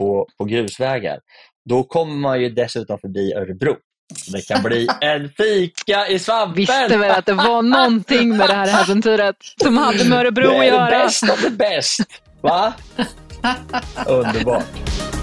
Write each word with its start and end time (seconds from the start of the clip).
på, 0.00 0.26
på 0.38 0.44
grusvägar. 0.44 1.18
Då 1.68 1.82
kommer 1.82 2.14
man 2.14 2.40
ju 2.40 2.48
dessutom 2.48 2.98
förbi 2.98 3.34
Örebro. 3.34 3.76
Det 4.32 4.48
kan 4.48 4.62
bli 4.62 4.88
en 5.00 5.28
fika 5.28 6.08
i 6.08 6.18
svampen! 6.18 6.54
Visste 6.54 6.96
väl 6.96 7.10
att 7.10 7.26
det 7.26 7.34
var 7.34 7.62
någonting 7.62 8.36
med 8.36 8.48
det 8.48 8.54
här 8.54 8.82
äventyret 8.82 9.36
som 9.62 9.76
hade 9.76 10.04
med 10.04 10.18
Örebro 10.18 10.58
att 10.58 10.66
göra. 10.66 10.90
Det 10.90 10.96
är 10.96 11.00
det 11.00 11.04
bäst 11.04 11.30
av 11.30 11.38
det 11.42 11.50
bäst! 11.50 12.00
Va? 12.40 12.72
Underbart! 14.06 15.19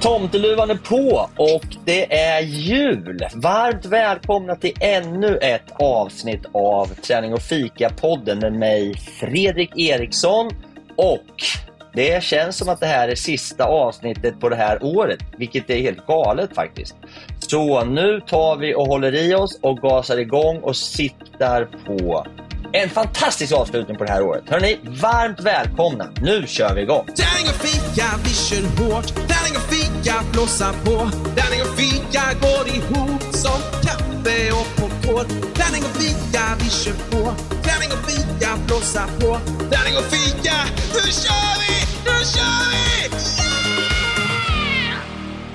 Tomteluvan 0.00 0.70
är 0.70 0.74
på 0.74 1.28
och 1.36 1.76
det 1.84 2.20
är 2.20 2.40
jul! 2.40 3.26
Varmt 3.34 3.84
välkomna 3.84 4.56
till 4.56 4.72
ännu 4.80 5.36
ett 5.36 5.72
avsnitt 5.72 6.46
av 6.52 6.86
Träning 6.86 7.32
och 7.32 7.42
fika-podden 7.42 8.38
med 8.38 8.52
mig 8.52 8.94
Fredrik 9.20 9.78
Eriksson 9.78 10.50
och 10.96 11.26
det 11.94 12.22
känns 12.22 12.56
som 12.56 12.68
att 12.68 12.80
det 12.80 12.86
här 12.86 13.08
är 13.08 13.14
sista 13.14 13.64
avsnittet 13.64 14.40
på 14.40 14.48
det 14.48 14.56
här 14.56 14.84
året, 14.84 15.20
vilket 15.38 15.70
är 15.70 15.80
helt 15.80 16.06
galet 16.06 16.54
faktiskt. 16.54 16.94
Så 17.38 17.84
nu 17.84 18.20
tar 18.20 18.56
vi 18.56 18.74
och 18.74 18.86
håller 18.86 19.14
i 19.14 19.34
oss 19.34 19.58
och 19.62 19.78
gasar 19.78 20.18
igång 20.18 20.58
och 20.58 20.76
siktar 20.76 21.68
på 21.86 22.26
en 22.72 22.88
fantastisk 22.88 23.52
avslutning 23.52 23.96
på 23.96 24.04
det 24.04 24.10
här 24.10 24.22
året. 24.22 24.44
Hörrni, 24.46 24.78
varmt 24.82 25.40
välkomna. 25.40 26.08
Nu 26.22 26.46
kör 26.46 26.74
vi 26.74 26.82
igång. 26.82 27.06
Tärning 27.06 27.48
och 27.48 27.60
fika, 27.66 28.04
vi 28.24 28.30
kör 28.30 28.84
hårt. 28.84 29.06
Tärning 29.06 29.56
och 29.56 29.62
fika, 29.62 29.89
blåsa 30.32 30.72
på. 30.84 31.10
Tärning 31.36 31.62
och 31.62 31.78
fika 31.78 32.22
går 32.40 32.68
ihop 32.76 33.22
som 33.22 33.60
kaffe 33.84 34.52
och 34.52 34.68
popcorn. 34.76 35.26
Tärning 35.54 35.82
och 35.88 35.96
fika, 36.02 36.42
vi 36.60 36.70
kör 36.70 36.92
på. 37.10 37.22
Tärning 37.66 37.90
och 37.92 38.10
fika, 38.10 38.48
blåsa 38.66 39.06
på. 39.20 39.38
Tärning 39.70 39.96
och 39.96 40.08
fika, 40.14 40.56
nu 40.94 41.12
kör 41.22 41.54
vi! 41.60 41.74
Nu 42.04 42.16
kör 42.34 42.62
vi! 42.70 42.80
Yeah! 44.86 44.98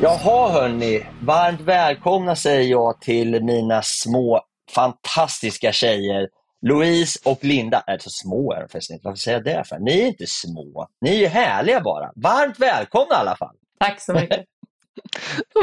Jaha 0.02 0.52
hörni, 0.52 1.06
varmt 1.22 1.62
välkomna 1.62 2.36
säger 2.36 2.70
jag 2.72 3.02
till 3.02 3.44
mina 3.44 3.82
små 3.84 4.42
fantastiska 4.76 5.72
tjejer 5.72 6.28
Louise 6.62 7.20
och 7.26 7.44
Linda 7.44 7.84
är 7.88 7.98
så 7.98 8.10
små 8.10 8.54
är 8.54 8.62
de 8.62 8.68
förresten 8.68 9.00
Varför 9.04 9.18
säger 9.18 9.38
jag 9.38 9.46
det 9.46 9.64
för? 9.64 9.80
Ni 9.80 10.00
är 10.02 10.08
inte 10.08 10.26
små. 10.28 10.88
Ni 11.02 11.10
är 11.10 11.20
ju 11.20 11.28
härliga 11.28 11.82
bara. 11.82 12.12
Varmt 12.16 12.60
välkomna 12.60 13.16
i 13.16 13.18
alla 13.18 13.36
fall. 13.36 13.56
Tack 13.80 14.02
så 14.02 14.14
mycket. 14.14 14.46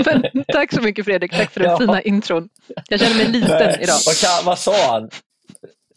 Men, 0.07 0.45
tack 0.53 0.73
så 0.73 0.83
mycket 0.83 1.05
Fredrik, 1.05 1.33
tack 1.33 1.51
för 1.51 1.61
den 1.61 1.71
ja. 1.71 1.79
fina 1.79 2.03
intron. 2.03 2.49
Jag 2.89 3.01
känner 3.01 3.17
mig 3.17 3.29
liten 3.29 3.51
Nej. 3.51 3.79
idag. 3.83 3.99
Vad, 4.07 4.17
kan, 4.21 4.45
vad, 4.45 4.59
sa 4.59 4.93
han? 4.93 5.11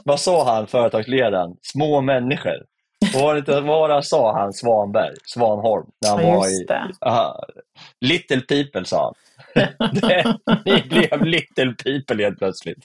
Vad 0.03 0.19
sa 0.19 0.53
han, 0.55 0.67
företagsledaren? 0.67 1.55
Små 1.61 2.01
människor. 2.01 2.65
Vad 3.13 3.47
var 3.47 3.87
vad 3.89 4.05
sa, 4.05 4.39
han 4.39 4.53
Svanberg, 4.53 5.15
Svanholm? 5.25 5.85
När 6.01 6.09
han 6.09 6.23
ja, 6.23 6.35
var 6.35 6.47
i, 6.47 6.67
aha, 7.05 7.43
little 8.01 8.41
people 8.41 8.85
sa 8.85 9.03
han. 9.03 9.13
ni 10.65 10.83
blev 10.89 11.25
little 11.25 11.73
people 11.83 12.23
helt 12.23 12.37
plötsligt. 12.37 12.77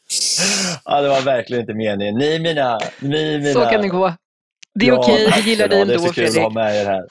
Ja, 0.85 1.01
det 1.01 1.09
var 1.09 1.23
verkligen 1.23 1.61
inte 1.61 1.75
meningen. 1.75 2.15
Ni 2.15 2.39
mina... 2.39 2.79
Ni, 3.01 3.39
mina... 3.39 3.53
Så 3.53 3.61
kan 3.61 3.83
det 3.83 3.89
gå. 3.89 4.15
Det 4.75 4.87
är 4.87 4.89
ja, 4.89 4.99
okej, 4.99 5.27
okay. 5.27 5.43
vi 5.43 5.51
gillar 5.51 5.69
dig 5.69 5.81
ändå 5.81 5.99
Fredrik. 5.99 6.15
Det 6.15 6.23
är 6.23 6.27
så 6.27 6.33
kul 6.33 6.45
att 6.45 6.45
ha 6.45 6.63
med 6.63 6.77
er 6.77 6.85
här. 6.85 7.07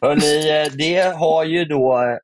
Hörrni, 0.00 0.68
det 0.76 1.16
har 1.16 1.44
ju 1.44 1.64
då 1.64 2.18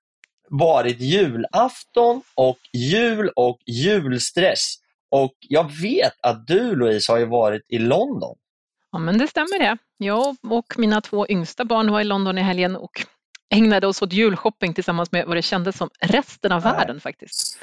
varit 0.50 1.00
julafton 1.00 2.22
och 2.34 2.58
jul 2.72 3.30
och 3.36 3.58
julstress. 3.66 4.74
Och 5.10 5.34
jag 5.40 5.72
vet 5.82 6.12
att 6.22 6.46
du 6.46 6.76
Louise 6.76 7.12
har 7.12 7.18
ju 7.18 7.26
varit 7.26 7.62
i 7.68 7.78
London. 7.78 8.36
Ja 8.92 8.98
men 8.98 9.18
det 9.18 9.28
stämmer 9.28 9.58
det. 9.58 9.78
Jag 9.98 10.36
och 10.50 10.78
mina 10.78 11.00
två 11.00 11.26
yngsta 11.28 11.64
barn 11.64 11.92
var 11.92 12.00
i 12.00 12.04
London 12.04 12.38
i 12.38 12.42
helgen 12.42 12.76
och 12.76 13.04
ägnade 13.50 13.86
oss 13.86 14.02
åt 14.02 14.12
julshopping 14.12 14.74
tillsammans 14.74 15.12
med 15.12 15.26
vad 15.26 15.36
det 15.36 15.42
kändes 15.42 15.76
som 15.76 15.90
resten 16.00 16.52
av 16.52 16.62
Nej. 16.64 16.72
världen 16.72 17.00
faktiskt. 17.00 17.58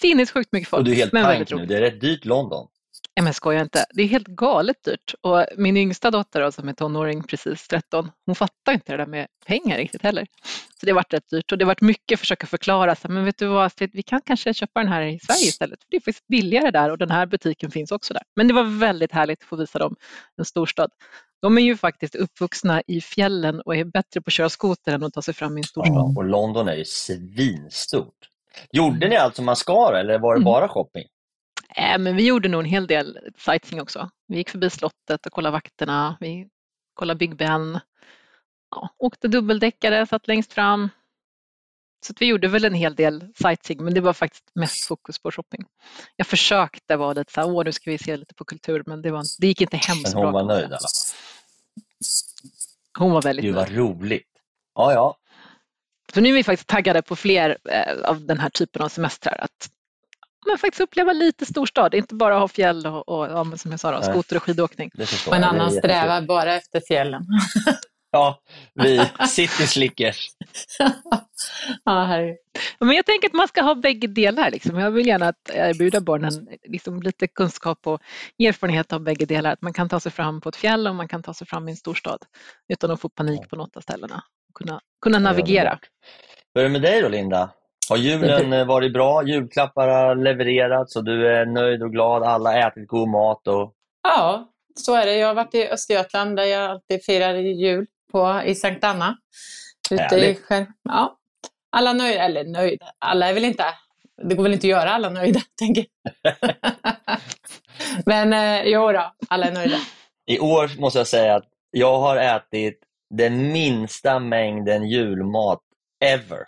Sinnessjukt 0.00 0.52
mycket 0.52 0.68
folk. 0.68 0.78
Och 0.78 0.84
du 0.84 0.92
är 0.92 0.96
helt 0.96 1.12
pank 1.12 1.50
nu, 1.50 1.66
det 1.66 1.76
är 1.76 1.80
rätt 1.80 2.00
dyrt 2.00 2.24
London. 2.24 2.66
Nej 3.18 3.22
men 3.24 3.34
skoja 3.34 3.60
inte, 3.60 3.86
det 3.90 4.02
är 4.02 4.06
helt 4.06 4.26
galet 4.26 4.84
dyrt. 4.84 5.14
Och 5.20 5.46
min 5.56 5.76
yngsta 5.76 6.10
dotter 6.10 6.40
då, 6.40 6.52
som 6.52 6.68
är 6.68 6.72
tonåring, 6.72 7.22
precis 7.22 7.68
13, 7.68 8.10
hon 8.26 8.34
fattar 8.34 8.72
inte 8.72 8.92
det 8.92 8.96
där 8.96 9.06
med 9.06 9.26
pengar 9.46 9.76
riktigt 9.76 10.02
heller. 10.02 10.26
Så 10.80 10.86
det 10.86 10.90
har 10.90 10.94
varit 10.94 11.12
rätt 11.12 11.28
dyrt 11.30 11.52
och 11.52 11.58
det 11.58 11.64
har 11.64 11.66
varit 11.66 11.80
mycket 11.80 12.16
att 12.16 12.20
försöka 12.20 12.46
förklara. 12.46 12.94
Så, 12.94 13.08
men 13.08 13.24
vet 13.24 13.38
du 13.38 13.46
vad 13.46 13.64
Astrid, 13.64 13.90
vi 13.92 14.02
kan 14.02 14.20
kanske 14.20 14.54
köpa 14.54 14.80
den 14.80 14.92
här 14.92 15.02
i 15.02 15.18
Sverige 15.18 15.48
istället. 15.48 15.82
För 15.82 15.90
det 15.90 15.96
är 15.96 16.00
faktiskt 16.00 16.26
billigare 16.26 16.70
där 16.70 16.90
och 16.90 16.98
den 16.98 17.10
här 17.10 17.26
butiken 17.26 17.70
finns 17.70 17.92
också 17.92 18.14
där. 18.14 18.22
Men 18.36 18.48
det 18.48 18.54
var 18.54 18.78
väldigt 18.78 19.12
härligt 19.12 19.42
att 19.42 19.48
få 19.48 19.56
visa 19.56 19.78
dem 19.78 19.96
en 20.36 20.44
storstad. 20.44 20.90
De 21.42 21.58
är 21.58 21.62
ju 21.62 21.76
faktiskt 21.76 22.14
uppvuxna 22.14 22.82
i 22.86 23.00
fjällen 23.00 23.60
och 23.60 23.76
är 23.76 23.84
bättre 23.84 24.20
på 24.20 24.28
att 24.28 24.32
köra 24.32 24.48
skoter 24.48 24.92
än 24.92 25.04
att 25.04 25.12
ta 25.12 25.22
sig 25.22 25.34
fram 25.34 25.56
i 25.58 25.60
en 25.60 25.64
storstad. 25.64 25.94
Ja, 25.96 26.14
och 26.16 26.24
London 26.24 26.68
är 26.68 26.74
ju 26.74 26.84
svinstort. 26.84 28.14
Gjorde 28.72 29.08
ni 29.08 29.16
allt 29.16 29.36
som 29.36 29.44
man 29.44 29.56
ska 29.56 29.96
eller 29.96 30.18
var 30.18 30.34
det 30.34 30.38
Mm. 30.38 30.44
bara 30.44 30.68
shopping? 30.68 31.04
Äh, 31.76 31.98
men 31.98 32.16
vi 32.16 32.26
gjorde 32.26 32.48
nog 32.48 32.60
en 32.60 32.66
hel 32.66 32.86
del 32.86 33.18
sightseeing 33.38 33.82
också. 33.82 34.10
Vi 34.28 34.36
gick 34.36 34.50
förbi 34.50 34.70
slottet 34.70 35.26
och 35.26 35.32
kollade 35.32 35.52
vakterna. 35.52 36.16
Vi 36.20 36.48
kollade 36.94 37.18
Big 37.18 37.36
Ben. 37.36 37.80
Ja, 38.70 38.88
åkte 38.98 39.28
dubbeldäckare, 39.28 40.06
satt 40.06 40.28
längst 40.28 40.52
fram. 40.52 40.88
Så 42.06 42.14
vi 42.20 42.26
gjorde 42.26 42.48
väl 42.48 42.64
en 42.64 42.74
hel 42.74 42.94
del 42.94 43.32
sightseeing, 43.42 43.84
men 43.84 43.94
det 43.94 44.00
var 44.00 44.12
faktiskt 44.12 44.44
mest 44.54 44.84
fokus 44.86 45.18
på 45.18 45.30
shopping. 45.30 45.64
Jag 46.16 46.26
försökte 46.26 46.96
vara 46.96 47.12
lite 47.12 47.32
så 47.32 47.40
här, 47.40 47.48
åh 47.50 47.64
nu 47.64 47.72
ska 47.72 47.90
vi 47.90 47.98
se 47.98 48.16
lite 48.16 48.34
på 48.34 48.44
kultur, 48.44 48.82
men 48.86 49.02
det, 49.02 49.10
var, 49.10 49.24
det 49.40 49.46
gick 49.46 49.60
inte 49.60 49.76
hem 49.76 49.96
Men 50.02 50.10
så 50.10 50.18
bra. 50.18 50.24
hon 50.24 50.32
var 50.32 50.44
nöjd 50.44 50.62
i 50.62 50.66
alla 50.66 50.78
fall. 50.78 51.16
Hon 52.98 53.12
var 53.12 53.22
väldigt 53.22 53.44
nöjd. 53.44 53.54
vad 53.54 53.70
roligt. 53.70 54.28
Ja, 54.74 54.92
ja. 54.92 55.16
Så 56.14 56.20
nu 56.20 56.28
är 56.28 56.32
vi 56.32 56.44
faktiskt 56.44 56.68
taggade 56.68 57.02
på 57.02 57.16
fler 57.16 57.58
eh, 57.70 58.10
av 58.10 58.26
den 58.26 58.38
här 58.38 58.50
typen 58.50 58.82
av 58.82 58.88
semestrar. 58.88 59.36
Att 59.40 59.70
men 60.48 60.58
faktiskt 60.58 60.80
uppleva 60.80 61.12
lite 61.12 61.46
storstad, 61.46 61.94
inte 61.94 62.14
bara 62.14 62.38
ha 62.38 62.48
fjäll 62.48 62.86
och, 62.86 63.08
och 63.08 63.26
ja, 63.26 63.44
men 63.44 63.58
som 63.58 63.70
jag 63.70 63.80
sa, 63.80 63.90
då, 63.92 64.02
skoter 64.02 64.36
och 64.36 64.42
skidåkning. 64.42 64.90
Och 65.28 65.36
en 65.36 65.44
annan 65.44 65.70
strävar 65.70 66.22
bara 66.22 66.54
efter 66.54 66.80
fjällen. 66.88 67.22
Ja, 68.10 68.42
vi 68.74 69.10
city 69.28 69.66
slickers. 69.66 70.28
ja, 71.84 72.04
herregud. 72.04 72.36
Men 72.78 72.92
jag 72.92 73.06
tänker 73.06 73.28
att 73.28 73.34
man 73.34 73.48
ska 73.48 73.62
ha 73.62 73.74
bägge 73.74 74.06
delar. 74.06 74.50
Liksom. 74.50 74.78
Jag 74.78 74.90
vill 74.90 75.06
gärna 75.06 75.28
att 75.28 75.50
erbjuda 75.52 76.00
barnen 76.00 76.48
liksom 76.64 77.02
lite 77.02 77.26
kunskap 77.26 77.86
och 77.86 78.02
erfarenhet 78.38 78.92
av 78.92 79.00
bägge 79.00 79.26
delar. 79.26 79.52
Att 79.52 79.62
man 79.62 79.72
kan 79.72 79.88
ta 79.88 80.00
sig 80.00 80.12
fram 80.12 80.40
på 80.40 80.48
ett 80.48 80.56
fjäll 80.56 80.86
och 80.86 80.94
man 80.94 81.08
kan 81.08 81.22
ta 81.22 81.34
sig 81.34 81.46
fram 81.46 81.68
i 81.68 81.70
en 81.70 81.76
storstad 81.76 82.18
utan 82.68 82.90
att 82.90 83.00
få 83.00 83.08
panik 83.08 83.48
på 83.48 83.56
något 83.56 83.76
av 83.76 83.80
ställena. 83.80 84.24
Kunna, 84.54 84.80
kunna 85.02 85.18
navigera. 85.18 85.78
Hur 86.54 86.60
är 86.60 86.64
det 86.64 86.72
med 86.72 86.82
dig 86.82 87.02
då 87.02 87.08
Linda? 87.08 87.50
Har 87.90 87.96
julen 87.96 88.52
eh, 88.52 88.66
varit 88.66 88.92
bra? 88.92 89.22
Julklappar 89.26 89.88
har 89.88 90.14
levererats 90.16 90.96
och 90.96 91.04
du 91.04 91.28
är 91.28 91.46
nöjd 91.46 91.82
och 91.82 91.92
glad? 91.92 92.22
Alla 92.22 92.50
har 92.52 92.58
ätit 92.58 92.88
god 92.88 93.08
mat 93.08 93.46
och... 93.48 93.72
Ja, 94.02 94.48
så 94.74 94.94
är 94.94 95.06
det. 95.06 95.14
Jag 95.16 95.26
har 95.28 95.34
varit 95.34 95.54
i 95.54 95.68
Östergötland 95.68 96.36
där 96.36 96.44
jag 96.44 96.70
alltid 96.70 97.04
firar 97.04 97.34
jul 97.34 97.86
på, 98.12 98.42
i 98.44 98.54
Sankt 98.54 98.84
Anna. 98.84 99.16
Ute 99.90 100.02
i, 100.02 100.06
Härligt. 100.06 100.44
skär- 100.44 100.66
ja. 100.84 101.14
Alla 101.72 101.92
nöjda, 101.92 102.20
eller 102.22 102.44
nöjda, 102.44 102.86
alla 102.98 103.28
är 103.28 103.34
väl 103.34 103.44
inte, 103.44 103.64
det 104.22 104.34
går 104.34 104.42
väl 104.42 104.52
inte 104.52 104.66
att 104.66 104.70
göra 104.70 104.90
alla 104.90 105.08
nöjda, 105.10 105.40
tänker 105.58 105.84
jag. 106.22 106.34
Men 108.06 108.32
eh, 108.32 108.62
jo 108.64 108.92
då, 108.92 109.12
alla 109.28 109.46
är 109.46 109.52
nöjda. 109.52 109.76
I 110.26 110.38
år 110.38 110.80
måste 110.80 110.98
jag 110.98 111.06
säga 111.06 111.34
att 111.36 111.44
jag 111.70 111.98
har 112.00 112.16
ätit 112.16 112.78
den 113.14 113.52
minsta 113.52 114.18
mängden 114.18 114.88
julmat 114.88 115.60
ever. 116.04 116.38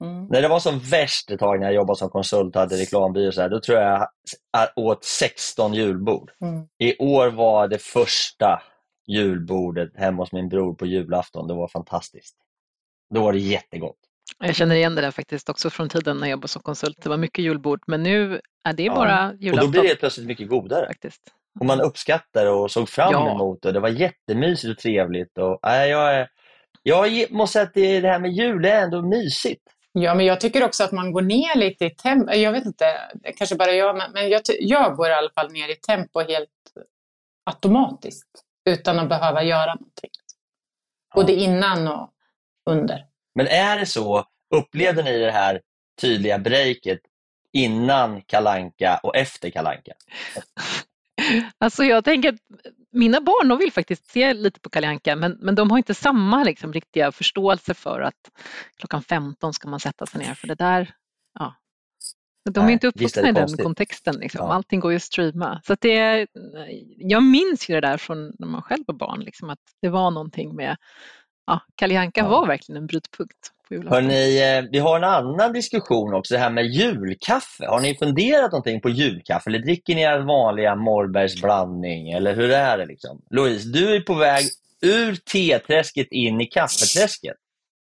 Mm. 0.00 0.26
När 0.26 0.42
det 0.42 0.48
var 0.48 0.60
som 0.60 0.78
värst 0.78 1.30
ett 1.30 1.40
tag 1.40 1.60
när 1.60 1.66
jag 1.66 1.74
jobbade 1.74 1.98
som 1.98 2.08
konsult 2.08 2.56
och 2.56 2.60
hade 2.62 2.76
reklambyrå, 2.76 3.32
så 3.32 3.40
här, 3.42 3.48
då 3.48 3.60
tror 3.60 3.78
jag 3.78 4.08
jag 4.52 4.68
åt 4.76 5.04
16 5.04 5.74
julbord. 5.74 6.30
Mm. 6.40 6.66
I 6.78 6.96
år 6.98 7.28
var 7.30 7.68
det 7.68 7.78
första 7.82 8.62
julbordet 9.06 9.90
hemma 9.96 10.22
hos 10.22 10.32
min 10.32 10.48
bror 10.48 10.74
på 10.74 10.86
julafton. 10.86 11.48
Det 11.48 11.54
var 11.54 11.68
fantastiskt. 11.68 12.36
Då 13.14 13.22
var 13.22 13.32
det 13.32 13.38
jättegott. 13.38 13.96
Jag 14.38 14.54
känner 14.54 14.74
igen 14.74 14.94
det 14.94 15.00
där 15.00 15.10
faktiskt 15.10 15.48
också 15.48 15.70
från 15.70 15.88
tiden 15.88 16.16
när 16.16 16.26
jag 16.26 16.30
jobbade 16.30 16.48
som 16.48 16.62
konsult. 16.62 17.02
Det 17.02 17.08
var 17.08 17.16
mycket 17.16 17.44
julbord, 17.44 17.80
men 17.86 18.02
nu 18.02 18.40
är 18.68 18.72
det 18.72 18.82
Ja. 18.82 18.94
bara 18.94 19.26
Och 19.28 19.34
då 19.36 19.44
julafton. 19.44 19.70
blir 19.70 19.82
det 19.82 19.96
plötsligt 19.96 20.26
mycket 20.26 20.48
godare. 20.48 20.86
faktiskt. 20.86 21.22
Och 21.60 21.66
man 21.66 21.80
uppskattar 21.80 22.46
och 22.46 22.70
såg 22.70 22.88
fram 22.88 23.12
Ja. 23.12 23.30
emot 23.34 23.62
det. 23.62 23.72
Det 23.72 23.80
var 23.80 23.88
jättemysigt 23.88 24.70
och 24.70 24.78
trevligt. 24.78 25.38
Och, 25.38 25.58
nej, 25.62 25.90
jag, 25.90 26.26
jag 26.82 27.30
måste 27.32 27.52
säga 27.52 27.62
att 27.64 27.74
det, 27.74 28.00
det 28.00 28.08
här 28.08 28.18
med 28.18 28.32
jul 28.32 28.64
är 28.64 28.82
ändå 28.82 29.02
mysigt. 29.02 29.62
Ja, 29.98 30.14
men 30.14 30.26
jag 30.26 30.40
tycker 30.40 30.64
också 30.64 30.84
att 30.84 30.92
man 30.92 31.12
går 31.12 31.22
ner 31.22 31.58
lite 31.58 31.84
i 31.84 31.90
tempo. 31.90 32.32
Jag 32.32 32.52
vet 32.52 32.64
inte, 32.66 32.84
kanske 33.36 33.56
bara 33.56 33.72
jag, 33.72 33.96
men- 33.96 34.12
men 34.12 34.28
jag, 34.28 34.42
jag 34.60 34.96
går 34.96 35.08
i 35.08 35.12
alla 35.12 35.30
fall 35.30 35.52
ner 35.52 35.68
i 35.68 35.74
tempo 35.74 36.20
helt 36.20 36.48
automatiskt 37.44 38.28
utan 38.70 38.98
att 38.98 39.08
behöva 39.08 39.42
göra 39.42 39.74
någonting. 39.74 40.10
Både 41.14 41.32
innan 41.32 41.88
och 41.88 42.10
under. 42.70 43.06
Men 43.34 43.46
är 43.46 43.78
det 43.78 43.86
så, 43.86 44.24
upplevde 44.54 45.02
ni 45.02 45.18
det 45.18 45.30
här 45.30 45.60
tydliga 46.00 46.38
breaket 46.38 47.00
innan 47.52 48.22
Kalanka 48.22 49.00
och 49.02 49.16
efter 49.16 49.50
Kalanka? 49.50 49.92
Alltså 51.58 51.84
jag 51.84 52.04
tänker 52.04 52.28
att 52.32 52.40
mina 52.96 53.20
barn 53.20 53.48
de 53.48 53.58
vill 53.58 53.72
faktiskt 53.72 54.10
se 54.10 54.34
lite 54.34 54.60
på 54.60 54.70
Kalle 54.70 54.88
Anka 54.88 55.16
men, 55.16 55.32
men 55.40 55.54
de 55.54 55.70
har 55.70 55.78
inte 55.78 55.94
samma 55.94 56.44
liksom, 56.44 56.72
riktiga 56.72 57.12
förståelse 57.12 57.74
för 57.74 58.00
att 58.00 58.30
klockan 58.76 59.02
15 59.02 59.52
ska 59.52 59.68
man 59.68 59.80
sätta 59.80 60.06
sig 60.06 60.20
ner 60.26 60.34
för 60.34 60.46
det 60.46 60.54
där, 60.54 60.94
ja. 61.38 61.54
De 62.50 62.60
är 62.60 62.64
Nej, 62.64 62.72
inte 62.72 62.86
uppvuxna 62.86 63.28
i 63.28 63.32
den 63.32 63.56
kontexten. 63.56 64.16
Liksom. 64.16 64.46
Ja. 64.46 64.52
Allting 64.52 64.80
går 64.80 64.90
ju 64.92 64.96
att 64.96 65.02
streama. 65.02 65.60
Så 65.66 65.72
att 65.72 65.80
det, 65.80 65.96
är- 65.96 66.26
jag 66.96 67.22
minns 67.22 67.68
ju 67.70 67.74
det 67.74 67.80
där 67.80 67.96
från 67.96 68.32
när 68.38 68.46
man 68.46 68.62
själv 68.62 68.84
var 68.86 68.94
barn, 68.94 69.20
liksom, 69.20 69.50
att 69.50 69.58
det 69.82 69.88
var 69.88 70.10
någonting 70.10 70.56
med 70.56 70.76
Ja, 71.46 71.60
Kalle 71.74 72.00
Anka 72.00 72.20
Ja. 72.20 72.28
var 72.28 72.46
verkligen 72.46 72.76
en 72.80 72.86
brytpunkt. 72.86 73.52
Hörrni, 73.70 74.42
eh, 74.58 74.64
vi 74.72 74.78
har 74.78 74.96
en 74.96 75.04
annan 75.04 75.52
diskussion 75.52 76.14
också, 76.14 76.34
det 76.34 76.40
här 76.40 76.50
med 76.50 76.66
julkaffe. 76.66 77.66
Har 77.66 77.80
ni 77.80 77.94
funderat 77.94 78.52
någonting 78.52 78.80
på 78.80 78.88
julkaffe 78.88 79.50
eller 79.50 79.58
dricker 79.58 79.94
ni 79.94 80.00
er 80.02 80.18
vanliga 80.18 80.74
Morbergs 80.74 81.42
blandning 81.42 82.10
eller 82.10 82.34
hur 82.34 82.50
är 82.50 82.78
det 82.78 82.86
liksom? 82.86 83.22
Louise, 83.30 83.68
du 83.68 83.96
är 83.96 84.00
på 84.00 84.14
väg 84.14 84.44
ur 84.82 85.14
teträsket 85.14 86.08
in 86.12 86.40
i 86.40 86.46
kaffeträsket. 86.46 87.36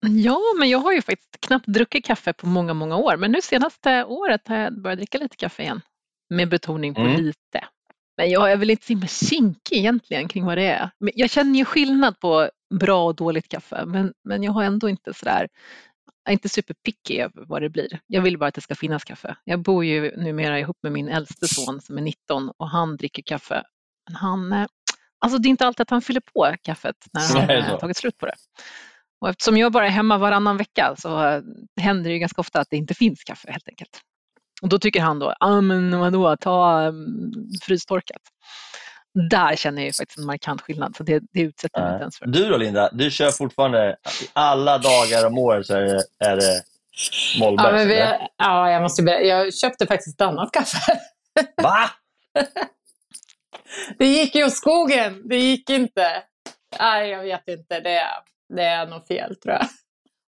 Ja, 0.08 0.40
men 0.60 0.70
jag 0.70 0.80
har 0.80 0.92
ju 0.94 1.02
faktiskt 1.02 1.38
knappt 1.40 1.68
druckit 1.68 2.06
kaffe 2.06 2.34
på 2.34 2.48
många, 2.48 2.74
många 2.74 2.98
år. 2.98 3.18
Men 3.18 3.32
nu 3.32 3.42
senaste 3.42 4.04
året 4.04 4.48
har 4.48 4.56
jag 4.58 4.82
börjat 4.82 4.98
dricka 5.00 5.18
lite 5.18 5.36
kaffe 5.38 5.64
igen. 5.64 5.82
Med 6.30 6.50
betoning 6.50 6.94
på 6.94 7.02
Mm. 7.02 7.22
lite. 7.22 7.66
Men 8.18 8.30
jag 8.30 8.52
är 8.52 8.58
väl 8.58 8.70
inte 8.70 8.86
så 8.86 8.90
himla 8.94 9.08
kinkig 9.08 9.78
egentligen 9.78 10.28
kring 10.28 10.46
vad 10.46 10.58
det 10.58 10.66
är. 10.68 10.90
Men 11.00 11.12
jag 11.16 11.30
känner 11.30 11.60
ju 11.60 11.66
skillnad 11.66 12.20
på 12.20 12.50
bra 12.80 13.06
och 13.06 13.16
dåligt 13.16 13.50
kaffe. 13.50 13.86
Men, 13.86 14.13
men 14.24 14.44
jag 14.44 14.51
har 14.51 14.63
ändå 14.63 14.89
inte 14.89 15.13
sådär, 15.13 15.48
jag 16.24 16.31
är 16.31 16.33
inte 16.33 16.50
superpicky 16.50 17.19
över 17.19 17.45
vad 17.45 17.62
det 17.62 17.69
blir. 17.69 18.00
Jag 18.07 18.22
vill 18.22 18.38
bara 18.38 18.48
att 18.48 18.56
det 18.56 18.62
ska 18.62 18.75
finnas 18.75 19.04
kaffe. 19.04 19.36
Jag 19.44 19.62
bor 19.62 19.86
ju 19.86 20.18
numera 20.18 20.60
ihop 20.60 20.77
med 20.83 20.92
min 20.92 21.10
äldste 21.10 21.48
son 21.48 21.81
som 21.81 21.98
är 21.98 22.01
19 22.01 22.51
och 22.57 22.69
han 22.69 22.98
dricker 22.98 23.24
kaffe. 23.24 23.64
Men 24.07 24.16
han, 24.16 24.54
eh, 24.54 24.68
alltså 25.19 25.40
det 25.40 25.47
är 25.47 25.50
inte 25.50 25.68
alltid 25.68 25.81
att 25.81 25.90
han 25.90 26.02
fyller 26.02 26.21
på 26.33 26.56
kaffet 26.61 26.95
när 27.14 27.21
han 27.21 27.64
har 27.64 27.78
tagit 27.80 27.97
slut 27.97 28.18
på 28.18 28.26
det. 28.26 28.35
Och 29.21 29.30
eftersom 29.30 29.57
jag 29.57 29.71
bara 29.71 29.85
är 29.85 29.92
hemma 29.92 30.18
varannan 30.18 30.57
vecka 30.57 30.95
så 30.97 31.23
eh, 31.23 31.42
händer 31.81 32.09
det 32.09 32.14
ju 32.14 32.19
ganska 32.19 32.42
ofta 32.42 32.59
att 32.59 32.69
det 32.69 32.78
inte 32.78 32.94
finns 32.94 33.23
kaffe 33.23 33.52
helt 33.52 33.68
enkelt. 33.69 34.02
Och 34.61 34.69
då 34.69 34.80
tycker 34.80 35.02
han 35.02 35.19
då, 35.19 35.26
ja 35.26 35.47
ah, 35.47 35.61
men 35.61 36.00
vadå, 36.00 36.38
ta 36.38 36.88
um, 36.88 37.31
frystorkat. 37.61 38.21
Där 39.30 39.56
känner 39.56 39.81
jag 39.81 39.86
ju 39.88 39.94
faktiskt 39.94 40.18
en 40.19 40.26
markant 40.26 40.62
skillnad, 40.62 40.95
så 40.95 41.04
det, 41.04 41.24
det 41.34 41.42
utsätter 41.42 41.80
jag 41.80 41.86
mig 41.86 41.94
inte 41.94 42.02
ens 42.04 42.18
för. 42.18 42.26
Du 42.26 42.50
då 42.50 42.57
Linda, 42.57 42.90
du 42.92 43.12
kör 43.12 43.31
fortfarande, 43.31 43.95
alla 44.34 44.78
dagar 44.78 45.26
om 45.28 45.38
året 45.38 45.66
så 45.68 45.74
är 45.74 45.81
det, 45.81 46.04
är 46.19 46.36
det 46.36 46.64
Mollbergs? 47.40 47.66
Ja, 47.68 47.72
men 47.72 47.88
vi, 47.88 47.95
eller? 47.95 48.28
ja, 48.38 48.72
jag 48.72 48.81
måste. 48.81 49.02
Jag 49.02 49.54
köpte 49.54 49.86
faktiskt 49.88 50.16
ett 50.22 50.28
annat 50.28 50.52
kaffe. 50.52 51.00
Va? 51.64 51.90
Det 53.98 54.06
gick 54.06 54.36
ju 54.36 54.45
åt 54.45 54.54
skogen. 54.54 55.22
Det 55.30 55.38
gick 55.38 55.69
inte. 55.69 56.24
Nej, 56.80 57.10
jag 57.10 57.24
vet 57.24 57.48
inte. 57.48 57.80
Det, 57.80 57.95
är- 57.98 58.22
det 58.56 58.64
är 58.64 58.88
nog 58.88 59.07
fel 59.07 59.36
tror 59.36 59.54
jag. 59.56 59.68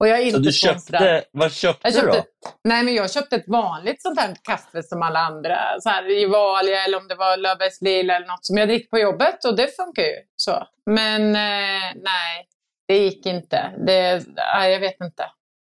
Och 0.03 0.09
jag 0.09 0.19
är 0.19 0.23
Så 0.23 0.37
inte 0.37 0.39
du 0.39 0.53
sponsrad. 0.53 1.01
köpte, 1.01 1.25
vad 1.33 1.53
köpte, 1.53 1.81
Jag 1.89 1.95
köpte, 1.95 2.11
du 2.11 2.17
då? 2.19 2.25
nej, 2.65 2.83
men 2.85 2.95
jag 2.95 3.11
köpte 3.13 3.37
ett 3.37 3.49
vanligt 3.49 4.03
sånt 4.03 4.21
här 4.21 4.37
kaffe 4.43 4.83
som 4.83 5.03
alla 5.03 5.19
andra. 5.19 5.59
Så 5.81 5.89
här 5.89 6.03
Gevalia 6.05 6.85
eller 6.85 6.99
om 6.99 7.09
det 7.09 7.15
var 7.15 7.37
Löfbergs 7.37 7.81
Lila 7.81 8.17
eller 8.17 8.27
något 8.27 8.47
som 8.47 8.57
jag 8.57 8.69
dricker 8.69 8.89
på 8.89 8.99
jobbet 8.99 9.45
och 9.45 9.57
det 9.57 9.77
funkar 9.77 10.03
ju 10.03 10.17
så. 10.37 10.67
Men 10.91 11.23
eh, 11.37 11.93
nej, 11.95 12.49
det 12.89 12.97
gick 12.99 13.27
inte. 13.27 13.73
Det, 13.87 14.23
nej, 14.37 14.73
jag 14.73 14.81
vet 14.81 15.01
inte. 15.01 15.25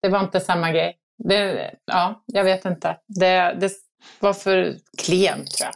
Det 0.02 0.10
var 0.10 0.20
inte 0.20 0.40
samma 0.40 0.72
grej. 0.72 0.98
Det, 1.30 1.72
ja, 1.86 2.24
jag 2.26 2.44
vet 2.44 2.66
inte. 2.66 2.98
Det, 3.20 3.56
det 3.60 3.72
var 4.20 4.34
för 4.34 4.76
klent 4.98 5.52
tror 5.52 5.68
jag. 5.70 5.74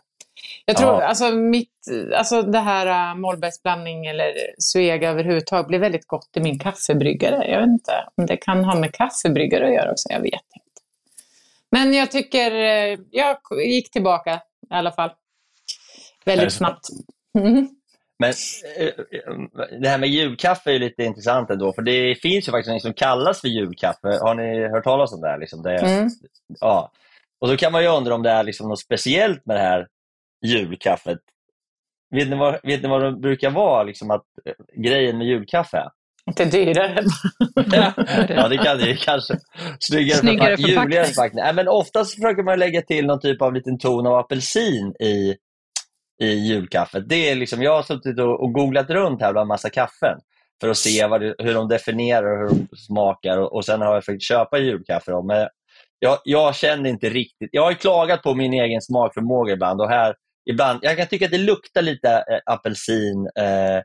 Jag 0.66 0.78
tror, 0.78 0.90
Ja. 0.90 1.04
alltså, 1.04 1.32
mitt, 1.32 1.70
alltså 2.16 2.42
det 2.42 2.60
här 2.60 3.12
uh, 3.14 3.20
Mollbergsblandning 3.22 4.06
eller 4.06 4.34
Svega 4.58 5.10
överhuvudtaget 5.10 5.68
blir 5.68 5.80
väldigt 5.80 6.08
gott 6.08 6.30
i 6.38 6.40
min 6.40 6.60
kaffebryggare. 6.60 7.48
Jag 7.52 7.60
vet 7.60 7.68
inte 7.70 8.06
om 8.16 8.26
det 8.26 8.38
kan 8.38 8.64
ha 8.64 8.76
med 8.80 8.94
kaffebryggare 8.94 9.68
att 9.68 9.74
göra 9.74 9.92
också. 9.92 10.10
Jag 10.12 10.20
vet 10.22 10.34
inte. 10.34 10.82
Men 11.72 11.94
jag 11.94 12.12
tycker, 12.12 12.52
eh, 12.52 13.00
jag 13.12 13.38
gick 13.66 13.92
tillbaka 13.92 14.34
i 14.72 14.74
alla 14.74 14.92
fall. 14.92 15.12
väldigt 16.26 16.54
snabbt. 16.54 16.88
Mm. 17.40 17.70
Men 18.20 18.30
eh, 18.78 18.90
det 19.82 19.90
här 19.90 19.98
med 19.98 20.10
julkaffe 20.10 20.72
är 20.76 20.80
lite 20.80 21.04
intressant 21.04 21.50
ändå, 21.50 21.74
för 21.74 21.82
det 21.82 22.16
finns 22.22 22.48
ju 22.48 22.52
faktiskt 22.52 22.74
något 22.74 22.82
som 22.82 22.94
kallas 22.94 23.42
för 23.42 23.48
julkaffe. 23.48 24.08
Har 24.22 24.36
ni 24.36 24.68
hört 24.68 24.84
talas 24.84 25.14
om 25.14 25.22
det? 25.22 25.28
Här, 25.28 25.38
liksom 25.38 25.64
det 25.64 25.78
Mm. 25.80 26.10
ja. 26.60 26.92
Och 27.42 27.48
då 27.48 27.58
kan 27.58 27.72
man 27.72 27.82
ju 27.82 27.88
undra 27.88 28.16
om 28.16 28.24
det 28.24 28.30
är 28.30 28.44
liksom 28.44 28.70
något 28.70 28.80
speciellt 28.80 29.46
med 29.46 29.56
det 29.58 29.62
här 29.62 29.88
julkaffet. 30.44 31.20
Vet 32.12 32.30
ni 32.30 32.36
vad, 32.36 32.60
vet 32.64 32.82
ni 32.82 32.90
vad 32.90 33.04
det 33.04 33.12
brukar 33.12 33.50
vara, 33.50 33.84
liksom 33.84 34.12
att, 34.12 34.24
eh, 34.46 34.82
grejen 34.84 35.18
med 35.18 35.28
julkaffe 35.28 35.78
är? 35.78 35.90
Inte 36.28 36.46
dyrare. 36.46 37.04
ja, 38.30 38.48
det 38.48 38.58
kan 38.58 38.78
det 38.78 38.90
ju 38.90 38.96
kanske. 38.96 39.38
Snyggare, 39.80 40.18
Snyggare 40.18 40.56
juligare 40.56 40.86
förpackning. 40.86 41.06
förpackning. 41.06 41.44
Nej, 41.44 41.54
men 41.54 41.68
oftast 41.68 42.16
försöker 42.16 42.44
man 42.44 42.60
lägga 42.60 42.82
till 42.82 43.06
någon 43.06 43.20
typ 43.20 43.42
av 43.42 43.54
liten 43.54 43.78
ton 43.78 44.08
av 44.08 44.14
apelsin 44.14 44.94
i, 45.00 45.36
i 46.22 46.28
julkaffet. 46.28 47.10
Det 47.10 47.30
är 47.30 47.36
liksom, 47.36 47.62
jag 47.62 47.76
har 47.76 47.84
suttit 47.84 48.20
och, 48.20 48.44
och 48.44 48.54
googlat 48.54 48.90
runt 48.90 49.22
här 49.22 49.32
bland 49.32 49.48
massa 49.48 49.70
kaffen 49.70 50.20
för 50.62 50.70
att 50.70 50.78
se 50.78 51.08
det, 51.08 51.36
hur 51.38 51.54
de 51.54 51.68
definierar 51.68 52.32
och 52.32 52.50
hur 52.50 52.68
de 52.70 52.78
smakar 52.78 53.38
och, 53.38 53.56
och 53.56 53.66
sen 53.66 53.82
har 53.82 53.94
jag 53.94 54.06
försökt 54.06 54.24
köpa 54.24 54.58
julkaffe. 54.58 55.12
Då. 55.12 55.24
Men 55.24 55.48
jag, 56.00 56.18
jag 56.24 56.56
känner 56.56 56.90
inte 56.90 57.10
riktigt, 57.10 57.50
jag 57.52 57.64
har 57.64 57.72
ju 57.72 57.78
klagat 57.78 58.24
på 58.24 58.36
min 58.36 58.54
egen 58.54 58.82
smakförmåga 58.82 59.54
ibland 59.54 59.82
och 59.82 59.90
här 59.90 60.16
ibland, 60.50 60.80
jag 60.82 60.98
kan 60.98 61.08
tycka 61.08 61.26
att 61.26 61.32
det 61.32 61.38
luktar 61.38 61.82
lite 61.82 62.10
eh, 62.10 62.54
apelsin 62.54 63.30
eh, 63.36 63.82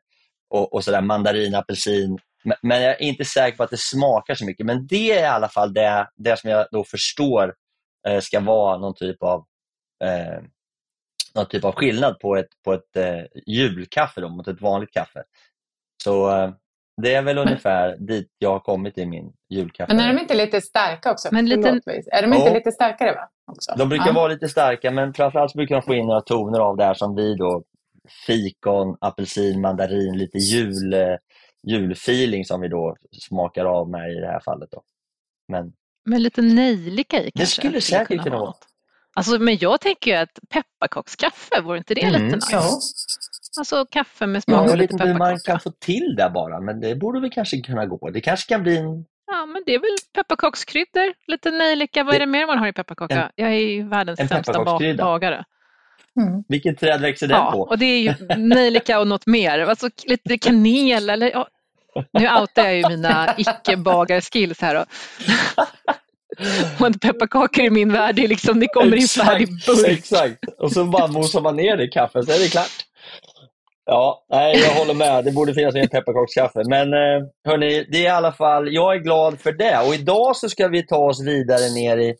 och, 0.51 0.75
och 0.75 0.85
sådär 0.85 1.01
mandarin, 1.01 1.55
apelsin 1.55 2.19
men, 2.45 2.57
men 2.63 2.83
jag 2.83 2.93
är 2.93 3.03
inte 3.03 3.25
säker 3.25 3.57
på 3.57 3.63
att 3.63 3.71
det 3.71 3.81
smakar 3.81 4.35
så 4.35 4.45
mycket. 4.45 4.67
Men 4.67 4.87
det 4.87 5.13
är 5.13 5.23
i 5.23 5.27
alla 5.27 5.49
fall 5.49 5.73
det, 5.73 6.11
det 6.17 6.41
som 6.41 6.51
jag 6.51 6.67
då 6.71 6.85
förstår 6.85 7.55
eh, 8.09 8.21
ska 8.21 8.41
vara 8.41 8.79
någon 8.79 8.95
typ 8.95 9.23
av 9.23 9.45
eh, 10.05 10.43
någon 11.35 11.49
typ 11.49 11.65
av 11.65 11.73
skillnad 11.75 12.19
på 12.19 12.37
ett, 12.37 12.49
på 12.65 12.73
ett 12.73 12.97
eh, 12.97 13.25
julkaffe 13.47 14.21
då, 14.21 14.29
mot 14.29 14.49
ett 14.49 14.61
vanligt 14.61 14.93
kaffe. 14.93 15.23
Så 16.05 16.31
eh, 16.31 16.51
det 17.03 17.15
är 17.15 17.23
väl 17.23 17.39
ungefär 17.39 17.97
dit 17.99 18.29
jag 18.39 18.51
har 18.51 18.61
kommit 18.61 18.99
i 18.99 19.07
min 19.07 19.33
julkaffe. 19.51 19.95
Men 19.95 20.05
är 20.05 20.15
de 20.15 20.21
inte 20.21 20.35
lite 20.35 20.61
starka 20.61 21.11
också? 21.13 21.29
Men 21.33 21.47
lite-. 21.49 21.69
Är 22.13 22.23
de 22.23 22.33
inte 22.33 22.49
Jo. 22.49 22.55
lite 22.55 22.73
starkare? 22.73 23.13
Va? 23.15 23.29
Också? 23.53 23.75
De 23.79 23.89
brukar 23.89 24.07
Ja. 24.07 24.13
vara 24.13 24.29
lite 24.29 24.49
starka 24.49 24.91
men 24.91 25.15
framförallt 25.15 25.51
så 25.53 25.59
brukar 25.59 25.75
de 25.75 25.83
få 25.83 25.95
in 25.95 26.07
några 26.07 26.21
toner 26.21 26.61
av 26.61 26.77
det 26.77 26.85
här 26.85 26.95
som 26.95 27.15
vi 27.15 27.35
då 27.35 27.63
fikon, 28.27 28.97
apelsin, 29.01 29.61
mandarin, 29.61 30.19
lite 30.19 30.39
jul, 30.39 30.93
eh, 30.95 31.17
julfeeling 31.63 32.45
som 32.45 32.61
vi 32.61 32.69
då 32.69 32.97
smakar 33.13 33.65
av 33.65 33.91
med 33.91 34.11
i 34.13 34.15
det 34.15 34.27
här 34.27 34.41
fallet. 34.41 34.69
Då. 34.71 34.83
Men 35.49 35.73
Med 36.05 36.21
lite 36.21 36.43
nejlika 36.43 37.23
i 37.23 37.31
kanske? 37.31 37.61
skulle 37.61 37.81
säkert 37.81 38.23
kunna 38.25 38.37
vara. 38.37 38.47
något. 38.49 38.65
Alltså, 39.17 39.39
men 39.39 39.57
jag 39.61 39.81
tänker 39.81 40.11
ju 40.11 40.17
att 40.17 40.39
pepparkakskaffe, 40.51 41.61
vore 41.61 41.79
inte 41.79 41.95
det 41.95 42.03
Mm. 42.05 42.23
lite 42.25 42.37
nice? 42.37 42.49
Jo. 42.53 42.61
Alltså 43.59 43.87
kaffe 43.91 44.27
med 44.27 44.43
smak 44.43 44.57
jag 44.67 44.71
vet 44.71 44.79
lite 44.79 44.93
inte 44.93 45.05
hur 45.07 45.15
man 45.15 45.19
pepparkaka. 45.29 45.51
kan 45.53 45.61
få 45.61 45.71
till 45.71 46.15
det 46.17 46.31
bara, 46.35 46.61
men 46.61 46.81
det 46.81 46.95
borde 46.95 47.21
väl 47.21 47.31
kanske 47.31 47.61
kunna 47.61 47.87
gå. 47.87 48.11
Det 48.11 48.21
kanske 48.21 48.49
kan 48.55 48.63
bli 48.63 48.77
en... 48.77 49.05
Ja, 49.31 49.47
men 49.47 49.63
det 49.67 49.75
är 49.75 49.79
väl 49.79 49.97
pepparkakskryddor, 50.15 51.13
lite 51.27 51.51
nejlika. 51.51 52.05
Vad 52.05 52.15
är 52.15 52.19
Det- 52.21 52.27
mer 52.27 52.47
man 52.47 52.59
har 52.59 52.67
i 52.69 52.73
pepparkaka? 52.73 53.23
En- 53.23 53.31
jag 53.35 53.49
är 53.51 53.55
ju 53.59 53.89
världens 53.89 54.21
en 54.21 54.29
sämsta 54.29 54.65
bagare. 54.99 55.45
Mm. 56.21 56.45
Vilket 56.49 56.79
träd 56.81 57.01
växer 57.01 57.27
den 57.29 57.37
Ja, 57.37 57.53
på? 57.53 57.61
och 57.61 57.79
det 57.79 57.87
är 57.87 58.01
ju 58.01 58.15
nejlika 58.37 59.01
och 59.01 59.07
något 59.07 59.27
mer. 59.27 59.59
Alltså 59.59 59.89
lite 60.07 60.39
kanel 60.39 61.11
eller 61.11 61.31
ja. 61.31 61.49
Nu 62.13 62.29
outar 62.41 62.65
jag 62.65 62.77
ju 62.77 62.89
mina 62.89 63.35
icke-bagar-skills 63.37 64.61
här. 64.61 64.75
Då. 64.75 64.85
Och 66.81 66.87
en 66.87 66.99
pepparkakor 66.99 67.65
i 67.65 67.71
min 67.71 67.93
värld, 67.93 68.15
det, 68.15 68.25
är 68.25 68.29
liksom, 68.29 68.61
det 68.61 68.67
kommer 68.67 68.97
i 68.97 69.09
färdig 69.09 69.49
burk. 69.67 69.89
Exakt, 69.89 70.45
och 70.59 70.73
så 70.73 70.85
bara 70.85 71.07
mosar 71.07 71.41
man 71.41 71.57
ner 71.57 71.77
det 71.77 71.85
i 71.85 71.89
kaffet 71.89 72.25
så 72.27 72.33
är 72.33 72.39
det 72.39 72.49
klart. 72.49 72.78
Ja, 73.91 74.27
nej, 74.31 74.57
jag 74.61 74.71
håller 74.71 74.95
med. 74.95 75.25
Det 75.25 75.33
borde 75.33 75.55
finnas 75.55 75.75
mer 75.75 75.87
pepparkakskaffe. 75.87 76.63
Men 76.69 76.93
eh, 76.93 77.27
hörni, 77.49 77.87
det 77.93 77.99
är 77.99 78.03
i 78.03 78.09
alla 78.09 78.33
fall, 78.33 78.75
jag 78.75 78.95
är 78.95 78.99
glad 78.99 79.41
för 79.41 79.53
det. 79.53 79.79
Och 79.87 79.95
idag 79.95 80.37
så 80.37 80.49
ska 80.49 80.69
vi 80.69 80.87
ta 80.87 80.97
oss 80.97 81.23
vidare 81.27 81.75
ner 81.75 81.97
i 81.99 82.15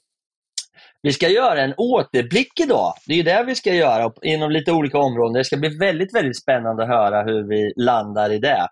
vi 1.03 1.13
ska 1.13 1.29
göra 1.29 1.63
en 1.63 1.75
återblick 1.77 2.61
idag. 2.61 2.95
Det 3.07 3.13
är 3.13 3.17
ju 3.17 3.23
det 3.23 3.45
vi 3.47 3.55
ska 3.55 3.75
göra 3.75 4.13
inom 4.23 4.51
lite 4.51 4.73
olika 4.73 4.99
områden. 4.99 5.33
Det 5.33 5.45
ska 5.45 5.57
bli 5.57 5.77
väldigt, 5.77 6.15
väldigt 6.15 6.43
spännande 6.43 6.83
att 6.83 6.89
höra 6.89 7.23
hur 7.23 7.49
vi 7.49 7.73
landar 7.77 8.33
i 8.33 8.39
det. 8.39 8.69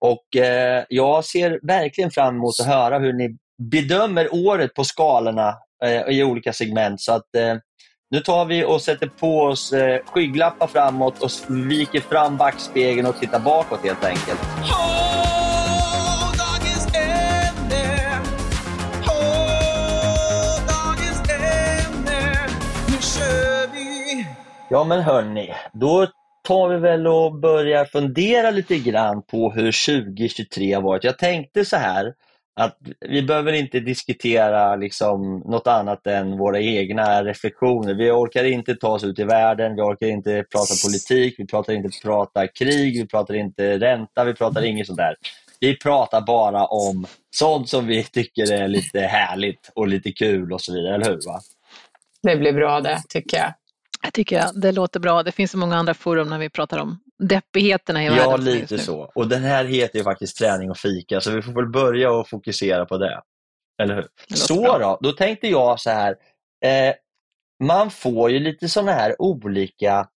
Och 0.00 0.36
eh, 0.36 0.84
Jag 0.88 1.24
ser 1.24 1.60
verkligen 1.62 2.10
fram 2.10 2.36
emot 2.36 2.60
att 2.60 2.66
höra 2.66 2.98
hur 2.98 3.12
ni 3.12 3.36
bedömer 3.70 4.28
året 4.34 4.74
på 4.74 4.84
skalorna 4.84 5.54
eh, 5.84 6.02
i 6.02 6.24
olika 6.24 6.52
segment. 6.52 7.00
Så 7.00 7.12
att 7.12 7.34
eh, 7.36 7.56
nu 8.12 8.20
tar 8.20 8.44
vi 8.44 8.64
och 8.64 8.80
sätter 8.80 9.06
på 9.06 9.40
oss 9.40 9.72
eh, 9.72 10.00
skygglappar 10.06 10.66
framåt 10.66 11.22
och 11.22 11.30
viker 11.48 12.00
fram 12.00 12.36
backspegeln 12.36 13.06
och 13.06 13.20
tittar 13.20 13.40
bakåt 13.40 13.84
helt 13.84 14.04
enkelt. 14.04 14.40
Ja 24.70 24.84
men 24.84 25.02
hörni, 25.02 25.54
då 25.72 26.06
tar 26.42 26.68
vi 26.68 26.76
väl 26.76 27.06
och 27.06 27.34
börjar 27.34 27.84
fundera 27.84 28.50
lite 28.50 28.78
grann 28.78 29.22
på 29.22 29.52
hur 29.52 30.02
2023 30.02 30.72
har 30.72 30.82
varit. 30.82 31.04
Jag 31.04 31.18
tänkte 31.18 31.64
så 31.64 31.76
här 31.76 32.14
att 32.54 32.78
vi 33.00 33.22
behöver 33.22 33.52
inte 33.52 33.80
diskutera 33.80 34.76
liksom 34.76 35.38
något 35.38 35.66
annat 35.66 36.06
än 36.06 36.38
våra 36.38 36.60
egna 36.60 37.24
reflektioner. 37.24 37.94
Vi 37.94 38.10
orkar 38.10 38.44
inte 38.44 38.74
ta 38.74 38.88
oss 38.88 39.04
ut 39.04 39.18
i 39.18 39.24
världen, 39.24 39.74
vi 39.74 39.82
orkar 39.82 40.06
inte 40.06 40.44
prata 40.52 40.74
politik, 40.86 41.34
vi 41.38 41.46
pratar 41.46 41.72
inte 41.72 41.88
prata 42.02 42.46
krig, 42.46 43.00
vi 43.02 43.06
pratar 43.06 43.34
inte 43.34 43.78
ränta, 43.78 44.24
vi 44.24 44.34
pratar 44.34 44.64
inget 44.64 44.86
sånt 44.86 44.98
där. 44.98 45.14
Vi 45.60 45.78
pratar 45.78 46.20
bara 46.20 46.66
om 46.66 47.06
sånt 47.30 47.68
som 47.68 47.86
vi 47.86 48.04
tycker 48.04 48.52
är 48.52 48.68
lite 48.68 49.00
härligt 49.00 49.70
och 49.74 49.88
lite 49.88 50.12
kul 50.12 50.52
och 50.52 50.60
så 50.60 50.72
vidare, 50.72 50.94
eller 50.94 51.04
hur? 51.04 51.20
Va? 51.26 51.40
Det 52.22 52.36
blir 52.36 52.52
bra 52.52 52.80
det, 52.80 53.02
tycker 53.08 53.36
jag. 53.36 53.52
Jag 54.02 54.12
tycker 54.12 54.36
jag, 54.36 54.60
det 54.60 54.72
låter 54.72 55.00
bra. 55.00 55.22
Det 55.22 55.32
finns 55.32 55.50
så 55.50 55.58
många 55.58 55.76
andra 55.76 55.94
forum 55.94 56.28
när 56.28 56.38
vi 56.38 56.50
pratar 56.50 56.78
om 56.78 56.98
deppigheterna 57.28 58.04
i 58.04 58.08
världen. 58.08 58.24
Ja, 58.24 58.36
lite 58.36 58.78
så. 58.78 59.12
Och 59.14 59.28
den 59.28 59.42
här 59.42 59.64
heter 59.64 59.98
ju 59.98 60.04
faktiskt 60.04 60.36
träning 60.36 60.70
och 60.70 60.78
fika, 60.78 61.20
så 61.20 61.30
vi 61.30 61.42
får 61.42 61.52
väl 61.52 61.70
börja 61.70 62.10
och 62.10 62.28
fokusera 62.28 62.86
på 62.86 62.98
det. 62.98 63.22
Eller 63.82 63.94
hur? 63.94 64.06
Så 64.34 64.62
bra. 64.62 64.78
då, 64.78 64.98
då 65.08 65.12
tänkte 65.12 65.48
jag 65.48 65.80
så 65.80 65.90
här. 65.90 66.16
Eh, 66.64 66.94
man 67.64 67.90
får 67.90 68.30
ju 68.30 68.38
lite 68.38 68.68
sådana 68.68 68.92
här 68.92 69.22
olika 69.22 70.08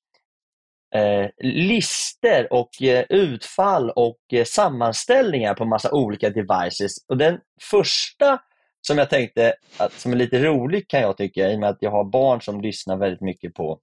eh, 0.96 1.30
lister 1.44 2.54
och 2.54 2.82
eh, 2.82 3.06
utfall 3.10 3.90
och 3.90 4.20
eh, 4.34 4.46
sammanställningar 4.46 5.54
på 5.54 5.66
massa 5.66 5.92
olika 5.92 6.30
devices. 6.30 6.92
Och 7.08 7.18
den 7.18 7.40
första 7.62 8.40
som 8.88 8.98
jag 8.98 9.10
tänkte, 9.10 9.54
att, 9.78 9.94
som 9.94 10.12
är 10.12 10.16
lite 10.16 10.44
rolig 10.44 10.88
kan 10.88 11.02
jag 11.02 11.18
tycka, 11.18 11.52
i 11.52 11.56
och 11.56 11.60
med 11.60 11.70
att 11.70 11.78
jag 11.80 11.92
har 11.92 12.04
barn 12.04 12.42
som 12.42 12.62
lyssnar 12.62 12.98
väldigt 12.98 13.22
mycket 13.22 13.54
på 13.54 13.80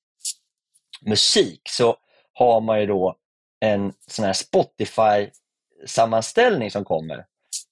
musik, 1.06 1.60
så 1.68 1.96
har 2.34 2.60
man 2.60 2.80
ju 2.80 2.86
då 2.86 3.16
en 3.60 3.92
sån 4.06 4.24
här 4.24 4.32
Spotify-sammanställning 4.32 6.70
som 6.70 6.84
kommer. 6.84 7.24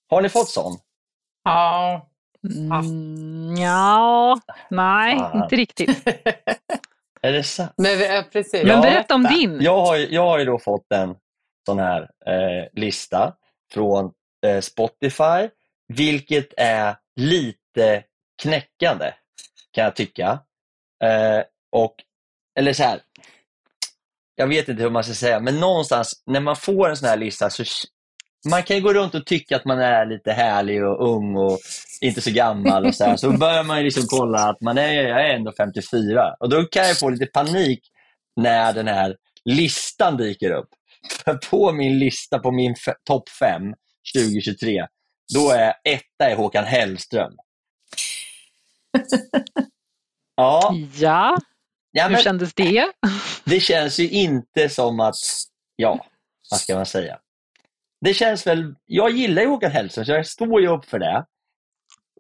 Har 0.09 0.23
ni 0.23 0.29
fått 0.29 0.49
sån? 0.49 0.79
Ja. 1.45 2.07
Mm, 2.65 3.57
ja, 3.57 4.41
nej, 4.71 5.19
Fan. 5.19 5.43
inte 5.43 5.57
riktigt. 5.57 6.09
Är 7.23 7.33
det 7.33 7.45
sant? 7.45 7.73
Men, 7.77 8.25
precis. 8.33 8.65
Men 8.67 8.81
berätta 8.81 9.15
om 9.15 9.23
din. 9.25 9.61
Jag 9.61 9.81
har, 9.87 9.97
ju- 9.97 10.09
jag 10.15 10.23
har 10.23 10.39
ju 10.39 10.45
då 10.45 10.59
fått 10.59 10.93
en 10.95 11.17
sån 11.67 11.79
här 11.79 12.03
eh, 12.27 12.67
lista 12.73 13.37
från 13.73 14.13
eh, 14.47 14.61
Spotify, 14.61 15.49
vilket 15.89 16.55
är 16.57 16.97
lite 17.17 18.05
knäckande 18.43 19.13
kan 19.71 19.85
jag 19.85 19.97
tycka. 19.97 20.39
Eh, 21.05 21.43
och, 21.73 21.95
eller 22.59 22.73
så 22.73 22.83
här, 22.83 23.01
jag 24.41 24.47
vet 24.47 24.69
inte 24.69 24.83
hur 24.83 24.91
man 24.91 25.05
ska 25.05 25.15
säga, 25.15 25.41
men 25.41 25.61
någonstans 25.61 26.23
när 26.27 26.41
man 26.41 26.57
får 26.57 26.89
en 26.89 26.97
sån 26.97 27.09
här 27.09 27.17
lista 27.17 27.51
så 27.51 27.65
man 28.51 28.63
kan 28.63 28.77
ju 28.77 28.83
gå 28.83 28.93
runt 28.93 29.15
och 29.15 29.27
tycka 29.27 29.57
att 29.57 29.65
man 29.65 29.79
är 29.79 30.07
lite 30.07 30.33
härlig 30.33 30.85
och 30.85 31.15
ung 31.15 31.37
och 31.37 31.59
inte 32.01 32.21
så 32.21 32.31
gammal 32.31 32.87
och 32.87 32.95
så 32.95 33.05
här. 33.05 33.17
Så 33.17 33.31
börjar 33.31 33.65
man 33.65 33.79
ju 33.79 33.85
liksom 33.85 34.03
kolla 34.07 34.39
att 34.39 34.61
man 34.61 34.79
är, 34.79 34.93
jag 34.93 35.31
är 35.31 35.35
ändå 35.35 35.53
54 35.57 36.35
och 36.41 36.49
då 36.49 36.65
kan 36.65 36.89
jag 36.89 36.99
få 36.99 37.09
lite 37.11 37.27
panik 37.27 37.81
när 38.37 38.73
den 38.73 38.89
här 38.89 39.17
listan 39.45 40.17
dyker 40.17 40.51
upp. 40.51 40.69
För 41.25 41.35
på 41.35 41.73
min 41.73 41.99
lista 41.99 42.39
på 42.39 42.51
min 42.51 42.75
topp 43.05 43.29
5 43.29 43.63
2023, 44.17 44.87
då 45.35 45.51
är 45.51 45.75
etta 45.85 46.31
är 46.31 46.37
Håkan 46.37 46.65
Hellström. 46.65 47.33
Ja, 50.37 50.75
Ja, 50.99 51.37
ja 51.93 52.03
hur 52.03 52.11
men 52.11 52.23
kändes 52.23 52.55
det? 52.55 52.93
det 53.45 53.61
känns 53.61 53.99
ju 53.99 54.11
inte 54.11 54.69
som 54.69 55.01
att, 55.01 55.17
ja, 55.77 56.07
vad 56.51 56.61
ska 56.61 56.77
man 56.77 56.87
säga? 56.87 57.19
Det 58.01 58.15
känns 58.15 58.47
väl, 58.47 58.75
jag 58.87 59.11
gillar 59.11 59.43
ju 59.43 59.49
Håkan 59.49 59.71
Hellström 59.71 60.05
så 60.05 60.13
jag 60.13 60.27
står 60.27 60.61
ju 60.61 60.69
upp 60.69 60.85
för 60.85 60.99
det. 60.99 61.25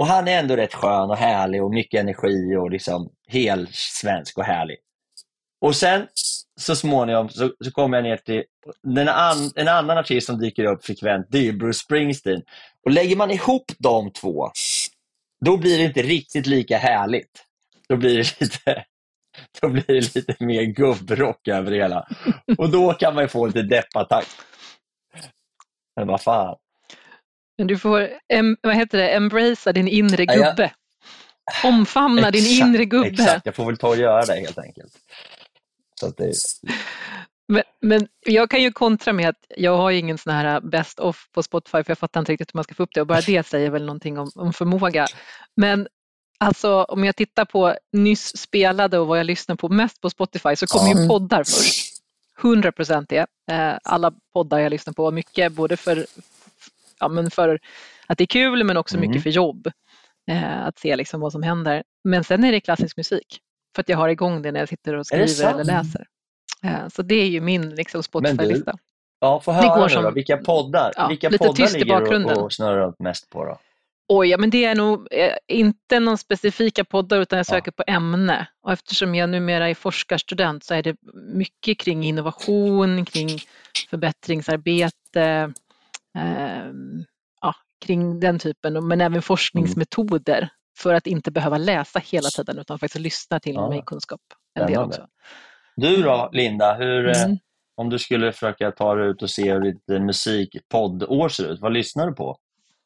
Och 0.00 0.06
han 0.06 0.28
är 0.28 0.38
ändå 0.38 0.56
rätt 0.56 0.74
skön 0.74 1.10
och 1.10 1.16
härlig 1.16 1.64
och 1.64 1.74
mycket 1.74 2.00
energi 2.00 2.56
och 2.56 2.70
liksom 2.70 3.10
helt 3.28 3.74
svensk 3.74 4.38
och 4.38 4.44
härlig. 4.44 4.76
Och 5.60 5.76
sen 5.76 6.06
så 6.60 6.76
småningom 6.76 7.28
så, 7.28 7.52
så 7.64 7.70
kommer 7.70 7.96
jag 7.96 8.04
ner 8.04 8.16
till 8.16 8.44
den 8.82 9.08
an, 9.08 9.52
en 9.56 9.68
annan 9.68 9.98
artist 9.98 10.26
som 10.26 10.38
dyker 10.40 10.64
upp 10.64 10.84
frekvent, 10.84 11.26
det 11.30 11.48
är 11.48 11.52
Bruce 11.52 11.78
Springsteen. 11.78 12.42
Och 12.84 12.90
lägger 12.90 13.16
man 13.16 13.30
ihop 13.30 13.72
de 13.78 14.12
två, 14.12 14.50
då 15.44 15.56
blir 15.56 15.78
det 15.78 15.84
inte 15.84 16.02
riktigt 16.02 16.46
lika 16.46 16.78
härligt. 16.78 17.44
Då 17.88 17.96
blir 17.96 18.16
det 18.16 18.40
lite, 18.40 18.84
då 19.60 19.68
blir 19.68 19.84
det 19.86 20.14
lite 20.14 20.44
mer 20.44 20.62
gubbrock 20.62 21.48
över 21.48 21.70
det 21.70 21.76
hela. 21.76 22.08
Och 22.58 22.70
då 22.70 22.92
kan 22.92 23.14
man 23.14 23.24
ju 23.24 23.28
få 23.28 23.46
lite 23.46 23.62
deppattack. 23.62 24.26
Men 25.96 26.06
vad 26.06 26.22
fan. 26.22 26.56
Men 27.58 27.66
du 27.66 27.78
får, 27.78 28.08
em, 28.28 28.56
vad 28.62 28.76
heter 28.76 28.98
det, 28.98 29.08
embracea 29.08 29.72
din 29.72 29.88
inre 29.88 30.26
gubbe. 30.26 30.72
Omfamna 31.64 32.30
din 32.30 32.42
Exakt, 32.42 32.66
inre 32.66 32.84
gubbe. 32.84 33.08
Exakt, 33.08 33.46
jag 33.46 33.54
får 33.54 33.66
väl 33.66 33.76
ta 33.76 33.88
och 33.88 33.96
göra 33.96 34.24
det 34.24 34.34
helt 34.34 34.58
enkelt. 34.58 34.92
Det, 36.16 36.32
Men, 37.48 37.62
men 37.80 38.08
jag 38.26 38.50
kan 38.50 38.62
ju 38.62 38.72
kontra 38.72 39.12
med 39.12 39.28
att 39.28 39.44
jag 39.56 39.76
har 39.76 39.90
ingen 39.90 40.18
sån 40.18 40.32
här 40.32 40.60
best 40.60 41.00
of 41.00 41.28
på 41.32 41.42
Spotify 41.42 41.84
för 41.84 41.90
jag 41.90 41.98
fattar 41.98 42.20
inte 42.20 42.32
riktigt 42.32 42.54
hur 42.54 42.58
man 42.58 42.64
ska 42.64 42.74
få 42.74 42.82
upp 42.82 42.94
det 42.94 43.00
och 43.00 43.06
bara 43.06 43.20
det 43.20 43.46
säger 43.46 43.70
väl 43.70 43.86
någonting 43.86 44.18
om, 44.18 44.30
om 44.34 44.52
förmåga. 44.52 45.06
Men 45.56 45.88
alltså 46.40 46.82
om 46.82 47.04
jag 47.04 47.16
tittar 47.16 47.44
på 47.44 47.74
nyss 47.92 48.36
spelade 48.36 48.98
och 48.98 49.06
vad 49.06 49.18
jag 49.18 49.26
lyssnar 49.26 49.56
på 49.56 49.68
mest 49.68 50.00
på 50.00 50.10
Spotify 50.10 50.56
så 50.56 50.66
kommer 50.66 51.02
ju 51.02 51.08
poddar 51.08 51.44
först. 51.44 51.86
100 52.42 52.72
procent 52.72 53.08
det. 53.08 53.26
Eh, 53.50 53.72
Alla 53.84 54.12
poddar 54.32 54.58
jag 54.58 54.70
lyssnar 54.70 54.92
på, 54.94 55.10
mycket 55.10 55.52
både 55.52 55.76
för, 55.76 56.06
ja, 57.00 57.08
men 57.08 57.30
för 57.30 57.58
att 58.06 58.18
det 58.18 58.24
är 58.24 58.26
kul 58.26 58.64
men 58.64 58.76
också 58.76 58.96
Mm. 58.96 59.08
mycket 59.08 59.22
för 59.22 59.30
jobb. 59.30 59.66
Eh, 60.30 60.62
Att 60.66 60.78
se 60.78 60.96
liksom 60.96 61.20
vad 61.20 61.32
som 61.32 61.42
händer. 61.42 61.82
Men 62.04 62.24
sen 62.24 62.44
är 62.44 62.52
det 62.52 62.60
klassisk 62.60 62.96
musik. 62.96 63.40
För 63.74 63.80
att 63.80 63.88
jag 63.88 63.96
har 63.98 64.08
igång 64.08 64.42
det 64.42 64.52
när 64.52 64.60
jag 64.60 64.68
sitter 64.68 64.94
och 64.94 65.06
skriver 65.06 65.50
eller 65.50 65.64
läser. 65.64 66.06
Eh, 66.64 66.88
Så 66.92 67.02
det 67.02 67.14
är 67.14 67.26
ju 67.26 67.40
min 67.40 67.70
liksom, 67.74 68.02
Spotify-lista. 68.02 68.74
ja, 69.20 69.40
få 69.40 69.50
Det 69.52 69.56
höra 69.56 69.78
går 69.80 69.88
nu 69.88 70.02
då. 70.02 70.10
Vilka 70.10 70.36
poddar, 70.36 70.92
ja, 70.96 71.08
vilka 71.08 71.28
lite 71.28 71.46
poddar 71.46 71.72
ligger 71.72 71.84
du 71.84 72.00
bakgrunden. 72.00 72.38
och, 72.38 72.44
och 72.44 72.52
snurrar 72.52 72.76
runt 72.86 72.98
mest 72.98 73.30
på? 73.30 73.44
Då? 73.44 73.58
Oj, 74.12 74.28
ja, 74.28 74.38
men 74.38 74.50
det 74.50 74.64
är 74.64 74.74
nog 74.74 75.08
eh, 75.10 75.34
inte 75.48 76.00
någon 76.00 76.18
specifika 76.18 76.84
poddar 76.84 77.20
utan 77.20 77.36
jag 77.36 77.46
Ja. 77.48 77.50
söker 77.50 77.70
på 77.70 77.84
ämne. 77.86 78.48
Och 78.62 78.72
eftersom 78.72 79.14
jag 79.14 79.30
numera 79.30 79.68
är 79.70 79.74
forskarstudent 79.74 80.64
så 80.64 80.74
är 80.74 80.82
det 80.82 80.96
mycket 81.34 81.78
kring 81.78 82.04
innovation, 82.04 83.04
kring 83.04 83.28
förbättringsarbete, 83.90 85.52
ehm, 86.18 87.04
ja, 87.40 87.54
kring 87.86 88.20
den 88.20 88.38
typen, 88.38 88.88
men 88.88 89.00
även 89.00 89.22
forskningsmetoder 89.22 90.48
för 90.78 90.94
att 90.94 91.06
inte 91.06 91.30
behöva 91.30 91.58
läsa 91.58 91.98
hela 91.98 92.28
tiden 92.30 92.58
utan 92.58 92.78
faktiskt 92.78 93.00
lyssna 93.02 93.40
till 93.40 93.54
Ja. 93.54 93.68
mig 93.68 93.82
kunskap 93.86 94.20
en 94.54 94.66
del 94.66 94.78
också. 94.78 95.06
Du 95.76 96.02
då, 96.02 96.28
Linda, 96.32 96.74
hur, 96.74 97.08
eh, 97.08 97.22
Mm. 97.24 97.38
om 97.76 97.90
du 97.90 97.98
skulle 97.98 98.32
försöka 98.32 98.70
ta 98.70 98.94
dig 98.94 99.08
ut 99.08 99.22
och 99.22 99.30
se 99.30 99.52
hur 99.52 99.60
ditt 99.60 99.90
eh, 99.90 100.00
musikpoddår 100.00 101.28
ser 101.28 101.52
ut, 101.52 101.60
vad 101.60 101.72
lyssnar 101.72 102.06
du 102.06 102.12
på? 102.14 102.36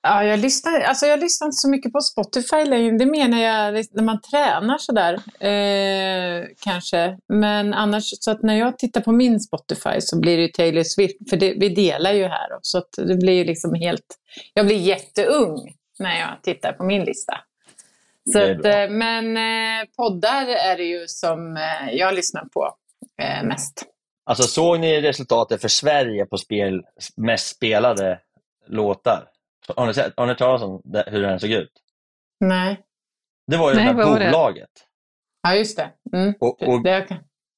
Ja, 0.06 0.24
jag 0.24 0.38
lyssnar, 0.38 0.80
alltså 0.80 1.06
jag 1.06 1.20
lyssnar 1.20 1.46
inte 1.46 1.56
så 1.56 1.68
mycket 1.68 1.92
på 1.92 2.00
Spotify 2.00 2.64
längre. 2.64 2.98
Det 2.98 3.06
menar 3.06 3.38
jag 3.38 3.84
när 3.92 4.02
man 4.02 4.20
tränar 4.20 4.78
sådär, 4.78 5.14
eh, 5.40 6.46
kanske. 6.60 7.18
Men 7.28 7.74
annars, 7.74 8.04
så 8.20 8.30
att 8.30 8.42
när 8.42 8.54
jag 8.54 8.78
tittar 8.78 9.00
på 9.00 9.12
min 9.12 9.40
Spotify 9.40 10.00
så 10.00 10.20
blir 10.20 10.36
det 10.36 10.42
ju 10.42 10.48
Taylor 10.48 10.82
Swift, 10.82 11.30
för 11.30 11.36
det, 11.36 11.54
vi 11.58 11.68
delar 11.68 12.12
ju 12.12 12.24
här. 12.24 12.48
Så 12.62 12.78
att 12.78 12.88
det 12.96 13.14
blir 13.14 13.32
ju 13.32 13.44
liksom 13.44 13.74
helt... 13.74 14.04
Jag 14.54 14.66
blir 14.66 14.76
jätteung 14.76 15.74
när 15.98 16.20
jag 16.20 16.42
tittar 16.42 16.72
på 16.72 16.84
min 16.84 17.04
lista. 17.04 17.34
Så 18.32 18.38
att, 18.38 18.64
eh, 18.64 18.88
men 18.90 19.36
eh, 19.36 19.86
poddar 19.96 20.46
är 20.46 20.76
det 20.76 20.84
ju 20.84 21.04
som 21.06 21.56
eh, 21.56 21.94
jag 21.94 22.14
lyssnar 22.14 22.44
på 22.44 22.74
eh, 23.22 23.44
mest. 23.44 23.84
Alltså 24.24 24.42
såg 24.42 24.80
ni 24.80 25.00
resultatet 25.00 25.60
för 25.60 25.68
Sverige 25.68 26.26
på 26.26 26.38
spel, 26.38 26.82
mest 27.16 27.56
spelade 27.56 28.18
låtar? 28.68 29.33
Har 29.68 29.86
ni, 29.86 29.94
sett, 29.94 30.12
har 30.16 30.26
ni 30.26 30.30
hört 30.30 30.38
talas 30.38 30.62
om 30.62 30.80
det, 30.84 31.04
hur 31.06 31.22
den 31.22 31.40
såg 31.40 31.50
ut? 31.50 31.72
Nej. 32.40 32.80
Det 33.46 33.56
var 33.56 33.70
ju 33.70 33.76
Nej, 33.76 33.84
det 33.84 33.90
här 33.92 34.04
var 34.10 34.18
det? 34.20 34.26
bolaget. 34.26 34.70
Ja, 35.42 35.54
just 35.54 35.76
det. 35.76 35.90
Mm. 36.12 36.34
Och, 36.40 36.62
och, 36.62 36.82
det 36.82 37.06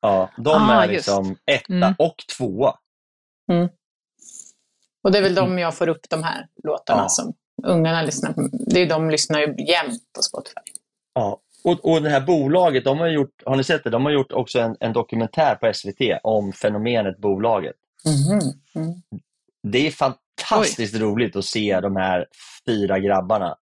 ja, 0.01 0.31
de 0.37 0.51
Ah, 0.63 0.83
är 0.83 0.89
just. 0.89 0.93
liksom 0.97 1.37
etta 1.47 1.73
Mm. 1.73 1.95
och 1.99 2.17
tvåa. 2.39 2.79
Och 5.05 5.13
det 5.13 5.19
är 5.19 5.23
väl 5.23 5.35
de 5.35 5.59
jag 5.59 5.75
får 5.75 5.89
upp 5.89 6.07
de 6.11 6.23
här 6.23 6.47
låtarna 6.65 7.03
Ja. 7.03 7.09
som 7.09 7.35
ungarna 7.67 8.03
lyssnar 8.03 8.33
på. 8.33 8.49
Det 8.53 8.81
är 8.81 8.89
de 8.89 9.11
lyssnar 9.11 9.41
ju 9.41 9.47
jämt 9.47 10.03
på 10.17 10.23
Spotify. 10.23 10.61
Ja. 11.15 11.41
Och, 11.65 11.85
och 11.93 12.03
det 12.03 12.11
här 12.11 12.21
bolaget, 12.21 12.85
de 12.85 12.99
har 12.99 13.07
gjort, 13.09 13.43
har 13.47 13.57
ni 13.57 13.65
sett 13.65 13.85
det? 13.85 13.91
De 13.91 14.05
har 14.05 14.13
gjort 14.13 14.33
också 14.33 14.59
en, 14.61 14.77
en 14.81 14.93
dokumentär 14.93 15.55
på 15.55 15.73
SVT 15.75 16.01
om 16.23 16.53
fenomenet 16.53 17.19
bolaget. 17.19 17.77
Mm. 18.75 19.03
Det 19.63 19.87
är 19.87 19.91
fantastiskt 20.41 20.95
roligt 20.95 21.37
att 21.37 21.45
se 21.45 21.81
de 21.81 21.97
här 21.97 22.27
fyra 22.67 22.99
grabbarna, 22.99 23.57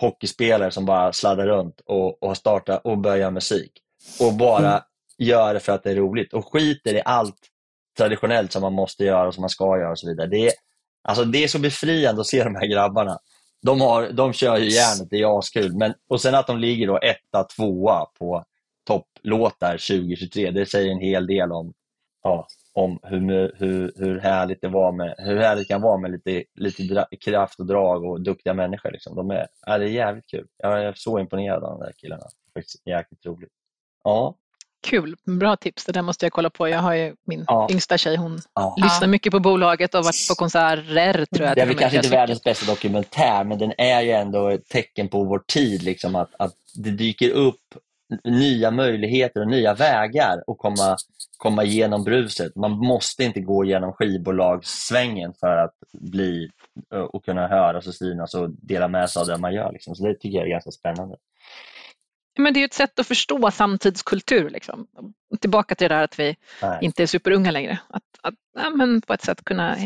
hockeyspelare 0.00 0.70
som 0.70 0.86
bara 0.86 1.12
sladdar 1.12 1.46
runt 1.46 1.80
och, 1.86 2.22
och 2.22 2.36
startar 2.36 2.86
och 2.86 2.98
börjar 2.98 3.30
musik. 3.30 3.72
Och 4.20 4.34
bara 4.34 4.68
Mm. 4.68 4.82
gör 5.18 5.54
det 5.54 5.60
för 5.60 5.72
att 5.72 5.82
det 5.82 5.90
är 5.90 5.96
roligt 5.96 6.32
och 6.32 6.52
skiter 6.52 6.94
i 6.94 7.02
allt 7.04 7.38
traditionellt 7.96 8.52
som 8.52 8.62
man 8.62 8.72
måste 8.72 9.04
göra 9.04 9.28
och 9.28 9.34
som 9.34 9.40
man 9.40 9.50
ska 9.50 9.78
göra 9.78 9.90
och 9.90 9.98
så 9.98 10.08
vidare. 10.08 10.26
Det 10.26 10.46
är, 10.46 10.52
alltså 11.08 11.24
det 11.24 11.44
är 11.44 11.48
så 11.48 11.58
befriande 11.58 12.20
att 12.20 12.26
se 12.26 12.44
de 12.44 12.54
här 12.54 12.66
grabbarna. 12.66 13.18
De, 13.62 13.80
har, 13.80 14.10
de 14.10 14.32
kör 14.32 14.56
ju 14.56 14.70
järnet, 14.70 15.08
det 15.10 15.16
är 15.16 15.38
askul. 15.38 15.76
Men, 15.76 15.94
och 16.08 16.20
sen 16.20 16.34
att 16.34 16.46
de 16.46 16.58
ligger 16.58 16.86
då 16.86 16.98
etta, 16.98 17.44
tvåa 17.44 18.04
på 18.18 18.44
topplåtar 18.86 19.72
2023, 19.72 20.50
det 20.50 20.66
säger 20.66 20.92
en 20.92 21.00
hel 21.00 21.26
del 21.26 21.52
om, 21.52 21.72
ja, 22.22 22.46
om 22.72 22.98
hur, 23.02 23.52
hur, 23.58 23.92
hur, 23.96 24.18
härligt 24.20 24.60
det 24.60 24.68
var 24.68 24.92
med, 24.92 25.14
hur 25.18 25.36
härligt 25.36 25.68
det 25.68 25.74
kan 25.74 25.82
vara 25.82 25.98
med 25.98 26.10
lite, 26.10 26.44
lite 26.54 27.06
kraft 27.20 27.60
och 27.60 27.66
drag 27.66 28.04
och 28.04 28.20
duktiga 28.20 28.54
människor. 28.54 28.90
Liksom. 28.92 29.16
De 29.16 29.30
är, 29.30 29.46
ja, 29.66 29.78
det 29.78 29.84
är 29.84 29.88
jävligt 29.88 30.26
kul. 30.26 30.46
Jag 30.56 30.84
är 30.84 30.92
så 30.96 31.18
imponerad 31.18 31.64
av 31.64 31.78
de 31.78 31.84
där 31.84 31.92
killarna. 31.96 32.26
Faktiskt 32.54 32.86
jäkligt 32.86 33.26
roligt. 33.26 33.52
Ja, 34.04 34.34
Kul, 34.86 35.16
bra 35.24 35.56
tips. 35.56 35.84
Det 35.84 35.92
där 35.92 36.02
måste 36.02 36.24
jag 36.24 36.32
kolla 36.32 36.50
på. 36.50 36.68
Jag 36.68 36.78
har 36.78 36.94
ju 36.94 37.14
min 37.26 37.44
Ja. 37.46 37.68
yngsta 37.70 37.98
tjej, 37.98 38.16
hon 38.16 38.40
ja. 38.54 38.76
lyssnar 38.82 39.08
mycket 39.08 39.32
på 39.32 39.40
bolaget 39.40 39.94
och 39.94 39.98
har 39.98 40.04
varit 40.04 40.28
på 40.28 40.34
konserter 40.34 41.24
tror 41.34 41.46
jag. 41.46 41.56
Det 41.56 41.60
är 41.62 41.66
väl 41.66 41.76
kanske 41.76 41.96
inte 41.96 42.08
världens 42.08 42.42
bästa 42.44 42.72
dokumentär, 42.72 43.44
men 43.44 43.58
den 43.58 43.72
är 43.78 44.00
ju 44.02 44.10
ändå 44.10 44.48
ett 44.48 44.68
tecken 44.68 45.08
på 45.08 45.24
vår 45.24 45.42
tid. 45.46 45.82
Liksom, 45.82 46.16
att, 46.16 46.30
att 46.38 46.54
det 46.74 46.90
dyker 46.90 47.30
upp 47.30 47.60
nya 48.24 48.70
möjligheter 48.70 49.40
och 49.40 49.48
nya 49.48 49.74
vägar 49.74 50.42
att 50.46 50.58
komma, 50.58 50.96
komma 51.38 51.64
igenom 51.64 52.04
bruset. 52.04 52.56
Man 52.56 52.70
måste 52.70 53.24
inte 53.24 53.40
gå 53.40 53.64
igenom 53.64 53.92
skivbolagssvängen 53.92 55.32
för 55.40 55.56
att 55.56 55.74
bli 55.92 56.50
och 57.12 57.24
kunna 57.24 57.48
höras 57.48 57.86
och 57.86 57.94
synas 57.94 58.34
och 58.34 58.50
dela 58.50 58.88
med 58.88 59.10
sig 59.10 59.20
av 59.20 59.26
det 59.26 59.38
man 59.38 59.54
gör. 59.54 59.72
Liksom. 59.72 59.94
Så 59.94 60.06
det 60.06 60.14
tycker 60.14 60.38
jag 60.38 60.46
är 60.46 60.50
ganska 60.50 60.70
spännande. 60.70 61.16
Men 62.38 62.54
det 62.54 62.60
är 62.60 62.64
ett 62.64 62.74
sätt 62.74 62.98
att 62.98 63.06
förstå 63.06 63.50
samtidskultur. 63.50 64.50
Liksom. 64.50 64.86
Tillbaka 65.40 65.74
till 65.74 65.88
det 65.88 65.94
där 65.94 66.04
att 66.04 66.18
vi 66.18 66.36
Nej. 66.62 66.78
inte 66.80 67.02
är 67.02 67.06
superunga 67.06 67.50
längre. 67.50 67.78
Att, 67.88 68.02
att 68.22 68.34
ja, 68.54 68.70
men 68.70 69.00
på 69.00 69.12
ett 69.12 69.22
sätt 69.22 69.44
kunna 69.44 69.76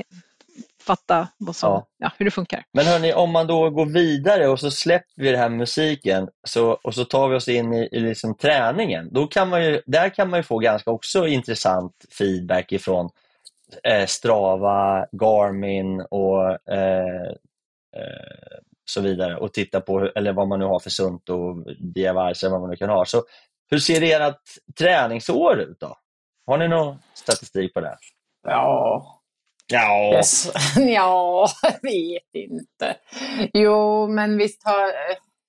fatta 0.82 1.28
vad 1.38 1.56
som, 1.56 1.70
Ja. 1.72 1.86
ja. 1.98 2.12
hur 2.18 2.24
det 2.24 2.30
funkar. 2.30 2.64
Men 2.72 2.86
hörni, 2.86 3.12
om 3.14 3.30
man 3.30 3.46
då 3.46 3.70
går 3.70 3.86
vidare 3.86 4.48
och 4.48 4.60
så 4.60 4.70
släpper 4.70 5.22
vi 5.22 5.30
det 5.30 5.36
här 5.38 5.48
musiken 5.48 6.28
så, 6.48 6.70
och 6.70 6.94
så 6.94 7.04
tar 7.04 7.28
vi 7.28 7.36
oss 7.36 7.48
in 7.48 7.72
i, 7.72 7.88
i 7.92 8.00
liksom 8.00 8.36
träningen. 8.36 9.08
Då 9.12 9.26
kan 9.26 9.48
man 9.48 9.64
ju, 9.64 9.82
där 9.86 10.08
kan 10.08 10.30
man 10.30 10.38
ju 10.38 10.42
få 10.42 10.58
ganska 10.58 10.90
också 10.90 11.26
intressant 11.26 11.92
feedback 12.18 12.72
ifrån 12.72 13.10
eh, 13.84 14.06
Strava, 14.06 15.06
Garmin 15.12 16.00
och 16.10 16.70
eh, 16.72 17.26
eh, 17.96 18.52
så 18.84 19.00
vidare 19.00 19.36
och 19.36 19.52
titta 19.52 19.80
på 19.80 20.10
eller 20.14 20.32
vad 20.32 20.48
man 20.48 20.58
nu 20.58 20.64
har 20.64 20.78
för 20.78 20.90
sunt 20.90 21.28
och 21.28 21.56
device 21.78 22.42
eller 22.42 22.50
vad 22.50 22.60
man 22.60 22.70
nu 22.70 22.76
kan 22.76 22.90
ha. 22.90 23.04
Så 23.04 23.22
hur 23.70 23.78
ser 23.78 24.02
ert 24.02 24.40
träningsår 24.78 25.60
ut 25.60 25.80
då? 25.80 25.96
Har 26.46 26.58
ni 26.58 26.68
någon 26.68 26.98
statistik 27.14 27.74
på 27.74 27.80
det? 27.80 27.96
Ja, 28.46 29.21
Ja, 29.72 30.12
yes. 30.14 30.52
ja, 30.76 31.48
jag 31.62 31.72
vet 31.82 32.34
inte. 32.50 32.96
Jo, 33.52 34.08
men 34.08 34.36
visst 34.38 34.64
har... 34.64 34.90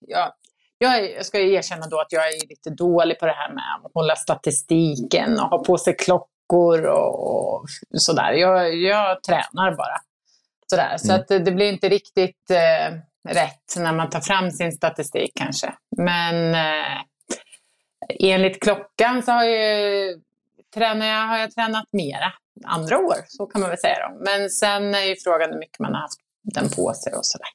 Ja, 0.08 0.36
jag, 0.78 1.26
ska 1.26 1.40
ju 1.40 1.54
erkänna 1.54 1.88
då 1.88 2.00
att 2.00 2.12
jag 2.12 2.28
är 2.28 2.48
lite 2.50 2.70
dålig 2.70 3.20
på 3.20 3.26
det 3.26 3.32
här 3.34 3.54
med 3.54 3.64
att 3.86 3.92
hålla 3.94 4.16
statistiken 4.16 5.40
och 5.40 5.50
ha 5.50 5.64
på 5.64 5.78
sig 5.78 5.96
klockor 5.96 6.86
och, 6.86 7.60
och 7.62 7.66
sådär. 7.98 8.32
Jag, 8.32 8.76
jag 8.76 9.24
tränar 9.24 9.76
bara. 9.78 9.98
Sådär. 10.68 10.98
Så 10.98 11.08
Mm. 11.12 11.22
att 11.22 11.28
det, 11.28 11.40
det 11.40 11.52
blir 11.52 11.70
inte 11.72 11.90
riktigt 11.90 12.52
eh, 12.52 12.94
rätt 13.30 13.76
när 13.78 13.94
man 13.94 14.10
tar 14.10 14.22
fram 14.22 14.52
sin 14.52 14.72
statistik 14.72 15.32
kanske. 15.36 15.74
Men 15.98 16.56
eh, 16.56 17.02
enligt 18.20 18.64
klockan 18.64 19.24
så 19.24 19.32
har, 19.32 19.44
jag, 19.44 20.22
tränar 20.74 21.06
jag, 21.06 21.28
har 21.28 21.38
jag 21.38 21.52
tränat 21.52 21.86
mera 21.92 22.34
andra 22.65 22.97
år, 22.97 23.15
så 23.28 23.45
kan 23.45 23.62
man 23.62 23.69
väl 23.69 23.80
säga. 23.80 24.10
Då. 24.10 24.23
Men 24.23 24.49
sen 24.49 24.95
är 24.95 25.04
ju 25.04 25.15
frågan 25.15 25.49
hur 25.52 25.60
mycket 25.60 25.80
man 25.80 25.93
har 25.93 26.02
haft 26.02 26.19
den 26.43 26.69
på 26.69 26.93
sig 26.93 27.13
och 27.13 27.26
sådär. 27.26 27.47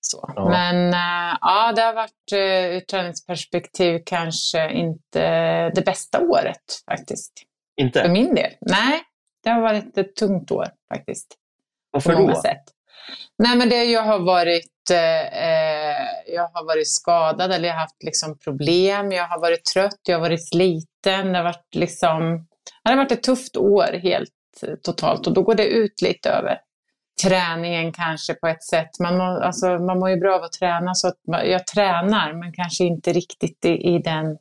Så. 0.00 0.32
Ja. 0.36 0.48
Men 0.48 0.94
äh, 0.94 1.36
ja, 1.40 1.72
det 1.76 1.82
har 1.82 1.94
varit 1.94 2.32
äh, 2.32 2.76
ur 2.76 2.80
träningsperspektiv 2.80 4.02
kanske 4.06 4.72
inte 4.72 5.20
det 5.70 5.84
bästa 5.84 6.20
året 6.20 6.82
faktiskt. 6.90 7.32
Inte? 7.80 8.02
För 8.02 8.08
min 8.08 8.34
del. 8.34 8.52
Nej, 8.60 9.02
det 9.44 9.50
har 9.50 9.60
varit 9.60 9.98
ett 9.98 10.16
tungt 10.16 10.50
år 10.50 10.68
faktiskt. 10.94 11.26
Varför 11.90 12.12
på 12.12 12.20
många 12.20 12.32
då? 12.32 12.40
sätt. 12.40 12.64
Nej, 13.38 13.56
men 13.56 13.68
det, 13.68 13.84
jag, 13.84 14.02
har 14.02 14.18
varit, 14.18 14.90
eh, 14.90 16.34
jag 16.34 16.48
har 16.52 16.66
varit 16.66 16.88
skadad 16.88 17.52
eller 17.52 17.68
jag 17.68 17.74
har 17.74 17.80
haft 17.80 18.02
liksom 18.02 18.38
problem. 18.38 19.12
Jag 19.12 19.28
har 19.28 19.40
varit 19.40 19.64
trött, 19.64 20.00
jag 20.02 20.16
har 20.16 20.20
varit 20.20 20.48
sliten. 20.48 21.32
Det 21.32 21.38
har 21.38 21.44
varit, 21.44 21.74
liksom, 21.74 22.46
det 22.84 22.90
har 22.90 22.96
varit 22.96 23.12
ett 23.12 23.22
tufft 23.22 23.56
år 23.56 23.98
helt 24.02 24.30
eh, 24.62 24.74
totalt 24.82 25.26
och 25.26 25.34
då 25.34 25.42
går 25.42 25.54
det 25.54 25.66
ut 25.66 26.02
lite 26.02 26.30
över 26.30 26.58
träningen 27.22 27.92
kanske 27.92 28.34
på 28.34 28.46
ett 28.46 28.62
sätt. 28.64 28.90
Man, 29.00 29.16
må, 29.18 29.24
alltså, 29.24 29.66
man 29.78 29.98
mår 29.98 30.10
ju 30.10 30.16
bra 30.16 30.34
av 30.36 30.42
att 30.42 30.52
träna 30.52 30.94
så 30.94 31.08
att 31.08 31.16
man- 31.28 31.50
jag 31.50 31.66
tränar 31.66 32.32
men 32.32 32.52
kanske 32.52 32.84
inte 32.84 33.12
riktigt 33.12 33.64
i, 33.64 33.68
i 33.94 33.98
den 33.98 34.38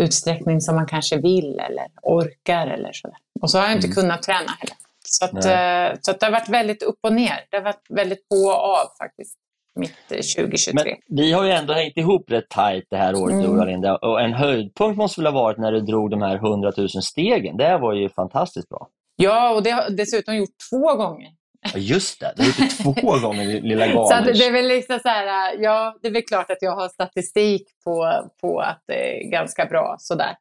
utsträckning 0.00 0.60
som 0.60 0.74
man 0.76 0.86
kanske 0.86 1.16
vill 1.16 1.58
eller 1.60 1.86
orkar 2.02 2.66
eller 2.66 2.92
sådär. 2.92 3.16
Och 3.42 3.50
så 3.50 3.58
har 3.58 3.64
jag 3.66 3.74
inte 3.76 3.86
Mm. 3.86 3.94
kunnat 3.94 4.22
träna 4.22 4.38
heller. 4.60 4.76
Så, 5.08 5.24
att, 5.24 5.32
eh, 5.44 5.98
så 6.02 6.10
att 6.10 6.20
det 6.20 6.26
har 6.26 6.30
varit 6.32 6.48
väldigt 6.48 6.82
upp 6.82 6.98
och 7.02 7.12
ner. 7.12 7.44
Det 7.50 7.56
har 7.56 7.64
varit 7.64 7.86
väldigt 7.90 8.28
på 8.28 8.34
och 8.36 8.54
av 8.80 8.86
faktiskt, 8.98 9.38
mitt 9.76 9.92
eh, 10.10 10.16
2023. 10.16 10.72
Men 10.74 11.16
vi 11.16 11.32
har 11.32 11.44
ju 11.44 11.50
ändå 11.50 11.72
hängt 11.72 11.96
ihop 11.96 12.30
rätt 12.30 12.48
tajt 12.48 12.86
det 12.90 12.96
här 12.96 13.14
året, 13.14 13.34
Mm. 13.34 13.42
du 13.52 13.60
och 13.60 13.66
Linda. 13.66 13.96
Och 13.96 14.20
en 14.20 14.32
höjdpunkt 14.32 14.98
måste 14.98 15.20
väl 15.20 15.32
ha 15.32 15.42
varit 15.42 15.58
när 15.58 15.72
du 15.72 15.80
drog 15.80 16.10
de 16.10 16.22
här 16.22 16.36
100 16.36 16.72
000 16.76 16.88
stegen. 16.88 17.56
Det 17.56 17.78
var 17.78 17.94
ju 17.94 18.08
fantastiskt 18.08 18.68
bra. 18.68 18.88
Ja, 19.16 19.54
och 19.54 19.62
det 19.62 19.70
har 19.70 19.90
dessutom 19.90 20.36
gjort 20.36 20.54
två 20.70 20.94
gånger. 20.96 21.28
Ja, 21.74 21.78
just 21.78 22.20
det. 22.20 22.32
Du 22.36 22.42
har 22.42 22.48
gjort 22.48 22.94
två 23.02 23.18
gånger, 23.28 23.60
lilla 23.60 23.86
Så 23.92 24.02
att 24.02 24.10
Garmisch. 24.10 24.38
det 24.38 24.44
är 24.46 24.52
väl 24.52 24.68
liksom 24.68 24.98
så 25.02 25.08
här, 25.08 25.54
äh, 25.54 25.60
ja, 25.62 25.96
det 26.02 26.08
är 26.08 26.12
väl 26.12 26.22
klart 26.22 26.50
att 26.50 26.58
jag 26.60 26.76
har 26.76 26.88
statistik 26.88 27.62
på, 27.84 28.24
på 28.40 28.60
att 28.60 28.82
det 28.86 28.94
är 29.26 29.30
ganska 29.30 29.64
bra 29.66 29.96
sådär. 29.98 30.36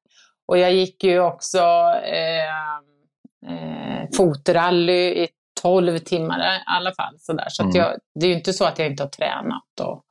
Och 0.47 0.57
jag 0.57 0.73
gick 0.73 1.03
ju 1.03 1.19
också 1.19 1.59
eh, 2.03 2.75
eh, 3.51 4.07
fotrally 4.17 5.23
i 5.23 5.27
12 5.61 5.97
timmar 5.99 6.39
i 6.57 6.63
alla 6.65 6.93
fall. 6.93 7.15
Så 7.19 7.31
att 7.31 7.59
Mm. 7.59 7.75
jag, 7.75 7.93
det 8.19 8.25
är 8.25 8.29
ju 8.29 8.35
inte 8.35 8.53
så 8.53 8.65
att 8.65 8.79
jag 8.79 8.87
inte 8.87 9.03
har 9.03 9.09
tränat 9.09 9.79
och, 9.81 10.03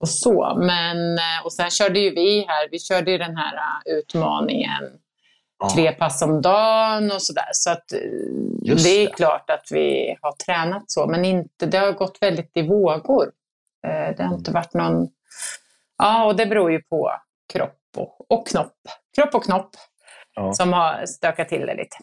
och 0.00 0.08
så. 0.08 0.54
Men, 0.58 1.18
eh, 1.18 1.44
och 1.44 1.52
sen 1.52 1.70
körde 1.70 1.98
ju 1.98 2.10
vi 2.10 2.44
här, 2.48 2.68
vi 2.70 2.78
körde 2.78 3.10
ju 3.10 3.18
den 3.18 3.36
här 3.36 3.54
äh, 3.56 3.94
utmaningen 3.98 4.82
Ja. 5.58 5.70
tre 5.74 5.92
pass 5.92 6.22
om 6.22 6.42
dagen 6.42 7.12
och 7.12 7.22
sådär. 7.22 7.48
Så 7.52 7.70
att 7.70 7.92
eh, 7.92 7.98
Just 8.62 8.84
det 8.84 8.90
är 8.90 9.06
det. 9.06 9.12
klart 9.12 9.50
att 9.50 9.68
vi 9.70 10.16
har 10.20 10.32
tränat 10.32 10.84
så, 10.86 11.06
men 11.06 11.24
inte, 11.24 11.66
det 11.66 11.78
har 11.78 11.92
gått 11.92 12.18
väldigt 12.20 12.50
i 12.56 12.62
vågor. 12.62 13.30
Eh, 13.86 14.16
Det 14.16 14.22
har 14.24 14.34
inte 14.34 14.50
varit 14.50 14.74
någon... 14.74 15.08
Ja, 15.98 16.24
och 16.24 16.36
det 16.36 16.46
beror 16.46 16.72
ju 16.72 16.82
på 16.82 17.12
kropp 17.52 17.78
och, 17.96 18.30
och 18.32 18.46
knopp. 18.48 18.74
Kropp 19.16 19.34
och 19.34 19.44
knopp 19.44 19.70
Ja. 20.34 20.52
som 20.52 20.72
har 20.72 21.06
stökat 21.06 21.48
till 21.48 21.60
det 21.66 21.74
lite. 21.74 21.96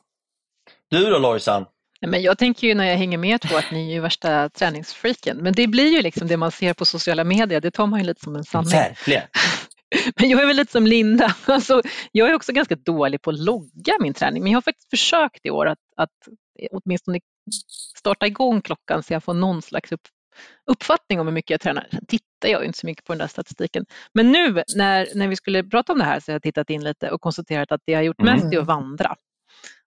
Du 0.90 1.10
då 1.10 1.18
Lojsan? 1.20 1.66
Men 2.08 2.22
jag 2.22 2.38
tänker 2.38 2.68
ju 2.68 2.76
när 2.76 2.86
jag 2.86 2.98
hänger 2.98 3.18
med 3.18 3.30
er 3.30 3.38
två 3.38 3.58
att 3.58 3.72
ni 3.72 3.90
är 3.90 3.94
ju 3.94 4.00
värsta 4.00 4.50
träningsfreaken. 4.50 5.38
Men 5.38 5.54
det 5.54 5.68
blir 5.68 5.88
ju 5.96 6.02
liksom 6.02 6.28
det 6.28 6.38
man 6.38 6.52
ser 6.52 6.74
på 6.74 6.86
sociala 6.86 7.24
medier, 7.24 7.62
det 7.62 7.72
tar 7.72 7.88
man 7.88 8.00
ju 8.00 8.06
lite 8.06 8.22
som 8.22 8.36
en 8.36 8.44
sanning. 8.44 8.72
Verkligen. 8.72 9.24
Men 10.16 10.30
jag 10.30 10.42
är 10.42 10.46
väl 10.46 10.56
lite 10.56 10.72
som 10.72 10.88
Linda. 10.88 11.36
Alltså, 11.46 11.82
jag 12.12 12.30
är 12.30 12.34
också 12.34 12.52
ganska 12.54 12.76
dålig 12.76 13.22
på 13.22 13.30
att 13.30 13.40
logga 13.40 13.94
min 14.00 14.14
träning. 14.14 14.44
Men 14.44 14.52
jag 14.52 14.58
har 14.58 14.62
faktiskt 14.62 14.90
försökt 14.90 15.46
i 15.46 15.50
år 15.50 15.66
att, 15.68 15.80
att 15.98 16.10
åtminstone 16.72 17.20
starta 17.98 18.28
igång 18.28 18.62
klockan 18.62 19.04
så 19.04 19.14
jag 19.14 19.24
får 19.24 19.34
någon 19.34 19.62
slags 19.62 19.92
upp, 19.92 20.02
uppfattning 20.72 21.20
om 21.20 21.28
hur 21.28 21.34
mycket 21.34 21.52
jag 21.52 21.62
tränar. 21.62 21.88
Sen 21.92 22.06
tittar 22.06 22.50
jag 22.50 22.62
ju 22.62 22.68
inte 22.68 22.80
så 22.80 22.86
mycket 22.86 23.06
på 23.06 23.14
den 23.14 23.20
där 23.20 23.28
statistiken. 23.28 23.86
Men 24.14 24.32
nu 24.32 24.64
när, 24.76 25.08
när 25.16 25.28
vi 25.28 25.36
skulle 25.36 25.64
prata 25.64 25.94
om 25.94 26.00
det 26.00 26.06
här 26.06 26.20
så 26.20 26.32
har 26.32 26.34
jag 26.36 26.42
tittat 26.44 26.70
in 26.70 26.84
lite 26.84 27.10
och 27.12 27.22
konstaterat 27.22 27.72
att 27.72 27.82
det 27.86 27.92
jag 27.92 28.00
har 28.00 28.04
gjort 28.04 28.22
Mm. 28.22 28.34
mest 28.36 28.54
är 28.54 28.60
att 28.60 28.66
vandra. 28.68 29.16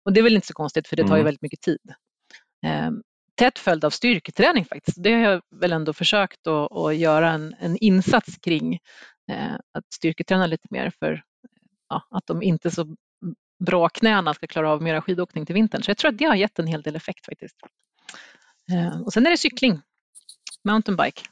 Och 0.05 0.12
det 0.12 0.20
är 0.20 0.22
väl 0.22 0.35
inte 0.35 0.46
så 0.46 0.53
konstigt 0.55 0.88
för 0.88 0.96
det 0.96 1.03
tar 1.03 1.09
ju 1.16 1.20
Mm. 1.20 1.24
väldigt 1.24 1.42
mycket 1.42 1.61
tid. 1.61 1.79
Ehm, 2.64 3.03
tätt 3.35 3.59
följd 3.59 3.85
av 3.85 3.90
styrketräning 3.90 4.64
faktiskt. 4.64 5.03
Det 5.03 5.12
har 5.12 5.20
jag 5.20 5.42
väl 5.50 5.72
ändå 5.72 5.92
försökt 5.92 6.46
att, 6.46 6.72
att 6.72 6.96
göra 6.96 7.31
en, 7.31 7.55
en 7.59 7.77
insats 7.77 8.38
kring 8.38 8.79
eh, 9.31 9.55
att 9.55 9.92
styrketräna 9.94 10.46
lite 10.46 10.68
mer 10.70 10.92
för 10.98 11.22
ja, 11.88 12.03
att 12.11 12.27
de 12.27 12.42
inte 12.42 12.70
så 12.70 12.96
bra 13.64 13.88
knäna 13.88 14.35
ska 14.35 14.46
klara 14.46 14.70
av 14.70 14.83
mera 14.83 15.03
skidåkning 15.03 15.46
till 15.46 15.55
vintern. 15.55 15.83
Så 15.83 15.90
jag 15.90 15.96
tror 15.98 16.11
att 16.11 16.18
det 16.18 16.24
har 16.24 16.35
gett 16.35 16.59
en 16.59 16.66
hel 16.66 16.83
del 16.83 16.96
effekt 16.96 17.27
faktiskt. 17.27 17.57
Eh, 18.72 19.00
och 19.00 19.12
sen 19.12 19.27
är 19.27 19.31
det 19.31 19.37
cykling, 19.37 19.81
mountainbike, 20.64 21.22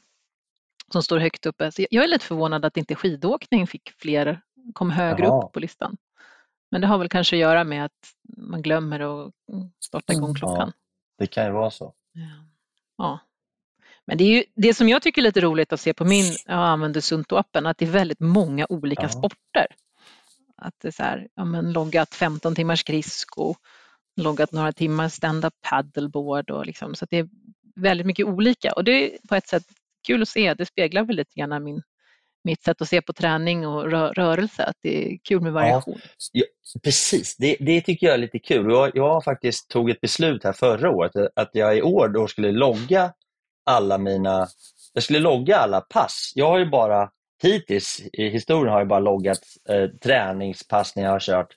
som 0.91 1.03
står 1.03 1.19
högt 1.19 1.45
uppe. 1.45 1.71
Så 1.71 1.85
jag 1.89 2.03
är 2.03 2.07
lite 2.07 2.25
förvånad 2.25 2.65
att 2.65 2.77
inte 2.77 2.95
skidåkning 2.95 3.67
fick 3.67 3.91
fler, 3.97 4.41
kom 4.73 4.89
högre 4.89 5.25
Jaha. 5.25 5.45
upp 5.45 5.51
på 5.51 5.59
listan. 5.59 5.97
Men 6.71 6.81
det 6.81 6.87
har 6.87 6.97
väl 6.97 7.09
kanske 7.09 7.35
att 7.35 7.39
göra 7.39 7.63
med 7.63 7.85
att 7.85 8.13
man 8.37 8.61
glömmer 8.61 8.99
att 8.99 9.33
starta 9.79 10.13
igång 10.13 10.29
Mm, 10.29 10.35
klockan. 10.35 10.73
Det 11.17 11.27
kan 11.27 11.45
ju 11.45 11.51
vara 11.51 11.71
så. 11.71 11.93
Ja. 12.97 13.19
Men 14.05 14.17
det, 14.17 14.23
är 14.23 14.27
ju, 14.27 14.43
det 14.55 14.73
som 14.73 14.89
jag 14.89 15.01
tycker 15.01 15.21
är 15.21 15.23
lite 15.23 15.41
roligt 15.41 15.73
att 15.73 15.79
se 15.81 15.93
på 15.93 16.05
min, 16.05 16.25
jag 16.45 16.55
använder 16.57 17.01
Sunto-appen, 17.01 17.69
att 17.69 17.77
det 17.77 17.85
är 17.85 17.89
väldigt 17.89 18.19
många 18.19 18.65
olika 18.69 19.01
Ja. 19.01 19.09
sporter. 19.09 19.65
Att 20.57 20.73
det 20.81 20.87
är 20.87 20.91
så 20.91 21.03
här, 21.03 21.27
ja 21.35 21.45
men 21.45 21.73
loggat 21.73 22.15
15 22.15 22.55
timmars 22.55 22.79
skridsko, 22.79 23.55
loggat 24.15 24.51
några 24.51 24.71
timmar 24.71 25.09
stand-up 25.09 25.53
paddleboard 25.69 26.49
och 26.49 26.65
liksom, 26.65 26.95
så 26.95 27.03
att 27.05 27.09
det 27.09 27.17
är 27.17 27.29
väldigt 27.75 28.07
mycket 28.07 28.25
olika 28.25 28.73
och 28.73 28.83
det 28.83 28.91
är 28.91 29.17
på 29.29 29.35
ett 29.35 29.47
sätt 29.47 29.63
kul 30.07 30.21
att 30.21 30.29
se, 30.29 30.53
det 30.53 30.65
speglar 30.65 31.03
väl 31.03 31.15
lite 31.15 31.39
grann 31.39 31.63
min, 31.63 31.81
mitt 32.43 32.63
sätt 32.63 32.81
att 32.81 32.87
se 32.89 33.01
på 33.01 33.13
träning 33.13 33.67
och 33.67 33.91
rö, 33.91 34.11
rörelse, 34.11 34.63
att 34.63 34.77
det 34.81 35.13
är 35.13 35.17
kul 35.23 35.41
med 35.41 35.53
variation. 35.53 35.99
Precis, 36.83 37.37
det, 37.37 37.57
det 37.59 37.81
tycker 37.81 38.07
jag 38.07 38.13
är 38.13 38.17
lite 38.17 38.39
kul. 38.39 38.71
Jag, 38.71 38.91
jag 38.93 39.23
faktiskt 39.23 39.69
tog 39.69 39.89
ett 39.89 40.01
beslut 40.01 40.43
här 40.43 40.53
förra 40.53 40.89
året 40.89 41.11
att 41.35 41.49
jag 41.53 41.77
i 41.77 41.81
år 41.81 42.07
då 42.07 42.27
skulle 42.27 42.51
logga 42.51 43.13
alla 43.65 43.97
mina, 43.97 44.47
jag 44.93 45.03
skulle 45.03 45.19
logga 45.19 45.57
alla 45.57 45.81
pass. 45.81 46.31
Jag 46.35 46.47
har 46.47 46.59
ju 46.59 46.69
bara, 46.69 47.09
hittills 47.43 48.01
i 48.13 48.29
historien 48.29 48.73
har 48.73 48.79
jag 48.79 48.87
bara 48.87 48.99
loggat 48.99 49.39
eh, 49.69 49.87
träningspass 49.87 50.95
när 50.95 51.03
jag 51.03 51.11
har 51.11 51.19
kört 51.19 51.47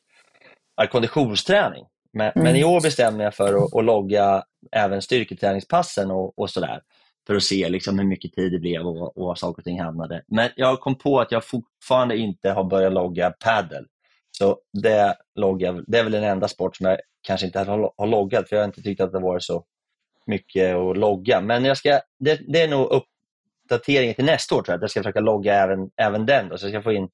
eh, 0.82 0.88
konditionsträning. 0.88 1.84
Men, 2.12 2.32
Mm. 2.34 2.44
men 2.44 2.56
i 2.56 2.64
år 2.64 2.80
bestämde 2.80 3.24
jag 3.24 3.34
för 3.34 3.54
att, 3.54 3.74
att 3.74 3.84
logga 3.84 4.44
även 4.72 5.02
styrketräningspassen 5.02 6.10
och, 6.10 6.38
och 6.38 6.50
sådär. 6.50 6.80
För 7.26 7.34
att 7.34 7.42
se 7.42 7.68
liksom 7.68 7.98
hur 7.98 8.06
mycket 8.06 8.32
tid 8.32 8.52
det 8.52 8.58
blev 8.58 8.86
och, 8.86 9.18
och 9.18 9.26
var 9.26 9.34
saker 9.34 9.60
och 9.60 9.64
ting 9.64 9.80
hamnade. 9.80 10.22
Men 10.26 10.50
jag 10.56 10.80
kom 10.80 10.98
på 10.98 11.20
att 11.20 11.32
jag 11.32 11.44
fortfarande 11.44 12.16
inte 12.16 12.50
har 12.50 12.64
börjat 12.64 12.92
logga 12.92 13.30
paddle. 13.30 13.84
Så 14.38 14.58
det, 14.82 15.16
loggar, 15.34 15.84
det 15.86 15.98
är 15.98 16.02
väl 16.02 16.12
den 16.12 16.24
enda 16.24 16.48
sport 16.48 16.76
som 16.76 16.86
jag 16.86 16.98
kanske 17.26 17.46
inte 17.46 17.58
har, 17.58 17.92
har 17.96 18.06
loggat, 18.06 18.48
för 18.48 18.56
jag 18.56 18.62
har 18.62 18.66
inte 18.66 18.82
tyckt 18.82 19.00
att 19.00 19.12
det 19.12 19.20
varit 19.20 19.42
så 19.42 19.64
mycket 20.26 20.76
att 20.76 20.96
logga. 20.96 21.40
Men 21.40 21.64
jag 21.64 21.76
ska, 21.76 22.00
det, 22.18 22.40
det 22.48 22.62
är 22.62 22.68
nog 22.68 23.02
uppdateringen 23.70 24.14
till 24.14 24.24
nästa 24.24 24.54
år, 24.54 24.62
tror 24.62 24.72
jag, 24.72 24.76
att 24.76 24.82
jag 24.82 24.90
ska 24.90 25.00
försöka 25.00 25.20
logga 25.20 25.54
även, 25.54 25.90
även 25.96 26.26
den. 26.26 26.48
Då, 26.48 26.58
så 26.58 26.66
jag 26.66 26.72
ska 26.72 26.82
få 26.82 26.92
in 26.92 27.08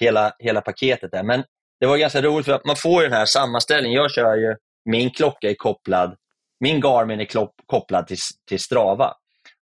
hela, 0.00 0.32
hela 0.38 0.60
paketet 0.60 1.10
där. 1.10 1.22
Men 1.22 1.44
det 1.80 1.86
var 1.86 1.96
ganska 1.96 2.22
roligt, 2.22 2.46
för 2.46 2.52
att 2.52 2.64
man 2.64 2.76
får 2.76 3.02
ju 3.02 3.08
den 3.08 3.18
här 3.18 3.26
sammanställningen. 3.26 3.96
Jag 3.96 4.10
kör 4.10 4.36
ju, 4.36 4.56
min 4.84 5.10
klocka 5.10 5.50
är 5.50 5.54
kopplad, 5.54 6.16
min 6.60 6.80
Garmin 6.80 7.20
är 7.20 7.24
klopp, 7.24 7.54
kopplad 7.66 8.06
till, 8.06 8.18
till 8.48 8.60
Strava. 8.60 9.14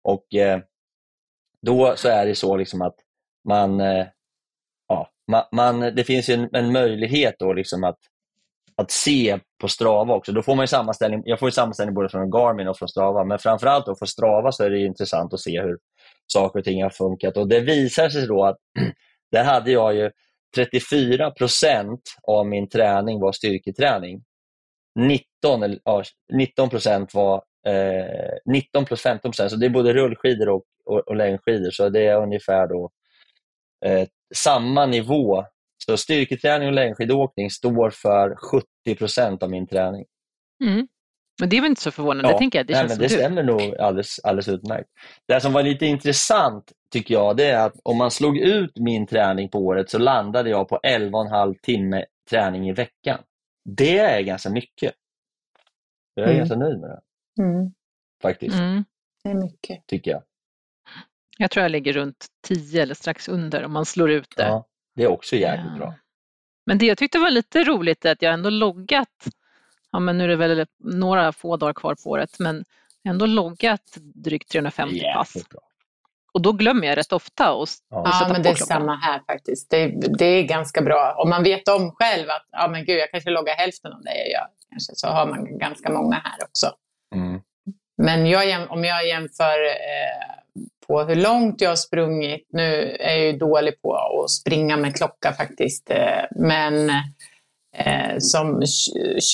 Och 0.03 0.35
eh, 0.35 0.59
då 1.61 1.93
så 1.95 2.09
är 2.09 2.25
det 2.25 2.35
så 2.35 2.57
liksom 2.57 2.81
att 2.81 2.95
man, 3.47 3.81
eh, 3.81 4.07
ja, 4.87 5.09
man, 5.31 5.43
man, 5.51 5.79
det 5.79 6.03
finns 6.03 6.29
en, 6.29 6.49
en 6.55 6.71
möjlighet 6.71 7.35
då 7.39 7.53
liksom 7.53 7.83
att, 7.83 7.99
att 8.75 8.91
se 8.91 9.39
på 9.61 9.67
Strava 9.67 10.13
också. 10.13 10.31
Då 10.31 10.43
får 10.43 10.55
man 10.55 10.63
ju 10.63 10.67
sammanställning, 10.67 11.21
jag 11.25 11.39
får 11.39 11.47
ju 11.47 11.51
sammanställning 11.51 11.95
både 11.95 12.09
från 12.09 12.31
Garmin 12.31 12.67
och 12.67 12.77
från 12.77 12.89
Strava, 12.89 13.23
men 13.23 13.39
framförallt 13.39 13.85
då 13.85 13.95
för 13.95 14.05
Strava 14.05 14.51
så 14.51 14.63
är 14.63 14.69
det 14.69 14.85
intressant 14.85 15.33
att 15.33 15.39
se 15.39 15.61
hur 15.61 15.77
saker 16.27 16.59
och 16.59 16.65
ting 16.65 16.83
har 16.83 16.89
funkat. 16.89 17.37
Och 17.37 17.47
Det 17.47 17.59
visar 17.59 18.09
sig 18.09 18.27
då 18.27 18.45
att 18.45 18.57
där 19.31 19.43
hade 19.43 19.71
jag 19.71 19.95
ju 19.95 20.11
34 20.55 21.31
procent 21.31 22.01
av 22.27 22.47
min 22.47 22.69
träning 22.69 23.19
var 23.19 23.31
styrketräning. 23.31 24.23
19, 24.99 25.77
19 26.33 26.69
procent 26.69 27.13
var 27.13 27.43
eh, 27.67 28.38
19 28.45 28.86
plus 28.86 29.02
15 29.02 29.32
procent, 29.32 29.52
så 29.52 29.58
det 29.58 29.65
är 29.65 29.69
både 29.69 29.93
rullskidor 29.93 30.50
och, 30.50 30.63
och, 30.86 31.00
och 31.00 31.15
längdskidor. 31.15 31.71
Så 31.71 31.89
det 31.89 32.08
är 32.08 32.21
ungefär 32.21 32.67
då 32.67 32.89
eh, 33.86 34.08
samma 34.36 34.86
nivå. 34.86 35.45
Så 35.86 35.97
styrketräning 35.97 36.67
och 36.67 36.74
längdskidåkning 36.74 37.50
står 37.52 37.89
för 37.89 38.36
70 38.36 38.95
procent 38.97 39.43
av 39.43 39.50
min 39.50 39.67
träning. 39.67 40.06
Mm. 40.63 40.88
Men 41.39 41.50
det 41.50 41.58
är 41.58 41.62
väl 41.62 41.69
inte 41.69 41.82
så 41.82 41.91
förvånande, 41.91 42.32
det 42.32 42.38
tänker 42.38 42.60
jag. 42.60 42.67
Det 42.67 42.74
nej, 42.74 42.88
men 42.88 42.97
det 42.97 43.04
du. 43.08 43.10
stämmer 43.10 43.43
nog 43.43 43.76
alldeles, 43.76 44.19
alldeles 44.19 44.47
utmärkt. 44.47 44.89
Det 45.28 45.41
som 45.41 45.54
var 45.54 45.63
lite 45.63 45.86
intressant 45.86 46.71
tycker 46.93 47.13
jag, 47.13 47.38
det 47.38 47.45
är 47.45 47.65
att 47.65 47.74
om 47.84 47.97
man 47.97 48.12
slog 48.12 48.38
ut 48.38 48.71
min 48.80 49.08
träning 49.08 49.50
på 49.50 49.60
året 49.60 49.89
så 49.89 49.97
landade 50.00 50.50
jag 50.50 50.69
på 50.69 50.80
11,5 50.88 51.56
timme 51.62 52.06
träning 52.30 52.69
i 52.69 52.74
veckan. 52.74 53.19
Det 53.69 53.97
är 53.97 54.21
ganska 54.21 54.50
mycket. 54.50 54.93
Jag 56.13 56.24
är 56.24 56.30
Mm. 56.30 56.38
ganska 56.38 56.56
nöjd 56.56 56.80
med 56.80 56.89
det 56.89 57.00
Mm, 57.39 57.71
faktiskt, 58.21 58.55
Mm. 58.55 58.85
det 59.23 59.29
är 59.29 59.33
mycket. 59.35 59.87
tycker 59.87 60.11
jag. 60.11 60.23
Jag 61.37 61.51
tror 61.51 61.61
jag 61.61 61.71
ligger 61.71 61.93
runt 61.93 62.25
10 62.47 62.81
eller 62.83 62.95
strax 62.95 63.29
under 63.29 63.63
om 63.65 63.71
man 63.71 63.85
slår 63.85 64.11
ut 64.11 64.33
det. 64.37 64.43
Ja, 64.43 64.65
det 64.95 65.03
är 65.03 65.07
också 65.07 65.35
jäkligt 65.35 65.71
Ja. 65.71 65.77
bra. 65.77 65.93
Men 66.65 66.77
det 66.77 66.85
jag 66.85 66.97
tyckte 66.97 67.19
var 67.19 67.29
lite 67.31 67.63
roligt 67.63 68.05
är 68.05 68.11
att 68.11 68.21
jag 68.21 68.33
ändå 68.33 68.49
loggat 68.49 69.27
ja 69.91 69.99
men 69.99 70.17
nu 70.17 70.23
är 70.23 70.27
det 70.27 70.35
väl 70.35 70.65
några 70.83 71.31
få 71.33 71.57
dagar 71.57 71.73
kvar 71.73 71.95
på 72.03 72.09
året, 72.09 72.39
men 72.39 72.65
ändå 73.07 73.25
loggat 73.25 73.97
drygt 74.15 74.49
350 74.51 75.01
pass. 75.13 75.35
Jäkligt 75.35 75.49
bra. 75.49 75.61
Och 76.33 76.41
då 76.41 76.51
glömmer 76.51 76.87
jag 76.87 76.97
rätt 76.97 77.11
ofta 77.13 77.43
att 77.51 77.69
Ja. 77.89 78.01
Ja, 78.05 78.11
sätta 78.19 78.27
men 78.33 78.35
på 78.35 78.41
det 78.43 78.49
är 78.49 78.55
klockan. 78.55 78.79
samma 78.81 78.95
här 78.95 79.19
faktiskt. 79.27 79.69
Det, 79.69 79.87
det 80.17 80.25
är 80.25 80.43
ganska 80.43 80.81
bra. 80.81 81.15
Om 81.17 81.29
man 81.29 81.43
vet 81.43 81.67
om 81.67 81.91
själv 81.91 82.29
att 82.29 82.47
ja, 82.51 82.67
men 82.67 82.85
gud, 82.85 82.99
jag 82.99 83.11
kanske 83.11 83.29
loggar 83.29 83.55
hälften 83.55 83.93
av 83.93 84.01
det 84.03 84.17
jag 84.17 84.29
gör, 84.29 84.47
kanske, 84.69 84.93
så 84.95 85.07
har 85.07 85.27
man 85.27 85.57
ganska 85.57 85.91
många 85.91 86.15
här 86.15 86.43
också. 86.43 86.71
Mm. 87.15 87.41
Men 87.97 88.26
jag, 88.26 88.71
om 88.71 88.84
jag 88.84 89.08
jämför 89.08 89.65
eh, 89.65 90.62
på 90.88 91.04
hur 91.04 91.15
långt 91.15 91.62
jag 91.62 91.69
har 91.69 91.76
sprungit, 91.76 92.47
nu 92.54 92.97
är 93.00 93.15
jag 93.15 93.26
ju 93.26 93.38
dålig 93.38 93.82
på 93.82 93.95
att 93.95 94.30
springa 94.30 94.78
med 94.78 94.95
klocka 94.95 95.34
faktiskt, 95.34 95.89
eh, 95.89 96.24
men 96.36 96.89
eh, 97.76 98.17
som 98.19 98.63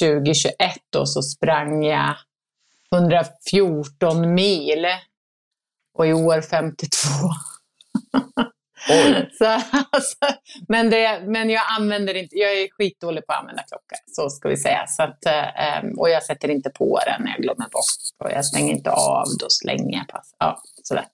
2021 0.02 0.56
då 0.90 1.06
så 1.06 1.22
sprang 1.22 1.84
jag 1.84 2.16
114 2.92 4.34
mil 4.34 4.86
och 5.98 6.08
i 6.08 6.14
år 6.14 6.42
52. 6.42 7.08
Så, 9.38 9.46
alltså, 9.92 10.16
men, 10.68 10.90
det, 10.90 11.24
men 11.26 11.50
jag 11.50 11.64
använder 11.80 12.14
inte, 12.14 12.36
jag 12.36 12.52
är 12.52 12.68
skitdålig 12.72 13.28
på 13.28 13.34
att 13.34 13.40
använda 13.40 13.64
klocka, 13.64 13.96
så 14.08 14.30
ska 14.30 14.50
vi 14.50 14.58
säga. 14.58 14.88
Så 14.88 15.04
att, 15.04 15.26
eh, 15.26 15.90
och 15.98 16.10
jag 16.10 16.24
sätter 16.24 16.50
inte 16.50 16.70
på 16.70 17.00
den 17.06 17.24
när 17.24 17.32
jag 17.32 17.42
glömmer 17.42 17.70
bort. 17.70 18.26
Och 18.26 18.32
jag 18.32 18.46
stänger 18.46 18.74
inte 18.74 18.92
av, 18.92 19.26
då 19.40 19.46
slänger 19.50 19.98
jag 19.98 20.08
pass. 20.08 20.36
Ja, 20.40 20.62
sådär. 20.84 21.06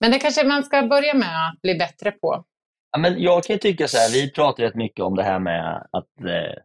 Men 0.00 0.10
det 0.10 0.18
kanske 0.18 0.44
man 0.44 0.64
ska 0.64 0.82
börja 0.82 1.14
med 1.14 1.48
att 1.48 1.62
bli 1.62 1.74
bättre 1.74 2.10
på. 2.10 2.44
Ja, 2.92 2.98
men 2.98 3.22
jag 3.22 3.44
kan 3.44 3.58
tycka 3.58 3.88
så 3.88 3.96
här, 3.96 4.12
vi 4.12 4.30
pratar 4.30 4.62
rätt 4.62 4.74
mycket 4.74 5.04
om 5.04 5.16
det 5.16 5.22
här 5.22 5.38
med 5.38 5.86
att 5.92 6.20
eh, 6.20 6.62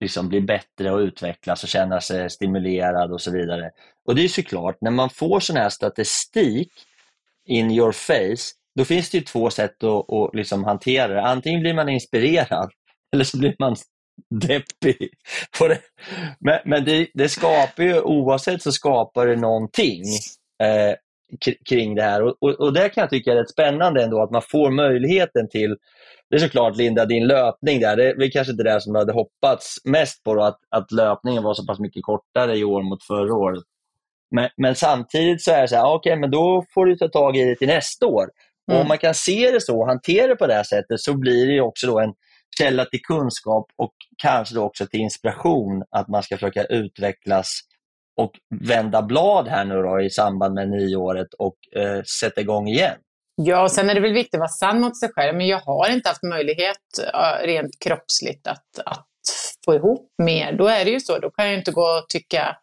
liksom 0.00 0.28
bli 0.28 0.40
bättre 0.40 0.92
och 0.92 0.98
utvecklas 0.98 1.62
och 1.62 1.68
känna 1.68 2.00
sig 2.00 2.30
stimulerad 2.30 3.12
och 3.12 3.20
så 3.20 3.30
vidare. 3.30 3.70
Och 4.06 4.14
det 4.14 4.24
är 4.24 4.28
såklart, 4.28 4.76
när 4.80 4.90
man 4.90 5.10
får 5.10 5.40
sån 5.40 5.56
här 5.56 5.68
statistik 5.68 6.72
in 7.46 7.70
your 7.70 7.92
face, 7.92 8.55
då 8.76 8.84
finns 8.84 9.10
det 9.10 9.18
ju 9.18 9.24
två 9.24 9.50
sätt 9.50 9.84
att, 9.84 10.12
att 10.12 10.34
liksom 10.34 10.64
hantera 10.64 11.14
det. 11.14 11.22
Antingen 11.22 11.60
blir 11.60 11.74
man 11.74 11.88
inspirerad 11.88 12.70
eller 13.14 13.24
så 13.24 13.38
blir 13.38 13.54
man 13.58 13.76
deppig. 14.30 15.10
På 15.58 15.68
det. 15.68 15.80
Men, 16.40 16.58
men 16.64 16.84
det, 16.84 17.08
det 17.14 17.28
skapar 17.28 17.82
ju, 17.82 18.00
oavsett 18.00 18.62
så 18.62 18.72
skapar 18.72 19.26
det 19.26 19.36
någonting 19.36 20.02
eh, 20.62 20.94
kring 21.68 21.94
det 21.94 22.02
här. 22.02 22.22
Och, 22.22 22.36
och, 22.40 22.50
och 22.50 22.72
det 22.72 22.88
kan 22.88 23.02
jag 23.02 23.10
tycka 23.10 23.32
är 23.32 23.36
rätt 23.36 23.50
spännande 23.50 24.04
ändå, 24.04 24.22
att 24.22 24.30
man 24.30 24.42
får 24.42 24.70
möjligheten 24.70 25.48
till 25.48 25.76
det 26.30 26.36
är 26.36 26.40
såklart 26.40 26.76
Linda, 26.76 27.04
din 27.04 27.26
löpning 27.26 27.80
där, 27.80 27.96
det 27.96 28.26
är 28.26 28.30
kanske 28.30 28.50
inte 28.50 28.64
det 28.64 28.80
som 28.80 28.94
jag 28.94 29.00
hade 29.00 29.12
hoppats 29.12 29.76
mest 29.84 30.24
på, 30.24 30.34
då, 30.34 30.42
att, 30.42 30.58
att 30.70 30.92
löpningen 30.92 31.42
var 31.42 31.54
så 31.54 31.66
pass 31.66 31.78
mycket 31.78 32.02
kortare 32.02 32.56
i 32.56 32.64
år 32.64 32.82
mot 32.82 33.02
förra 33.04 33.34
året. 33.34 33.64
Men, 34.30 34.48
men 34.56 34.74
samtidigt 34.74 35.42
så 35.42 35.50
är 35.50 35.62
det 35.62 35.68
så 35.68 35.76
här, 35.76 35.94
okej, 35.94 36.16
men 36.16 36.30
då 36.30 36.64
får 36.74 36.86
du 36.86 36.96
ta 36.96 37.08
tag 37.08 37.36
i 37.36 37.44
det 37.44 37.56
till 37.56 37.68
nästa 37.68 38.06
år. 38.06 38.26
Och 38.66 38.72
Mm. 38.72 38.82
om 38.82 38.88
man 38.88 38.98
kan 38.98 39.14
se 39.14 39.50
det 39.50 39.60
så 39.60 39.80
och 39.80 39.86
hantera 39.86 40.26
det 40.26 40.36
på 40.36 40.46
det 40.46 40.54
här 40.54 40.62
sättet 40.64 41.00
så 41.00 41.14
blir 41.18 41.46
det 41.46 41.52
ju 41.52 41.60
också 41.60 41.86
då 41.86 42.00
en 42.00 42.12
källa 42.58 42.84
till 42.84 43.00
kunskap 43.02 43.66
och 43.76 43.92
kanske 44.22 44.54
då 44.54 44.62
också 44.62 44.86
till 44.86 45.00
inspiration 45.00 45.82
att 45.90 46.08
man 46.08 46.22
ska 46.22 46.36
försöka 46.36 46.64
utvecklas 46.64 47.60
och 48.20 48.30
vända 48.68 49.02
blad 49.02 49.48
här 49.48 49.64
nu 49.64 49.82
då 49.82 50.00
i 50.00 50.10
samband 50.10 50.54
med 50.54 50.68
nyåret 50.70 51.28
och 51.38 51.56
eh, 51.76 52.02
sätta 52.02 52.40
igång 52.40 52.68
igen. 52.68 52.96
Ja, 53.42 53.62
och 53.62 53.72
sen 53.72 53.90
är 53.90 53.94
det 53.94 54.00
väl 54.00 54.12
viktigt 54.12 54.34
att 54.34 54.38
vara 54.40 54.48
sann 54.48 54.80
mot 54.80 55.00
sig 55.00 55.08
själv. 55.12 55.36
Men 55.36 55.46
jag 55.46 55.58
har 55.58 55.90
inte 55.90 56.08
haft 56.08 56.22
möjlighet 56.22 56.76
eh, 57.14 57.46
rent 57.46 57.78
kroppsligt 57.84 58.46
att, 58.46 58.78
att 58.86 59.06
få 59.64 59.74
ihop 59.74 60.14
mer. 60.22 60.52
Då 60.52 60.66
är 60.66 60.84
det 60.84 60.90
ju 60.90 61.00
så. 61.00 61.18
Då 61.18 61.30
kan 61.30 61.46
jag 61.46 61.58
inte 61.58 61.70
gå 61.70 61.82
och 61.82 62.08
tycka 62.08 62.56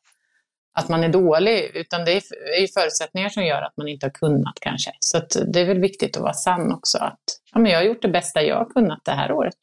att 0.73 0.89
man 0.89 1.03
är 1.03 1.09
dålig. 1.09 1.71
Utan 1.73 2.05
det 2.05 2.11
är 2.11 2.61
ju 2.61 2.67
förutsättningar 2.67 3.29
som 3.29 3.43
gör 3.45 3.61
att 3.61 3.77
man 3.77 3.87
inte 3.87 4.05
har 4.05 4.11
kunnat 4.11 4.53
kanske. 4.61 4.91
Så 4.99 5.17
att 5.17 5.37
det 5.53 5.59
är 5.61 5.65
väl 5.65 5.79
viktigt 5.79 6.17
att 6.17 6.23
vara 6.23 6.33
sann 6.33 6.71
också. 6.73 6.97
Att 6.97 7.19
ja, 7.53 7.59
men 7.59 7.71
jag 7.71 7.79
har 7.79 7.83
gjort 7.85 8.01
det 8.01 8.07
bästa 8.09 8.41
jag 8.43 8.55
har 8.55 8.65
kunnat 8.65 8.99
det 9.05 9.11
här 9.11 9.31
året. 9.31 9.55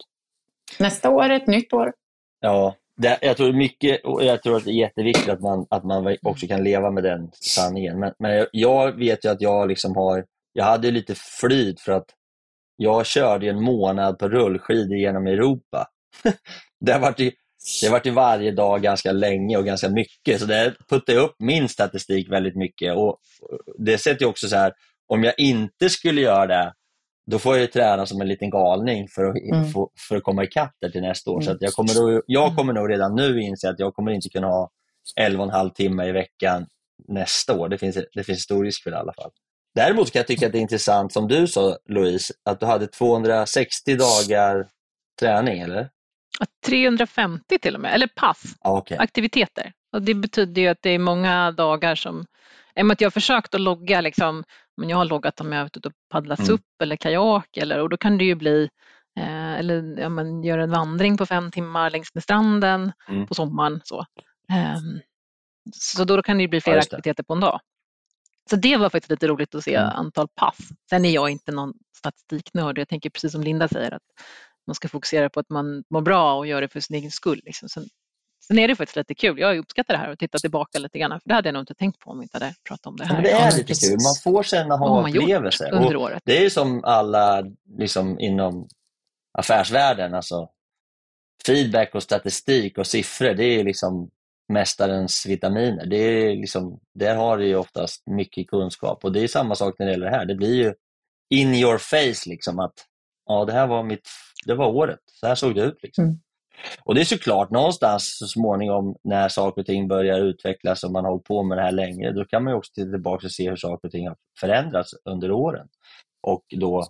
Nästa 0.79 1.09
år 1.09 1.23
är 1.23 1.29
ett 1.29 1.47
nytt 1.47 1.73
år. 1.73 1.93
Ja, 2.39 2.75
det, 2.97 3.17
jag 3.21 3.37
tror 3.37 3.53
mycket 3.53 4.05
och 4.05 4.23
jag 4.23 4.43
tror 4.43 4.57
att 4.57 4.63
det 4.65 4.71
är 4.71 4.81
jätteviktigt 4.81 5.29
att 5.29 5.41
man, 5.41 5.65
att 5.69 5.83
man 5.83 6.17
också 6.21 6.47
kan 6.47 6.63
leva 6.63 6.91
med 6.91 7.03
den 7.03 7.31
sanningen. 7.33 7.99
Men, 7.99 8.13
men 8.19 8.31
jag- 8.35 8.47
jag 8.51 8.91
vet 8.91 9.25
ju 9.25 9.29
att 9.29 9.41
jag 9.41 9.67
liksom 9.67 9.95
har, 9.95 10.25
jag 10.53 10.65
hade 10.65 10.91
lite 10.91 11.15
flyt 11.15 11.81
för 11.81 11.91
att 11.91 12.05
jag 12.75 13.05
körde 13.05 13.47
en 13.49 13.61
månad 13.63 14.19
på 14.19 14.29
rullskidor 14.29 14.97
genom 14.97 15.27
Europa. 15.27 15.87
det 16.79 16.91
har 16.91 16.99
varit 16.99 17.19
ju, 17.19 17.31
det 17.81 17.87
har 17.87 17.91
varit 17.91 18.05
ju 18.05 18.11
varje 18.11 18.51
dag 18.51 18.81
ganska 18.81 19.11
länge 19.11 19.57
och 19.57 19.65
ganska 19.65 19.89
mycket, 19.89 20.39
så 20.39 20.45
det 20.45 20.75
puttar 20.89 21.15
upp 21.15 21.35
min 21.39 21.69
statistik 21.69 22.31
väldigt 22.31 22.55
mycket. 22.55 22.95
Och 22.95 23.17
Det 23.77 23.97
sätter 23.97 24.25
också 24.25 24.47
så 24.47 24.55
här, 24.55 24.73
om 25.07 25.23
jag 25.23 25.33
inte 25.37 25.89
skulle 25.89 26.21
göra 26.21 26.47
det, 26.47 26.73
då 27.31 27.39
får 27.39 27.57
jag 27.57 27.71
träna 27.71 28.05
som 28.05 28.21
en 28.21 28.27
liten 28.27 28.49
galning 28.49 29.07
för 29.07 29.25
att, 29.25 29.35
Mm. 29.37 29.71
för, 29.71 29.87
för 30.07 30.15
att 30.17 30.23
komma 30.23 30.43
ikapp 30.43 30.71
där 30.81 30.89
till 30.89 31.01
nästa 31.01 31.31
år. 31.31 31.41
Mm. 31.41 31.45
Så 31.45 31.57
jag, 31.59 31.73
kommer 31.73 31.93
då, 31.93 32.21
jag 32.25 32.55
kommer 32.55 32.73
nog 32.73 32.89
redan 32.91 33.15
nu 33.15 33.41
inse 33.41 33.69
att 33.69 33.79
jag 33.79 33.93
kommer 33.93 34.11
inte 34.11 34.29
kunna 34.29 34.47
ha 34.47 34.69
11,5 35.19 35.73
timmar 35.73 36.07
i 36.07 36.11
veckan 36.11 36.65
nästa 37.07 37.53
år. 37.57 37.69
Det 37.69 37.77
finns, 37.77 37.97
det 38.13 38.23
finns 38.23 38.41
stor 38.41 38.63
risk 38.65 38.83
för 38.83 38.91
det 38.91 38.97
i 38.97 38.99
alla 38.99 39.13
fall. 39.13 39.31
Däremot 39.75 40.11
kan 40.11 40.19
jag 40.19 40.27
tycka 40.27 40.45
att 40.45 40.51
det 40.51 40.57
är 40.57 40.61
intressant, 40.61 41.13
som 41.13 41.27
du 41.27 41.47
sa 41.47 41.77
Louise, 41.89 42.33
att 42.45 42.59
du 42.59 42.65
hade 42.65 42.87
260 42.87 43.95
dagar 43.95 44.67
träning, 45.19 45.61
eller? 45.61 45.89
Ja, 46.41 46.45
350 46.65 47.59
till 47.59 47.75
och 47.75 47.81
med, 47.81 47.93
eller 47.93 48.07
pass, 48.07 48.43
Ja, 48.63 48.77
okej. 48.77 48.97
aktiviteter. 48.97 49.73
Och 49.93 50.01
det 50.01 50.13
betyder 50.13 50.61
ju 50.61 50.67
att 50.67 50.81
det 50.81 50.89
är 50.89 50.99
många 50.99 51.51
dagar 51.51 51.95
som, 51.95 52.25
i 52.75 52.81
att 52.81 53.01
jag 53.01 53.05
har 53.05 53.11
försökt 53.11 53.55
att 53.55 53.61
logga, 53.61 54.01
liksom, 54.01 54.43
men 54.77 54.89
jag 54.89 54.97
har 54.97 55.05
loggat 55.05 55.41
om 55.41 55.51
jag 55.51 55.59
har 55.59 55.63
varit 55.65 55.77
ute 55.77 55.87
och 55.87 55.93
paddlat 56.09 56.39
Mm. 56.39 56.53
upp 56.53 56.81
eller 56.83 56.95
kajak 56.95 57.57
eller, 57.57 57.79
och 57.79 57.89
då 57.89 57.97
kan 57.97 58.17
det 58.17 58.23
ju 58.23 58.35
bli 58.35 58.69
eh, 59.19 59.53
eller 59.53 59.99
ja, 59.99 60.09
man 60.09 60.43
gör 60.43 60.57
en 60.57 60.71
vandring 60.71 61.17
på 61.17 61.25
fem 61.25 61.51
timmar 61.51 61.89
längs 61.89 62.13
med 62.13 62.23
stranden 62.23 62.91
Mm. 63.09 63.27
på 63.27 63.33
sommaren. 63.33 63.81
Så, 63.83 64.05
Ehm, 64.49 64.99
så 65.73 66.03
då 66.03 66.23
kan 66.23 66.37
det 66.37 66.41
ju 66.43 66.47
bli 66.47 66.61
flera 66.61 66.75
det. 66.75 66.81
aktiviteter 66.81 67.23
på 67.23 67.33
en 67.33 67.39
dag. 67.39 67.59
Så 68.49 68.55
det 68.55 68.77
var 68.77 68.89
faktiskt 68.89 69.11
lite 69.11 69.27
roligt 69.27 69.55
att 69.55 69.63
se 69.63 69.75
Mm. 69.75 69.89
antal 69.95 70.27
pass. 70.35 70.57
Sen 70.89 71.05
är 71.05 71.09
jag 71.11 71.29
inte 71.29 71.51
någon 71.51 71.73
statistiknörd. 71.97 72.77
Jag 72.77 72.87
tänker 72.87 73.09
precis 73.09 73.31
som 73.31 73.43
Linda 73.43 73.67
säger 73.67 73.91
att 73.91 74.01
man 74.71 74.75
ska 74.75 74.87
fokusera 74.87 75.29
på 75.29 75.39
att 75.39 75.49
man 75.49 75.83
mår 75.89 76.01
bra 76.01 76.33
och 76.37 76.47
gör 76.47 76.61
det 76.61 76.67
för 76.67 76.79
sin 76.79 76.95
egen 76.95 77.11
skull. 77.11 77.41
Liksom. 77.45 77.69
Sen, 77.69 77.83
sen 78.47 78.59
är 78.59 78.67
det 78.67 78.75
faktiskt 78.75 78.95
lite 78.95 79.15
kul. 79.15 79.39
Jag 79.39 79.57
uppskattar 79.57 79.93
det 79.93 79.97
här 79.97 80.11
och 80.11 80.19
tittar 80.19 80.39
tillbaka 80.39 80.79
lite 80.79 80.99
grann. 80.99 81.11
För 81.21 81.29
det 81.29 81.33
hade 81.35 81.47
jag 81.47 81.53
nog 81.53 81.61
inte 81.61 81.73
tänkt 81.73 81.99
på 81.99 82.11
om 82.11 82.19
vi 82.19 82.23
inte 82.23 82.37
hade 82.37 82.53
pratat 82.67 82.85
om 82.85 82.97
det 82.97 83.05
här. 83.05 83.13
men 83.13 83.23
det 83.23 83.31
är 83.31 83.57
lite 83.57 83.73
kul. 83.73 83.97
Man 84.03 84.33
får 84.33 84.43
känna 84.43 84.69
Vad 84.69 84.79
har 84.79 84.87
ha 84.95 85.01
man 85.01 85.11
gjort 85.11 85.23
upplevelser. 85.23 85.73
under 85.73 85.95
året. 85.95 86.21
det 86.25 86.37
är 86.37 86.41
ju 86.41 86.49
som 86.49 86.83
alla 86.83 87.43
liksom, 87.77 88.19
inom 88.19 88.67
affärsvärlden. 89.37 90.13
Alltså, 90.13 90.49
feedback 91.45 91.95
och 91.95 92.03
statistik 92.03 92.77
och 92.77 92.87
siffror, 92.87 93.33
det 93.33 93.43
är 93.43 93.63
liksom 93.63 94.09
mästarens 94.53 95.25
vitaminer. 95.25 95.85
Det 95.85 95.97
är 95.97 96.35
liksom, 96.35 96.79
där 96.99 97.15
har 97.15 97.37
du 97.37 97.47
ju 97.47 97.55
oftast 97.55 98.07
mycket 98.07 98.47
kunskap. 98.47 99.03
Och 99.03 99.11
det 99.11 99.19
är 99.19 99.27
samma 99.27 99.55
sak 99.55 99.75
när 99.79 99.85
det 99.85 99.91
gäller 99.91 100.05
det 100.11 100.17
här. 100.17 100.25
Det 100.25 100.35
blir 100.35 100.55
ju 100.55 100.73
in 101.29 101.53
your 101.55 101.77
face 101.77 102.29
liksom 102.29 102.59
att 102.59 102.73
ja, 103.39 103.45
det 103.45 103.53
här 103.53 103.67
var 103.67 103.83
mitt, 103.83 104.07
det 104.45 104.55
var 104.55 104.67
året. 104.67 104.99
Så 105.05 105.27
här 105.27 105.35
såg 105.35 105.55
det 105.55 105.61
ut. 105.61 105.83
Liksom. 105.83 106.03
Mm. 106.03 106.15
Och 106.83 106.95
det 106.95 107.01
är 107.01 107.05
såklart 107.05 107.49
någonstans 107.49 108.17
så 108.17 108.27
småningom 108.27 108.95
när 109.03 109.29
saker 109.29 109.61
och 109.61 109.65
ting 109.65 109.87
börjar 109.87 110.19
utvecklas 110.19 110.83
och 110.83 110.91
man 110.91 111.03
har 111.05 111.11
hållit 111.11 111.25
på 111.25 111.43
med 111.43 111.57
det 111.57 111.61
här 111.61 111.71
längre, 111.71 112.11
då 112.11 112.25
kan 112.25 112.43
man 112.43 112.53
ju 112.53 112.57
också 112.57 112.71
titta 112.75 112.91
tillbaka 112.91 113.25
och 113.27 113.31
se 113.31 113.49
hur 113.49 113.55
saker 113.55 113.87
och 113.87 113.91
ting 113.91 114.07
har 114.07 114.15
förändrats 114.39 114.91
under 115.05 115.31
åren. 115.31 115.67
Och 116.21 116.43
då 116.59 116.83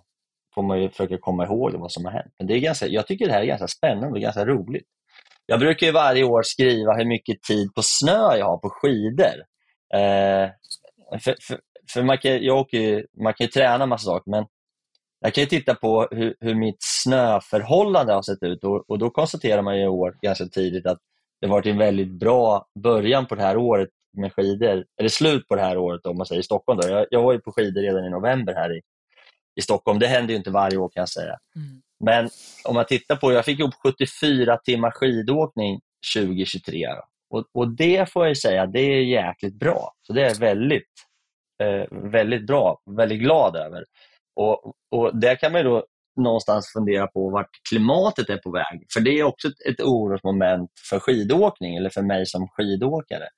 får 0.54 0.62
man 0.62 0.82
ju 0.82 0.88
försöka 0.90 1.18
komma 1.18 1.44
ihåg 1.46 1.72
vad 1.72 1.92
som 1.92 2.04
har 2.04 2.12
hänt. 2.12 2.34
Men 2.38 2.46
det 2.46 2.54
är 2.54 2.60
ganska, 2.60 2.86
jag 2.86 3.06
tycker 3.06 3.26
det 3.26 3.32
här 3.32 3.40
är 3.42 3.46
ganska 3.46 3.68
spännande 3.68 4.08
och 4.08 4.20
ganska 4.20 4.46
roligt. 4.46 4.86
Jag 5.46 5.60
brukar 5.60 5.86
ju 5.86 5.92
varje 5.92 6.24
år 6.24 6.42
skriva 6.42 6.92
hur 6.96 7.04
mycket 7.04 7.42
tid 7.42 7.74
på 7.74 7.80
snö 7.84 8.36
jag 8.36 8.46
har 8.46 8.58
på 8.58 8.70
skidor. 8.70 9.36
Eh, 9.94 10.50
för 11.20 11.36
för, 11.40 11.58
för 11.92 12.02
man, 12.02 12.18
kan, 12.18 12.42
jag 12.44 12.58
åker, 12.58 12.78
ju- 12.78 13.06
man 13.22 13.34
kan 13.34 13.44
ju 13.44 13.50
träna 13.50 13.86
massa 13.86 14.04
saker, 14.04 14.30
men 14.30 14.44
jag 15.22 15.34
kan 15.34 15.42
ju 15.42 15.48
titta 15.48 15.74
på 15.74 16.08
hur, 16.10 16.34
hur 16.40 16.54
mitt 16.54 16.76
snöförhållande 16.80 18.12
har 18.12 18.22
sett 18.22 18.42
ut 18.42 18.64
och, 18.64 18.90
och 18.90 18.98
då 18.98 19.10
konstaterar 19.10 19.62
man 19.62 19.76
ju 19.76 19.84
i 19.84 19.88
år 19.88 20.16
ganska 20.22 20.44
tidigt 20.44 20.86
att 20.86 20.98
det 21.40 21.46
har 21.46 21.54
varit 21.54 21.66
en 21.66 21.78
väldigt 21.78 22.12
bra 22.12 22.66
början 22.82 23.26
på 23.26 23.34
det 23.34 23.42
här 23.42 23.56
året 23.56 23.88
med 24.16 24.32
skidor, 24.32 24.84
eller 25.00 25.08
slut 25.08 25.48
på 25.48 25.54
det 25.56 25.62
här 25.62 25.78
året 25.78 26.06
om 26.06 26.16
man 26.16 26.26
säger 26.26 26.40
i 26.40 26.44
Stockholm. 26.44 26.80
Då. 26.80 26.88
Jag, 26.88 27.06
jag 27.10 27.22
var 27.22 27.32
ju 27.32 27.38
på 27.38 27.52
skidor 27.52 27.82
redan 27.82 28.04
i 28.04 28.10
november 28.10 28.54
här 28.54 28.76
i, 28.76 28.80
i 29.56 29.62
Stockholm. 29.62 29.98
Det 29.98 30.06
händer 30.06 30.32
ju 30.32 30.38
inte 30.38 30.50
varje 30.50 30.76
år 30.76 30.88
kan 30.88 31.00
jag 31.00 31.08
säga. 31.08 31.38
Mm. 31.56 31.82
Men 32.04 32.28
om 32.64 32.74
man 32.74 32.84
tittar 32.84 33.16
på, 33.16 33.32
jag 33.32 33.44
fick 33.44 33.58
ihop 33.58 33.74
74 33.82 34.56
timmar 34.56 34.90
skidåkning 34.90 35.80
2023. 36.16 36.86
då. 36.86 37.04
Och, 37.38 37.46
och 37.54 37.68
det 37.68 38.12
får 38.12 38.22
jag 38.22 38.28
ju 38.28 38.34
säga, 38.34 38.66
det 38.66 38.80
är 38.80 39.02
jäkligt 39.02 39.54
bra. 39.54 39.92
Så 40.02 40.12
det 40.12 40.22
är 40.22 40.28
jag 40.28 40.34
väldigt, 40.34 40.92
eh, 41.62 42.10
väldigt 42.10 42.46
bra, 42.46 42.82
väldigt 42.96 43.20
glad 43.20 43.56
över. 43.56 43.84
Och, 44.36 44.74
och 44.90 45.20
där 45.20 45.36
kan 45.36 45.52
man 45.52 45.64
då 45.64 45.84
någonstans 46.16 46.72
fundera 46.72 47.06
på 47.06 47.30
vart 47.30 47.50
klimatet 47.68 48.30
är 48.30 48.36
på 48.36 48.50
väg. 48.50 48.86
För 48.94 49.00
det 49.00 49.10
är 49.10 49.24
också 49.24 49.48
ett, 49.48 49.60
ett 49.68 49.80
orosmoment 49.80 50.70
för 50.90 50.98
skidåkning, 50.98 51.76
eller 51.76 51.90
för 51.90 52.02
mig 52.02 52.26
som 52.26 52.48
skidåkare. 52.48 53.28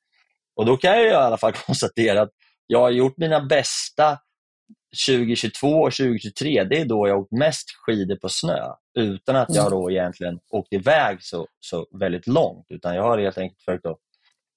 Och 0.57 0.67
då 0.67 0.77
kan 0.77 0.97
jag 0.97 1.07
i 1.07 1.11
alla 1.11 1.37
fall 1.37 1.53
konstatera 1.67 2.23
att 2.23 2.31
jag 2.67 2.81
har 2.81 2.91
gjort 2.91 3.17
mina 3.17 3.41
bästa 3.41 4.19
2022 5.09 5.69
och 5.69 5.93
2023, 5.93 6.65
det 6.65 6.81
är 6.81 6.85
då 6.85 7.09
jag 7.09 7.19
åkt 7.19 7.33
mest 7.33 7.71
skidor 7.87 8.17
på 8.17 8.29
snö 8.29 8.73
utan 8.99 9.37
att 9.37 9.55
jag 9.55 9.71
då 9.71 9.91
egentligen 9.91 10.39
åkt 10.51 10.73
iväg 10.73 11.23
så, 11.23 11.47
så 11.61 11.87
väldigt 12.01 12.27
långt. 12.27 12.67
Utan 12.69 12.95
jag 12.97 13.03
har 13.03 13.19
helt 13.19 13.39
enkelt 13.39 13.59
försökt 13.59 13.87
att, 13.87 13.99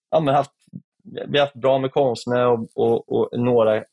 ja, 0.10 0.20
men 0.20 0.36
haft, 0.36 0.52
vi 1.28 1.40
har 1.40 1.46
haft 1.46 1.62
bra 1.62 1.80
med 1.80 1.92
konstsnö 1.92 2.46
och, 2.46 2.68
och, 2.76 3.12
och 3.12 3.40
några 3.40 3.84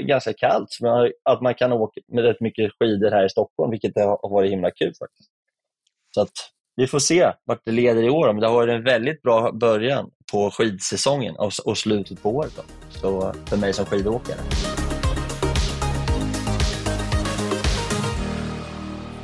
ganska 0.00 0.32
kallt. 0.32 0.78
men 0.80 1.12
att 1.22 1.42
man 1.42 1.54
kan 1.54 1.72
åka 1.72 2.00
med 2.08 2.24
rätt 2.24 2.40
mycket 2.40 2.72
skidor 2.78 3.10
här 3.10 3.24
i 3.26 3.30
Stockholm, 3.30 3.70
vilket 3.70 3.96
har 3.96 4.30
varit 4.30 4.50
himla 4.52 4.70
kul 4.70 4.92
faktiskt. 4.98 5.30
Så 6.14 6.20
att 6.20 6.32
vi 6.76 6.86
får 6.86 6.98
se 6.98 7.32
vart 7.44 7.60
det 7.64 7.72
leder 7.72 8.02
i 8.02 8.10
år. 8.10 8.26
Men 8.26 8.40
det 8.40 8.46
har 8.46 8.54
varit 8.54 8.74
en 8.74 8.84
väldigt 8.84 9.22
bra 9.22 9.52
början 9.52 10.10
på 10.32 10.50
skidsäsongen 10.50 11.36
och, 11.36 11.52
och 11.64 11.78
slutet 11.78 12.22
på 12.22 12.30
året. 12.30 12.52
Då. 12.56 12.62
Så 12.90 13.34
för 13.46 13.56
mig 13.56 13.72
som 13.72 13.84
skidåkare. 13.84 14.83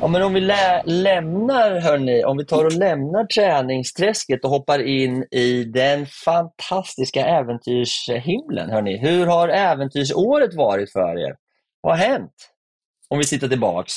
Ja, 0.01 0.07
men 0.07 0.23
om 0.23 0.33
vi 0.33 0.41
lä 0.41 0.83
lämnar, 0.85 1.79
hörni, 1.79 2.23
om 2.23 2.37
vi 2.37 2.45
tar 2.45 2.65
och 2.65 2.71
lämnar 2.71 3.25
träningsträsket 3.25 4.43
och 4.43 4.49
hoppar 4.49 4.79
in 4.79 5.25
i 5.31 5.63
den 5.63 6.05
fantastiska 6.25 7.25
äventyrshimlen. 7.25 8.69
Hörni. 8.69 8.97
Hur 8.97 9.25
har 9.25 9.49
äventyrsåret 9.49 10.55
varit 10.55 10.91
för 10.91 11.19
er? 11.19 11.35
Vad 11.81 11.97
har 11.97 12.05
hänt? 12.05 12.33
Om 13.09 13.17
vi 13.17 13.25
tittar 13.25 13.47
tillbaks. 13.47 13.93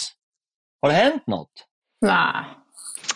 Har 0.82 0.88
det 0.88 0.94
hänt 0.94 1.26
något? 1.26 1.52
Nej. 2.00 2.44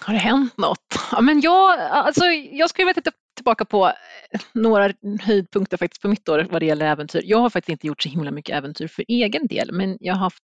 Har 0.01 0.15
det 0.15 0.21
hänt 0.21 0.57
något? 0.57 0.95
Ja, 1.13 1.21
men 1.21 1.41
jag, 1.41 1.81
alltså, 1.81 2.25
jag 2.53 2.71
skulle 2.71 2.85
vilja 2.85 2.95
titta 2.95 3.11
tillbaka 3.37 3.65
på 3.65 3.87
eh, 3.87 4.41
några 4.53 4.93
höjdpunkter 5.21 5.77
faktiskt 5.77 6.03
på 6.03 6.09
mitt 6.09 6.29
år 6.29 6.47
vad 6.51 6.63
det 6.63 6.67
gäller 6.67 6.87
äventyr. 6.87 7.23
Jag 7.25 7.39
har 7.39 7.51
faktiskt 7.51 7.69
inte 7.69 7.87
gjort 7.87 8.03
så 8.03 8.09
himla 8.09 8.31
mycket 8.31 8.57
äventyr 8.57 8.89
för 8.89 9.05
egen 9.09 9.47
del, 9.47 9.73
men 9.73 9.97
jag 10.01 10.15
har 10.15 10.21
haft 10.21 10.45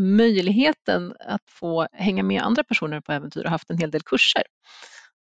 möjligheten 0.00 1.14
att 1.20 1.50
få 1.50 1.86
hänga 1.92 2.22
med 2.22 2.42
andra 2.42 2.64
personer 2.64 3.00
på 3.00 3.12
äventyr 3.12 3.44
och 3.44 3.50
haft 3.50 3.70
en 3.70 3.78
hel 3.78 3.90
del 3.90 4.02
kurser. 4.02 4.42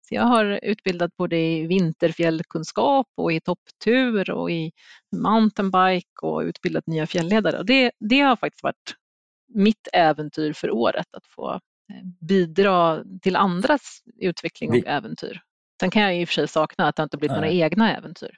Så 0.01 0.15
jag 0.15 0.23
har 0.23 0.59
utbildat 0.63 1.17
både 1.17 1.37
i 1.37 1.67
vinterfjällkunskap 1.67 3.07
och 3.17 3.33
i 3.33 3.39
topptur 3.41 4.31
och 4.31 4.51
i 4.51 4.71
mountainbike 5.15 6.21
och 6.21 6.39
utbildat 6.39 6.87
nya 6.87 7.07
fjällledare. 7.07 7.57
Och 7.57 7.65
det, 7.65 7.91
det 7.99 8.19
har 8.19 8.35
faktiskt 8.35 8.63
varit 8.63 8.95
mitt 9.53 9.87
äventyr 9.93 10.53
för 10.53 10.71
året, 10.71 11.07
att 11.11 11.27
få 11.27 11.53
eh, 11.53 12.05
bidra 12.27 13.03
till 13.21 13.35
andras 13.35 14.01
utveckling 14.19 14.69
och 14.69 14.87
äventyr. 14.87 15.41
Sen 15.79 15.91
kan 15.91 16.01
jag 16.01 16.21
i 16.21 16.23
och 16.23 16.27
för 16.27 16.33
sig 16.33 16.47
sakna 16.47 16.87
att 16.87 16.95
det 16.95 17.03
inte 17.03 17.17
blivit 17.17 17.35
några 17.35 17.49
egna 17.49 17.97
äventyr. 17.97 18.37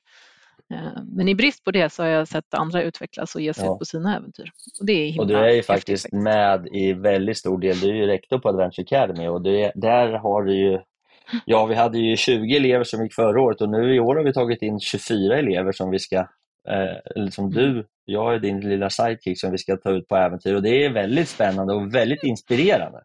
Eh, 0.74 1.04
men 1.16 1.28
i 1.28 1.36
brist 1.36 1.64
på 1.64 1.72
det 1.72 1.90
så 1.90 2.04
har 2.04 2.10
jag 2.10 2.28
sett 2.28 2.54
andra 2.54 2.82
utvecklas 2.84 3.36
och 3.36 3.42
ge 3.42 3.54
sig 3.54 3.66
ja. 3.66 3.74
ut 3.74 3.80
på 3.80 3.86
sina 3.86 4.18
äventyr. 4.18 4.52
Och, 4.80 4.86
det 4.86 4.94
är 4.94 5.20
och 5.20 5.28
du 5.28 5.36
är 5.36 5.50
ju 5.50 5.64
faktiskt, 5.64 6.04
faktiskt 6.04 6.24
med 6.24 6.68
i 6.72 6.94
väldigt 6.94 7.38
stor 7.38 7.60
del, 7.60 7.80
du 7.80 7.90
är 7.90 7.94
ju 7.94 8.06
rektor 8.06 8.40
på 8.40 8.50
Adventure 8.50 8.84
Academy 8.84 9.28
och 9.28 9.42
det, 9.42 9.72
där 9.76 10.14
har 10.14 10.44
du 10.44 10.54
ju 10.54 10.80
Ja, 11.46 11.66
vi 11.66 11.76
hade 11.76 12.00
ju 12.00 12.18
20 12.18 12.58
elever 12.58 12.84
som 12.84 13.04
gick 13.04 13.14
förra 13.14 13.42
året 13.42 13.62
och 13.62 13.70
nu 13.70 13.96
i 13.96 14.00
år 14.00 14.16
har 14.16 14.24
vi 14.24 14.34
tagit 14.34 14.62
in 14.62 14.80
24 14.80 15.38
elever 15.38 15.72
som 15.72 15.92
vi 15.92 16.00
ska, 16.00 16.18
eh, 16.68 16.98
eller 17.16 17.32
som 17.32 17.50
du, 17.50 17.72
mm. 17.72 17.86
jag 18.06 18.34
är 18.34 18.40
din 18.40 18.60
lilla 18.60 18.90
sidekick 18.90 19.40
som 19.40 19.52
vi 19.52 19.58
ska 19.58 19.78
ta 19.78 19.92
ut 19.92 20.08
på 20.08 20.16
äventyr 20.16 20.56
och 20.56 20.62
det 20.62 20.86
är 20.86 20.94
väldigt 20.94 21.30
spännande 21.30 21.74
och 21.74 21.96
väldigt 21.96 22.24
inspirerande. 22.24 23.02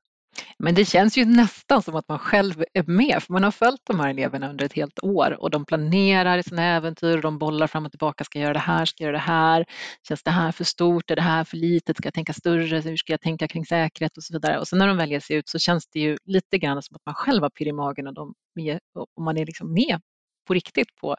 Men 0.59 0.75
det 0.75 0.85
känns 0.85 1.19
ju 1.19 1.25
nästan 1.25 1.83
som 1.83 1.97
att 1.97 2.09
man 2.09 2.19
själv 2.19 2.65
är 2.73 2.83
med, 2.83 3.23
för 3.23 3.33
man 3.33 3.45
har 3.45 3.51
följt 3.51 3.81
de 3.85 4.01
här 4.01 4.11
eleverna 4.11 4.51
under 4.51 4.65
ett 4.65 4.73
helt 4.73 4.99
år 5.03 5.37
och 5.41 5.51
de 5.51 5.65
planerar 5.65 6.43
sina 6.43 6.63
äventyr 6.63 7.17
och 7.17 7.23
de 7.23 7.39
bollar 7.39 7.67
fram 7.67 7.85
och 7.87 7.93
tillbaka. 7.93 8.25
Ska 8.25 8.39
jag 8.39 8.45
göra 8.45 8.53
det 8.53 8.59
här? 8.59 8.85
Ska 8.85 9.05
jag 9.05 9.09
göra 9.09 9.17
det 9.17 9.33
här? 9.33 9.65
Känns 10.09 10.23
det 10.23 10.31
här 10.31 10.53
för 10.53 10.65
stort? 10.65 11.11
Är 11.11 11.17
det 11.17 11.23
här 11.23 11.45
för 11.45 11.57
litet? 11.57 11.97
Ska 11.97 12.07
jag 12.07 12.15
tänka 12.15 12.33
större? 12.33 12.81
Hur 12.81 12.97
ska 12.97 13.13
jag 13.13 13.21
tänka 13.21 13.49
kring 13.49 13.67
säkerhet 13.67 14.17
och 14.17 14.23
så 14.23 14.33
vidare? 14.33 14.59
Och 14.59 14.69
sen 14.69 14.79
när 14.79 14.89
de 14.89 14.97
väljer 14.97 15.21
sig 15.21 15.37
ut 15.37 15.49
så 15.49 15.59
känns 15.59 15.87
det 15.89 16.01
ju 16.01 16.17
lite 16.25 16.59
grann 16.59 16.83
som 16.83 16.97
att 16.97 17.07
man 17.07 17.15
själv 17.15 17.43
har 17.43 17.51
pirr 17.51 17.69
i 17.69 17.73
magen 17.73 18.07
och, 18.07 18.15
de, 18.15 18.35
och 19.17 19.23
man 19.23 19.37
är 19.37 19.47
liksom 19.47 19.73
med 19.73 20.01
på 20.47 20.55
riktigt 20.55 20.97
på 21.01 21.17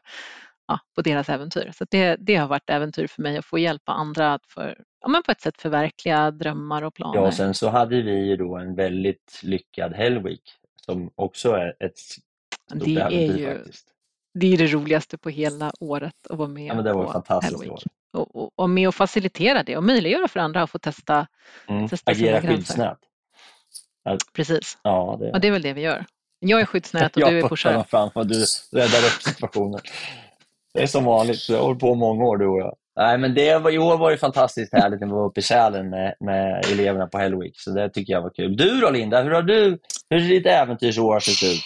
ja, 0.68 0.80
på 0.94 1.02
deras 1.02 1.28
äventyr. 1.28 1.72
Så 1.74 1.86
det, 1.90 2.16
det 2.16 2.36
har 2.36 2.48
varit 2.48 2.70
äventyr 2.70 3.06
för 3.06 3.22
mig 3.22 3.38
att 3.38 3.44
få 3.44 3.58
hjälpa 3.58 3.92
andra 3.92 4.34
att 4.34 4.46
för, 4.46 4.78
ja, 5.00 5.08
men 5.08 5.22
på 5.22 5.32
ett 5.32 5.40
sätt 5.40 5.60
förverkliga 5.60 6.30
drömmar 6.30 6.82
och 6.82 6.94
planer. 6.94 7.20
Ja, 7.20 7.26
och 7.26 7.34
sen 7.34 7.54
så 7.54 7.68
hade 7.68 8.02
vi 8.02 8.26
ju 8.26 8.36
då 8.36 8.56
en 8.56 8.74
väldigt 8.74 9.40
lyckad 9.42 9.94
Hellweek 9.94 10.42
som 10.86 11.10
också 11.14 11.52
är 11.52 11.76
ett 11.80 11.98
stort 11.98 12.24
det 12.70 12.96
äventyr 12.96 13.34
är 13.34 13.38
ju, 13.38 13.54
faktiskt. 13.54 13.88
Det 14.34 14.52
är 14.52 14.58
det 14.58 14.66
roligaste 14.66 15.18
på 15.18 15.28
hela 15.28 15.72
året 15.80 16.26
att 16.30 16.38
vara 16.38 16.48
med 16.48 16.66
ja, 16.66 16.74
men 16.74 16.84
det 16.84 16.92
var 16.92 17.04
på 17.04 17.12
fantastiskt 17.12 17.60
Hellweek. 17.60 17.84
Och, 18.12 18.36
och, 18.36 18.52
och, 18.56 18.70
med 18.70 18.88
och 18.88 18.94
facilitera 18.94 19.62
det 19.62 19.76
och 19.76 19.84
möjliggöra 19.84 20.28
för 20.28 20.40
andra 20.40 20.62
att 20.62 20.70
få 20.70 20.78
testa, 20.78 21.26
mm. 21.68 21.88
testa 21.88 22.10
Agera 22.10 22.40
skyddsnät. 22.40 22.98
Precis. 24.32 24.78
Ja, 24.82 25.16
det... 25.20 25.32
och 25.32 25.40
det 25.40 25.48
är 25.48 25.52
väl 25.52 25.62
det 25.62 25.72
vi 25.72 25.80
gör. 25.80 26.04
Jag 26.38 26.60
är 26.60 26.64
skyddsnät 26.64 27.16
och 27.16 27.22
du 27.30 27.38
är 27.38 27.48
pushare. 27.48 27.84
Jag 27.90 28.12
får 28.12 28.24
du 28.24 28.44
räddar 28.72 28.98
upp 28.98 29.22
situationen. 29.22 29.80
Det 30.78 30.82
är 30.82 30.86
som 30.86 31.04
vanligt, 31.04 31.50
vi 31.50 31.54
har 31.54 31.62
hållit 31.62 31.80
på 31.80 31.94
många 31.94 32.24
år 32.24 32.36
du 32.36 32.46
och 32.46 32.58
jag. 32.58 32.74
Nej, 32.96 33.18
men 33.18 33.34
det 33.34 33.58
var, 33.58 33.70
I 33.70 33.78
år 33.78 33.98
var 33.98 34.10
det 34.10 34.18
fantastiskt 34.18 34.72
härligt 34.72 35.00
när 35.00 35.06
vi 35.06 35.12
var 35.12 35.26
uppe 35.26 35.40
i 35.40 35.42
Sälen 35.42 35.90
med, 35.90 36.14
med 36.20 36.64
eleverna 36.72 37.06
på 37.06 37.18
Hellweek, 37.18 37.52
så 37.54 37.70
det 37.70 37.90
tycker 37.90 38.12
jag 38.12 38.22
var 38.22 38.30
kul. 38.30 38.56
Du 38.56 38.80
då 38.80 38.90
Linda, 38.90 39.22
hur 39.22 39.30
har 39.30 39.42
du, 39.42 39.78
hur 40.10 40.20
ditt 40.20 40.46
äventyrsår 40.46 41.20
sett 41.20 41.50
ut? 41.50 41.60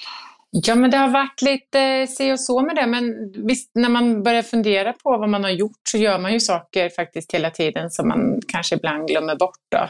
Ja, 0.51 0.75
men 0.75 0.91
det 0.91 0.97
har 0.97 1.09
varit 1.09 1.43
lite 1.43 2.07
se 2.07 2.33
och 2.33 2.41
så 2.41 2.63
med 2.63 2.77
det, 2.77 2.87
men 2.87 3.33
visst, 3.47 3.71
när 3.75 3.89
man 3.89 4.23
börjar 4.23 4.43
fundera 4.43 4.93
på 4.93 5.11
vad 5.19 5.29
man 5.29 5.45
har 5.45 5.51
gjort 5.51 5.81
så 5.89 5.99
gör 5.99 6.19
man 6.19 6.33
ju 6.33 6.41
saker 6.41 6.89
faktiskt 6.89 7.35
hela 7.35 7.51
tiden 7.51 7.91
som 7.91 8.09
man 8.09 8.41
kanske 8.49 8.77
ibland 8.77 9.09
glömmer 9.09 9.37
bort. 9.37 9.61
Då. 9.69 9.89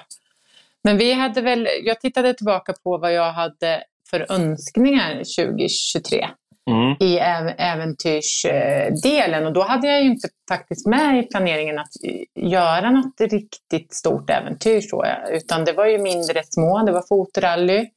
Men 0.84 0.98
vi 0.98 1.12
hade 1.12 1.40
väl, 1.40 1.68
jag 1.84 2.00
tittade 2.00 2.34
tillbaka 2.34 2.72
på 2.84 2.98
vad 2.98 3.12
jag 3.12 3.32
hade 3.32 3.82
för 4.10 4.32
önskningar 4.32 5.14
2023 5.16 6.28
mm. 6.70 6.96
i 7.00 7.18
äventyrsdelen. 7.58 9.46
Och 9.46 9.52
då 9.52 9.62
hade 9.62 9.86
jag 9.86 10.02
ju 10.02 10.06
inte 10.06 10.28
faktiskt 10.48 10.86
med 10.86 11.18
i 11.18 11.22
planeringen 11.22 11.78
att 11.78 11.92
göra 12.34 12.90
något 12.90 13.20
riktigt 13.20 13.94
stort 13.94 14.30
äventyr. 14.30 14.80
Så, 14.80 15.04
utan 15.30 15.64
det 15.64 15.72
var 15.72 15.86
ju 15.86 15.98
mindre 15.98 16.42
små, 16.44 16.82
det 16.86 16.92
var 16.92 17.04
fotrally. 17.08 17.88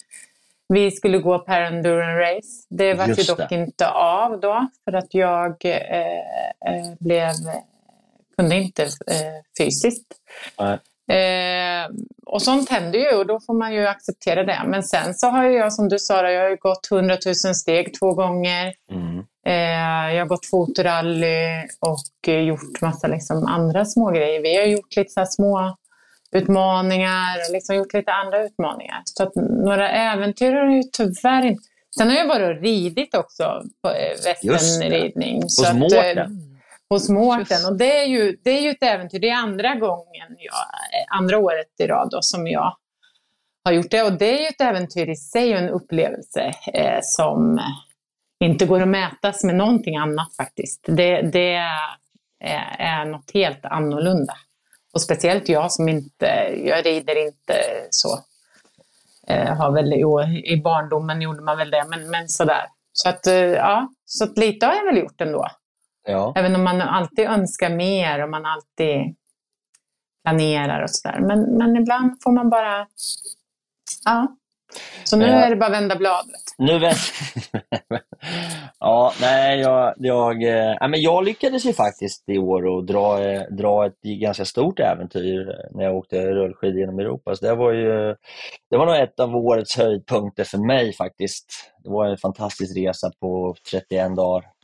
Vi 0.68 0.92
skulle 0.92 1.18
gå 1.18 1.40
per 1.40 1.62
endurance 1.62 2.22
race. 2.22 2.66
Det 2.70 2.94
var 2.94 3.08
ju 3.08 3.14
dock 3.14 3.50
det. 3.50 3.56
inte 3.56 3.90
av 3.90 4.40
då 4.40 4.68
för 4.86 4.94
att 4.94 5.14
jag 5.14 5.66
eh, 5.66 5.72
eh, 5.72 6.94
blev, 7.00 7.32
kunde 8.38 8.56
inte 8.56 8.84
eh, 8.84 8.88
fysiskt. 9.60 10.08
Nej. 10.60 10.80
Eh, 11.12 11.90
och 12.26 12.42
sånt 12.42 12.70
händer 12.70 13.00
ju 13.00 13.18
och 13.18 13.28
då 13.28 13.40
får 13.40 13.54
man 13.54 13.74
ju 13.74 13.88
acceptera 13.88 14.44
det. 14.44 14.62
Men 14.66 14.84
sen 14.84 15.14
så 15.14 15.28
har 15.28 15.44
jag 15.44 15.74
som 15.74 15.90
du 15.90 16.00
sa, 16.00 16.30
jag 16.32 16.50
har 16.50 16.58
gått 16.58 16.92
100 16.92 17.18
000 17.26 17.36
steg 17.36 18.00
två 18.00 18.14
gånger. 18.14 18.74
Mm. 18.92 19.20
Eh, 19.48 20.16
jag 20.16 20.22
har 20.22 20.28
gått 20.28 20.46
fotorally 20.46 21.68
och 21.80 22.28
gjort 22.28 22.82
massa 22.82 23.08
liksom 23.08 23.46
andra 23.46 23.86
små 23.86 24.12
grejer. 24.12 24.42
Vi 24.42 24.58
har 24.58 24.66
gjort 24.66 24.96
lite 24.96 25.12
så 25.12 25.26
små 25.26 25.78
utmaningar 26.32 27.38
och 27.48 27.54
liksom 27.54 27.76
gjort 27.76 27.94
lite 27.94 28.12
andra 28.12 28.44
utmaningar. 28.44 29.02
Så 29.06 29.24
att 29.24 29.36
några 29.66 29.90
äventyr 29.90 30.54
har 30.54 30.66
jag 30.66 30.76
ju 30.76 30.84
tyvärr 30.84 31.46
inte. 31.46 31.64
Sen 31.98 32.10
har 32.10 32.16
jag 32.18 32.28
varit 32.28 32.58
och 32.58 32.64
ridit 32.64 33.16
också 33.16 33.64
på 33.82 33.90
eh, 33.90 34.26
västernridning. 34.26 35.42
Hos 35.42 35.74
Mårten? 35.74 36.45
Hos 36.90 37.10
Mårten. 37.10 37.66
Och 37.66 37.78
det 37.78 37.98
är, 37.98 38.06
ju, 38.06 38.38
det 38.44 38.50
är 38.50 38.62
ju 38.62 38.70
ett 38.70 38.84
äventyr. 38.84 39.20
Det 39.20 39.30
är 39.30 39.36
andra 39.36 39.76
gången, 39.76 40.28
jag, 40.38 40.54
andra 41.18 41.38
året 41.38 41.68
i 41.80 41.88
rad 41.88 42.10
då, 42.12 42.22
som 42.22 42.48
jag 42.48 42.78
har 43.66 43.72
gjort 43.72 43.92
det. 43.92 44.04
Och 44.04 44.14
det 44.14 44.38
är 44.38 44.42
ju 44.42 44.48
ett 44.48 44.62
äventyr 44.62 45.10
i 45.10 45.16
sig 45.16 45.54
och 45.54 45.60
en 45.60 45.70
upplevelse 45.70 46.52
eh, 46.74 47.00
som 47.02 47.60
inte 48.40 48.66
går 48.66 48.82
att 48.82 48.88
mätas 48.88 49.44
med 49.44 49.56
någonting 49.56 49.98
annat 49.98 50.36
faktiskt. 50.36 50.86
Det, 50.88 51.22
det 51.22 51.54
är, 51.54 52.76
är 52.80 53.06
något 53.06 53.32
helt 53.34 53.66
annorlunda. 53.66 54.34
Och 54.94 55.02
speciellt 55.02 55.50
jag 55.50 55.72
som 55.72 55.90
inte, 55.90 56.26
jag 56.66 56.86
rider 56.86 57.28
inte 57.28 57.54
så. 57.90 58.20
Eh, 59.28 59.56
har 59.58 59.72
väl, 59.72 59.94
jo, 59.96 60.22
I 60.22 60.62
barndomen 60.64 61.22
gjorde 61.22 61.42
man 61.42 61.58
väl 61.58 61.72
det, 61.72 61.86
men, 61.90 62.10
men 62.10 62.30
sådär. 62.30 62.66
Så 62.94 63.10
att, 63.10 63.28
eh, 63.28 63.36
ja, 63.36 63.90
så 64.06 64.24
att 64.24 64.38
lite 64.38 64.66
har 64.66 64.74
jag 64.74 64.86
väl 64.86 64.98
gjort 64.98 65.22
ändå. 65.22 65.48
Ja. 66.06 66.34
Även 66.36 66.56
om 66.56 66.64
man 66.64 66.82
alltid 66.82 67.26
önskar 67.26 67.70
mer 67.70 68.24
och 68.24 68.30
man 68.30 68.46
alltid 68.46 69.16
planerar 70.24 70.84
och 70.84 70.90
sådär. 70.90 71.20
Men, 71.20 71.58
men 71.58 71.76
ibland 71.76 72.18
får 72.24 72.32
man 72.32 72.50
bara... 72.50 72.88
Ja. 74.06 74.36
Så 75.04 75.18
nu 75.18 75.26
ja. 75.26 75.34
är 75.34 75.50
det 75.50 75.56
bara 75.56 75.66
att 75.66 75.72
vända 75.72 75.96
bladet. 75.96 76.42
Nu 76.58 76.72
vänder... 76.72 77.00
ja, 78.80 79.14
nej, 79.22 79.60
jag, 79.60 79.94
jag, 79.98 80.44
äh, 80.44 80.88
men 80.90 81.02
jag 81.02 81.26
lyckades 81.26 81.66
ju 81.66 81.74
faktiskt 81.74 82.30
i 82.30 82.38
år 82.38 82.80
att 82.80 82.88
dra, 82.88 83.24
äh, 83.24 83.42
dra 83.42 83.86
ett 83.86 84.02
ganska 84.02 84.46
stort 84.46 84.80
äventyr 84.80 85.56
när 85.72 85.84
jag 85.84 85.96
åkte 85.96 86.32
rullskidor 86.32 86.80
genom 86.80 87.00
Europa. 87.00 87.36
Så 87.36 87.46
det, 87.46 87.56
var 87.56 87.72
ju, 87.72 88.16
det 88.70 88.78
var 88.78 88.86
nog 88.86 88.96
ett 88.96 89.20
av 89.20 89.36
årets 89.36 89.78
höjdpunkter 89.78 90.44
för 90.44 90.58
mig 90.58 90.94
faktiskt. 90.94 91.46
Det 91.84 91.90
var 91.90 92.06
en 92.06 92.18
fantastisk 92.18 92.78
resa 92.78 93.12
på 93.20 93.56
31 93.72 94.16
dagar 94.16 94.55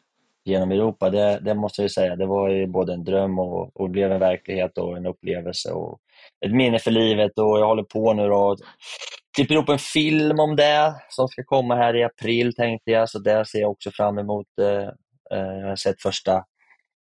genom 0.43 0.71
Europa. 0.71 1.09
Det, 1.09 1.39
det 1.39 1.53
måste 1.53 1.81
jag 1.81 1.91
säga. 1.91 2.15
Det 2.15 2.25
var 2.25 2.49
ju 2.49 2.67
både 2.67 2.93
en 2.93 3.03
dröm 3.03 3.39
och, 3.39 3.81
och 3.81 3.89
blev 3.89 4.11
en 4.11 4.19
verklighet 4.19 4.77
och 4.77 4.97
en 4.97 5.05
upplevelse. 5.05 5.71
Och 5.71 5.99
ett 6.45 6.51
minne 6.51 6.79
för 6.79 6.91
livet 6.91 7.31
och 7.39 7.59
jag 7.59 7.67
håller 7.67 7.83
på 7.83 8.13
nu 8.13 8.31
och 8.31 8.57
klipper 9.35 9.55
ihop 9.55 9.69
en 9.69 9.79
film 9.79 10.39
om 10.39 10.55
det 10.55 10.95
som 11.09 11.27
ska 11.27 11.43
komma 11.43 11.75
här 11.75 11.95
i 11.95 12.03
april 12.03 12.55
tänkte 12.55 12.91
jag, 12.91 13.09
så 13.09 13.19
det 13.19 13.45
ser 13.45 13.59
jag 13.59 13.71
också 13.71 13.91
fram 13.91 14.17
emot. 14.17 14.47
Eh, 14.61 14.87
eh, 15.37 15.59
jag 15.59 15.67
har 15.67 15.75
sett 15.75 16.01
första, 16.01 16.45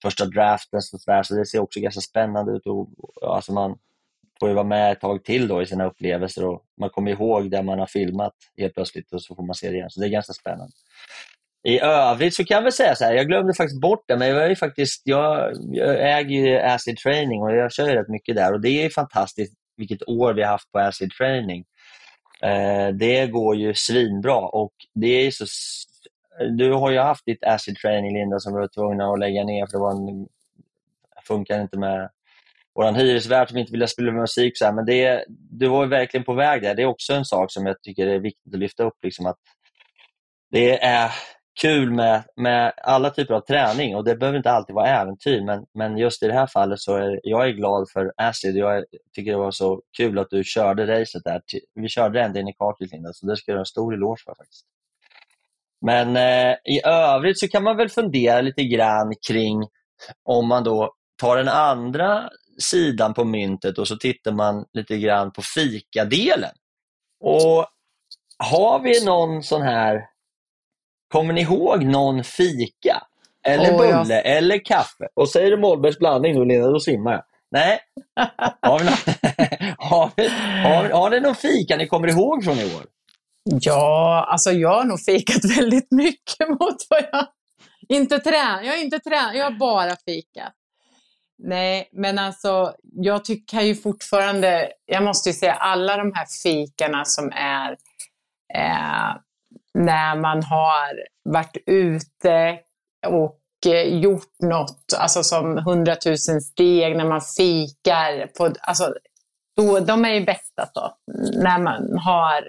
första 0.03 0.25
draften 0.25 0.83
så, 0.83 0.99
där, 1.07 1.23
så 1.23 1.35
det 1.35 1.47
ser 1.47 1.61
också 1.61 1.81
ganska 1.81 2.01
spännande 2.01 2.53
ut. 2.53 2.67
Och, 2.67 2.89
alltså 3.23 3.53
man 3.53 3.79
får 4.41 4.49
ju 4.49 4.55
vara 4.55 4.65
med 4.65 4.93
ett 4.93 5.01
tag 5.01 5.25
till 5.25 5.49
då 5.49 5.63
i 5.63 5.67
sina 5.67 5.87
upplevelser 5.87 6.45
och 6.45 6.63
man 6.81 6.91
kommer 6.91 7.11
ihåg 7.11 7.51
det 7.51 7.63
man 7.63 7.79
har 7.79 7.87
filmat 7.87 8.33
helt 8.59 8.75
plötsligt 8.75 9.13
och 9.13 9.23
så 9.23 9.35
får 9.35 9.43
man 9.43 9.55
se 9.55 9.71
det 9.71 9.77
igen. 9.77 9.91
Så 9.91 10.01
det 10.01 10.07
är 10.07 10.11
ganska 10.11 10.33
spännande. 10.33 10.73
I 11.65 11.81
övrigt 11.81 12.35
så 12.35 12.45
kan 12.45 12.55
jag 12.55 12.63
väl 12.63 12.73
säga 12.73 12.95
så 12.95 13.05
här, 13.05 13.15
jag 13.15 13.27
glömde 13.27 13.55
faktiskt 13.55 13.81
bort 13.81 14.05
det, 14.09 14.17
men 14.17 14.29
jag, 14.29 14.51
är 14.51 14.55
faktiskt, 14.55 15.03
jag, 15.05 15.53
jag 15.73 16.19
äger 16.19 16.31
ju 16.31 16.59
Acid 16.59 16.97
Training 16.97 17.43
och 17.43 17.53
jag 17.53 17.73
kör 17.73 17.89
ju 17.89 17.95
rätt 17.95 18.09
mycket 18.09 18.37
där 18.37 18.53
och 18.53 18.61
det 18.61 18.85
är 18.85 18.91
fantastiskt 18.91 19.55
vilket 19.77 20.09
år 20.09 20.35
vi 20.35 20.43
har 20.43 20.51
haft 20.51 20.73
på 20.73 20.79
Acid 20.79 21.11
Training. 21.19 21.65
Eh, 22.43 22.89
det 22.89 23.27
går 23.27 23.57
ju 23.57 23.75
svinbra 23.75 24.39
och 24.39 24.73
det 24.95 25.27
är 25.27 25.31
så 25.31 25.47
du 26.51 26.73
har 26.73 26.91
ju 26.91 26.99
haft 26.99 27.27
ditt 27.27 27.45
acid 27.45 27.77
training 27.77 28.15
Linda 28.15 28.39
som 28.39 28.55
vi 28.55 28.61
var 28.61 28.69
tvungna 28.69 29.13
att 29.13 29.19
lägga 29.19 29.45
ner 29.45 29.67
för 29.67 29.73
det 29.73 29.79
var 29.79 29.93
en, 29.93 30.27
funkar 31.27 31.61
inte 31.63 31.79
med 31.79 32.11
vår 32.75 32.93
hyresvärd 32.93 33.49
som 33.49 33.59
inte 33.59 33.73
ville 33.73 33.89
spela 33.89 34.13
musik. 34.13 34.59
Så 34.59 34.65
här, 34.65 34.73
men 34.73 34.85
det, 34.85 35.25
du 35.29 35.69
var 35.69 35.87
verkligen 35.87 36.25
på 36.25 36.35
väg 36.35 36.63
där. 36.63 36.75
Det 36.75 36.83
är 36.83 36.87
också 36.87 37.13
en 37.13 37.25
sak 37.25 37.53
som 37.53 37.67
jag 37.67 37.83
tycker 37.83 38.07
är 38.07 38.19
viktigt 38.19 38.55
att 38.55 38.61
lyfta 38.61 38.85
upp. 38.85 38.97
Liksom 39.03 39.27
att 39.27 39.39
det 40.51 40.85
är 40.85 41.11
kul 41.61 41.91
med, 41.91 42.23
med 42.37 42.73
alla 42.83 43.11
typer 43.11 43.35
av 43.35 43.41
träning 43.41 43.97
och 43.97 44.05
det 44.05 44.17
behöver 44.17 44.37
inte 44.37 44.51
alltid 44.51 44.75
vara 44.75 44.89
äventyr 44.89 45.45
men, 45.45 45.65
men 45.75 45.99
just 45.99 46.23
i 46.23 46.27
det 46.27 46.33
här 46.33 46.47
fallet 46.47 46.81
så 46.81 46.97
är 46.97 47.21
jag 47.23 47.49
är 47.49 47.53
glad 47.53 47.91
för 47.91 48.13
Astrid. 48.17 48.57
Jag 48.57 48.85
tycker 49.15 49.31
det 49.31 49.39
var 49.39 49.51
så 49.51 49.83
kul 49.97 50.19
att 50.19 50.31
du 50.31 50.45
körde 50.45 51.01
racet 51.01 51.25
där. 51.25 51.43
Vi 51.75 51.89
körde 51.89 52.23
ända 52.23 52.41
in 52.41 52.49
i 52.49 52.53
kaklet 52.53 52.93
Linda, 52.93 53.13
så 53.13 53.27
det 53.27 53.37
ska 53.37 53.53
du 53.53 53.59
ha 53.59 53.61
en 53.61 53.67
stor 53.67 53.95
eloge 53.95 54.23
för 54.25 54.35
faktiskt. 54.35 54.67
Men 55.87 56.17
eh, 56.17 56.57
i 56.65 56.81
övrigt 56.85 57.39
så 57.39 57.49
kan 57.49 57.63
man 57.63 57.77
väl 57.77 57.89
fundera 57.89 58.41
lite 58.41 58.65
grann 58.65 59.15
kring 59.29 59.69
om 60.25 60.49
man 60.49 60.65
då 60.65 60.93
tar 61.21 61.37
den 61.37 61.49
andra 61.49 62.31
sidan 62.59 63.15
på 63.15 63.25
myntet 63.25 63.79
och 63.79 63.89
så 63.89 63.97
tittar 63.97 64.33
man 64.33 64.65
lite 64.73 64.99
grann 64.99 65.33
på 65.33 65.43
fikadelen. 65.43 66.55
Och 67.21 67.67
har 68.39 68.83
vi 68.83 69.05
någon 69.05 69.43
sån 69.43 69.63
här 69.63 70.12
Kommer 71.13 71.35
ni 71.35 71.41
ihåg 71.41 71.85
någon 71.85 72.25
fika? 72.25 73.03
Eller 73.47 73.71
oh, 73.71 73.79
bulle 73.79 74.15
ja. 74.15 74.21
eller 74.21 74.65
kaffe? 74.65 75.09
Och 75.15 75.29
säger 75.29 75.51
du 75.51 75.57
Mollbergs 75.57 75.99
blandning 75.99 76.35
då 76.35 76.45
Lena, 76.45 76.67
då 76.67 76.81
svimmar 76.81 77.13
jag. 77.13 77.23
Nej. 77.51 77.81
Har, 78.63 78.79
vi 78.79 78.87
har, 79.79 80.11
vi, 80.17 80.29
har, 80.63 80.91
har 80.91 81.11
ni 81.11 81.21
någon 81.21 81.35
fika 81.35 81.77
ni 81.77 81.87
kommer 81.87 82.09
ihåg 82.09 82.45
från 82.45 82.59
i 82.59 82.65
år? 82.65 82.83
Ja, 83.45 84.27
alltså 84.31 84.51
jag 84.53 84.75
har 84.75 84.85
nog 84.85 85.01
fikat 85.01 85.45
väldigt 85.59 85.91
mycket 85.91 86.49
mot 86.49 86.77
vad 86.91 87.05
jag... 87.13 87.27
Inte 87.89 88.19
trän, 88.19 88.65
jag 88.65 88.73
har 88.73 88.83
inte 88.83 88.99
tränat, 88.99 89.37
jag 89.37 89.45
har 89.45 89.59
bara 89.59 89.97
fikat. 90.05 90.53
Nej, 91.39 91.89
men 91.93 92.19
alltså 92.19 92.75
jag 92.83 93.25
tycker 93.25 93.61
ju 93.61 93.75
fortfarande, 93.75 94.73
jag 94.87 95.03
måste 95.03 95.29
ju 95.29 95.33
säga 95.33 95.55
alla 95.55 95.97
de 95.97 96.13
här 96.15 96.27
fikarna 96.43 97.05
som 97.05 97.33
är 97.35 97.71
eh, 98.55 99.17
när 99.79 100.17
man 100.17 100.43
har 100.43 101.03
varit 101.25 101.57
ute 101.67 102.59
och 103.07 103.41
eh, 103.67 103.99
gjort 103.99 104.33
något, 104.43 104.95
alltså 104.99 105.23
som 105.23 105.59
hundratusen 105.59 106.41
steg, 106.41 106.97
när 106.97 107.09
man 107.09 107.21
fikar. 107.21 108.27
På, 108.39 108.55
alltså, 108.61 108.95
då, 109.57 109.81
de 109.81 110.05
är 110.05 110.15
ju 110.15 110.25
bäst 110.25 110.53
alltså, 110.57 110.95
när 111.43 111.59
man 111.59 111.99
har 111.99 112.45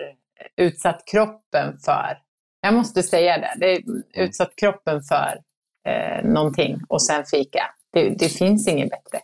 utsatt 0.57 1.03
kroppen 1.11 1.78
för, 1.86 2.17
jag 2.61 2.74
måste 2.74 3.03
säga 3.03 3.38
det, 3.38 3.53
det 3.59 3.71
är 3.76 3.84
utsatt 4.13 4.55
kroppen 4.55 5.01
för 5.01 5.39
eh, 5.88 6.26
någonting 6.26 6.82
och 6.89 7.01
sen 7.01 7.26
fika. 7.26 7.63
Det, 7.93 8.09
det 8.09 8.30
finns 8.30 8.67
inget 8.67 8.89
bättre. 8.89 9.19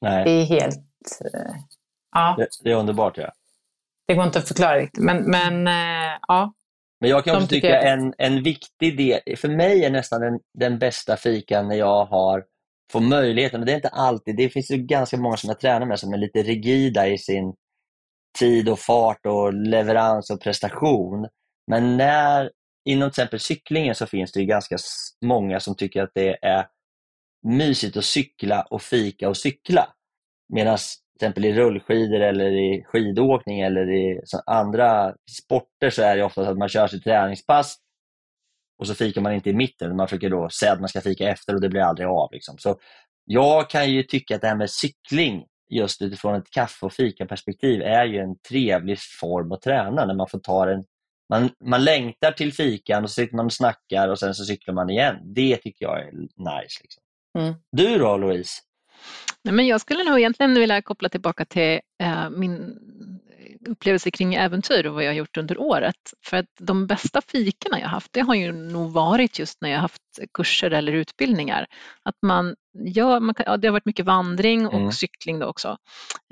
Nej. 0.00 0.24
Det 0.24 0.30
är 0.30 0.44
helt... 0.44 0.78
Eh, 1.34 1.54
ja. 2.14 2.34
Det, 2.38 2.48
det, 2.64 2.70
är 2.70 2.74
underbart 2.74 3.18
ja. 3.18 3.32
Det 4.06 4.14
går 4.14 4.24
inte 4.24 4.38
att 4.38 4.48
förklara 4.48 4.78
riktigt, 4.78 5.02
men, 5.02 5.30
men 5.30 5.66
eh, 5.66 6.18
ja. 6.28 6.52
Men 7.00 7.10
jag 7.10 7.24
kan 7.24 7.36
också 7.36 7.48
tycka 7.48 7.80
en, 7.80 8.14
en 8.18 8.42
viktig 8.42 8.96
del, 8.96 9.20
för 9.36 9.48
mig 9.48 9.84
är 9.84 9.90
nästan 9.90 10.20
den, 10.20 10.40
den 10.58 10.78
bästa 10.78 11.16
fikan 11.16 11.68
när 11.68 11.76
jag 11.76 12.04
har 12.04 12.44
får 12.92 13.00
möjligheten, 13.00 13.60
och 13.60 13.66
det 13.66 13.72
är 13.72 13.76
inte 13.76 13.88
alltid, 13.88 14.36
det 14.36 14.48
finns 14.48 14.70
ju 14.70 14.76
ganska 14.76 15.16
många 15.16 15.36
som 15.36 15.48
jag 15.48 15.60
tränar 15.60 15.86
med 15.86 16.00
som 16.00 16.12
är 16.12 16.18
lite 16.18 16.42
rigida 16.42 17.08
i 17.08 17.18
sin 17.18 17.54
tid 18.38 18.68
och 18.68 18.78
fart 18.78 19.26
och 19.26 19.54
leverans 19.54 20.30
och 20.30 20.40
prestation. 20.40 21.28
Men 21.66 21.96
när, 21.96 22.50
inom 22.84 23.10
till 23.10 23.22
exempel 23.22 23.40
cyklingen 23.40 23.94
så 23.94 24.06
finns 24.06 24.32
det 24.32 24.44
ganska 24.44 24.76
många 25.24 25.60
som 25.60 25.74
tycker 25.74 26.02
att 26.02 26.10
det 26.14 26.44
är 26.44 26.66
mysigt 27.46 27.96
att 27.96 28.04
cykla 28.04 28.62
och 28.62 28.82
fika 28.82 29.28
och 29.28 29.36
cykla. 29.36 29.88
Medan 30.52 30.78
till 31.18 31.26
exempel 31.26 31.44
i 31.44 31.52
rullskidor 31.52 32.20
eller 32.20 32.50
i 32.50 32.84
skidåkning 32.84 33.60
eller 33.60 33.90
i 33.90 34.20
andra 34.46 35.14
sporter 35.38 35.90
så 35.90 36.02
är 36.02 36.16
det 36.16 36.24
ofta 36.24 36.48
att 36.48 36.58
man 36.58 36.68
kör 36.68 36.86
sitt 36.86 37.04
träningspass 37.04 37.76
och 38.78 38.86
så 38.86 38.94
fikar 38.94 39.20
man 39.20 39.34
inte 39.34 39.50
i 39.50 39.54
mitten. 39.54 39.96
Man 39.96 40.08
försöker 40.08 40.30
då 40.30 40.48
säga 40.48 40.72
att 40.72 40.80
man 40.80 40.88
ska 40.88 41.00
fika 41.00 41.28
efter 41.28 41.54
och 41.54 41.60
det 41.60 41.68
blir 41.68 41.80
aldrig 41.80 42.08
av. 42.08 42.32
Liksom. 42.32 42.58
Så 42.58 42.78
jag 43.24 43.70
kan 43.70 43.90
ju 43.90 44.02
tycka 44.02 44.34
att 44.34 44.40
det 44.40 44.48
här 44.48 44.56
med 44.56 44.70
cykling 44.70 45.44
just 45.70 46.02
utifrån 46.02 46.34
ett 46.34 46.50
kaffe 46.50 46.86
och 46.86 46.92
fika-perspektiv 46.92 47.82
är 47.82 48.04
ju 48.04 48.18
en 48.18 48.38
trevlig 48.48 48.98
form 49.20 49.52
att 49.52 49.62
träna 49.62 50.04
när 50.04 50.14
man 50.14 50.28
får 50.28 50.38
ta 50.38 50.70
en 50.70 50.84
man, 51.28 51.50
man 51.64 51.84
längtar 51.84 52.32
till 52.32 52.52
fikan 52.52 53.02
och 53.02 53.10
så 53.10 53.14
sitter 53.14 53.36
man 53.36 53.46
och 53.46 53.52
snackar 53.52 54.08
och 54.08 54.18
sen 54.18 54.34
så 54.34 54.44
cyklar 54.44 54.74
man 54.74 54.90
igen. 54.90 55.16
Det 55.34 55.56
tycker 55.56 55.84
jag 55.84 56.00
är 56.00 56.12
nice. 56.12 56.80
Liksom. 56.82 57.02
Mm. 57.38 57.54
Du 57.72 57.98
då 57.98 58.16
Louise? 58.16 58.62
Nej, 59.46 59.54
men 59.54 59.66
jag 59.66 59.80
skulle 59.80 60.04
nog 60.04 60.18
egentligen 60.18 60.54
vilja 60.54 60.82
koppla 60.82 61.08
tillbaka 61.08 61.44
till 61.44 61.80
eh, 62.02 62.30
min 62.30 62.78
upplevelse 63.68 64.10
kring 64.10 64.34
äventyr 64.34 64.86
och 64.86 64.94
vad 64.94 65.04
jag 65.04 65.08
har 65.08 65.14
gjort 65.14 65.36
under 65.36 65.60
året. 65.60 66.14
För 66.24 66.36
att 66.36 66.46
de 66.60 66.86
bästa 66.86 67.20
fikorna 67.20 67.80
jag 67.80 67.88
haft, 67.88 68.12
det 68.12 68.20
har 68.20 68.34
ju 68.34 68.52
nog 68.52 68.92
varit 68.92 69.38
just 69.38 69.60
när 69.60 69.70
jag 69.70 69.78
haft 69.78 70.02
kurser 70.34 70.70
eller 70.70 70.92
utbildningar. 70.92 71.66
Att 72.02 72.16
man 72.22 72.54
gör, 72.84 73.20
man 73.20 73.34
kan, 73.34 73.44
ja, 73.46 73.56
det 73.56 73.68
har 73.68 73.72
varit 73.72 73.86
mycket 73.86 74.06
vandring 74.06 74.66
och 74.66 74.74
mm. 74.74 74.92
cykling 74.92 75.38
då 75.38 75.46
också. 75.46 75.76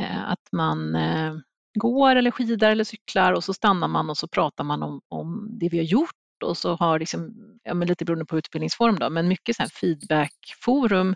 Eh, 0.02 0.30
att 0.30 0.48
man 0.52 0.94
eh, 0.94 1.34
går 1.74 2.16
eller 2.16 2.30
skidar 2.30 2.70
eller 2.70 2.84
cyklar 2.84 3.32
och 3.32 3.44
så 3.44 3.54
stannar 3.54 3.88
man 3.88 4.10
och 4.10 4.18
så 4.18 4.28
pratar 4.28 4.64
man 4.64 4.82
om, 4.82 5.00
om 5.08 5.48
det 5.60 5.68
vi 5.68 5.78
har 5.78 5.84
gjort 5.84 6.23
och 6.42 6.56
så 6.56 6.74
har 6.74 6.98
liksom, 6.98 7.34
ja, 7.62 7.74
men 7.74 7.88
lite 7.88 8.04
beroende 8.04 8.26
på 8.26 8.38
utbildningsform 8.38 8.98
då, 8.98 9.10
men 9.10 9.28
mycket 9.28 9.56
så 9.56 9.62
här 9.62 9.70
feedbackforum 9.70 11.14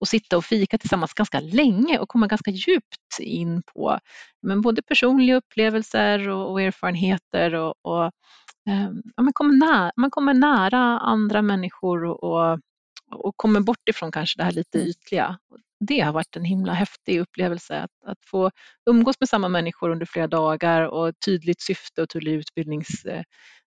och 0.00 0.08
sitta 0.08 0.36
och 0.36 0.44
fika 0.44 0.78
tillsammans 0.78 1.14
ganska 1.14 1.40
länge 1.40 1.98
och 1.98 2.08
komma 2.08 2.26
ganska 2.26 2.50
djupt 2.50 3.18
in 3.20 3.62
på 3.62 3.98
men 4.42 4.60
både 4.60 4.82
personliga 4.82 5.36
upplevelser 5.36 6.28
och, 6.28 6.50
och 6.50 6.62
erfarenheter 6.62 7.54
och, 7.54 7.74
och 7.82 8.04
eh, 8.68 8.90
ja, 9.16 9.22
man, 9.22 9.32
kommer 9.32 9.54
nära, 9.54 9.92
man 9.96 10.10
kommer 10.10 10.34
nära 10.34 10.98
andra 10.98 11.42
människor 11.42 12.04
och, 12.04 12.24
och, 12.24 12.58
och 13.10 13.36
kommer 13.36 13.60
bort 13.60 13.88
ifrån 13.88 14.12
kanske 14.12 14.38
det 14.38 14.44
här 14.44 14.52
lite 14.52 14.78
mm. 14.78 14.88
ytliga. 14.90 15.38
Det 15.88 16.00
har 16.00 16.12
varit 16.12 16.36
en 16.36 16.44
himla 16.44 16.72
häftig 16.72 17.20
upplevelse 17.20 17.78
att, 17.80 18.10
att 18.10 18.18
få 18.26 18.50
umgås 18.90 19.16
med 19.20 19.28
samma 19.28 19.48
människor 19.48 19.90
under 19.90 20.06
flera 20.06 20.26
dagar 20.26 20.82
och 20.82 21.12
tydligt 21.24 21.60
syfte 21.62 22.02
och 22.02 22.08
tydlig 22.08 22.32
utbildnings 22.32 23.06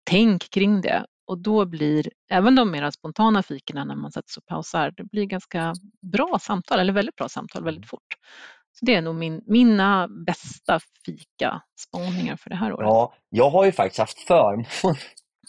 tänk 0.05 0.49
kring 0.49 0.81
det. 0.81 1.05
Och 1.27 1.37
då 1.37 1.65
blir 1.65 2.09
även 2.31 2.55
de 2.55 2.71
mer 2.71 2.91
spontana 2.91 3.43
fikorna 3.43 3.85
när 3.85 3.95
man 3.95 4.11
sätter 4.11 4.29
sig 4.29 4.41
och 4.41 4.45
pausar, 4.45 4.93
det 4.97 5.03
blir 5.03 5.25
ganska 5.25 5.73
bra 6.11 6.39
samtal, 6.41 6.79
eller 6.79 6.93
väldigt 6.93 7.15
bra 7.15 7.29
samtal 7.29 7.63
väldigt 7.63 7.89
fort. 7.89 8.07
Så 8.71 8.85
det 8.85 8.95
är 8.95 9.01
nog 9.01 9.15
min, 9.15 9.41
mina 9.45 10.07
bästa 10.07 10.79
fika-spaningar 11.05 12.35
för 12.35 12.49
det 12.49 12.55
här 12.55 12.73
året. 12.73 12.85
Ja, 12.85 13.13
jag 13.29 13.49
har 13.49 13.65
ju 13.65 13.71
faktiskt 13.71 13.99
haft 13.99 14.19
förmån, 14.19 14.65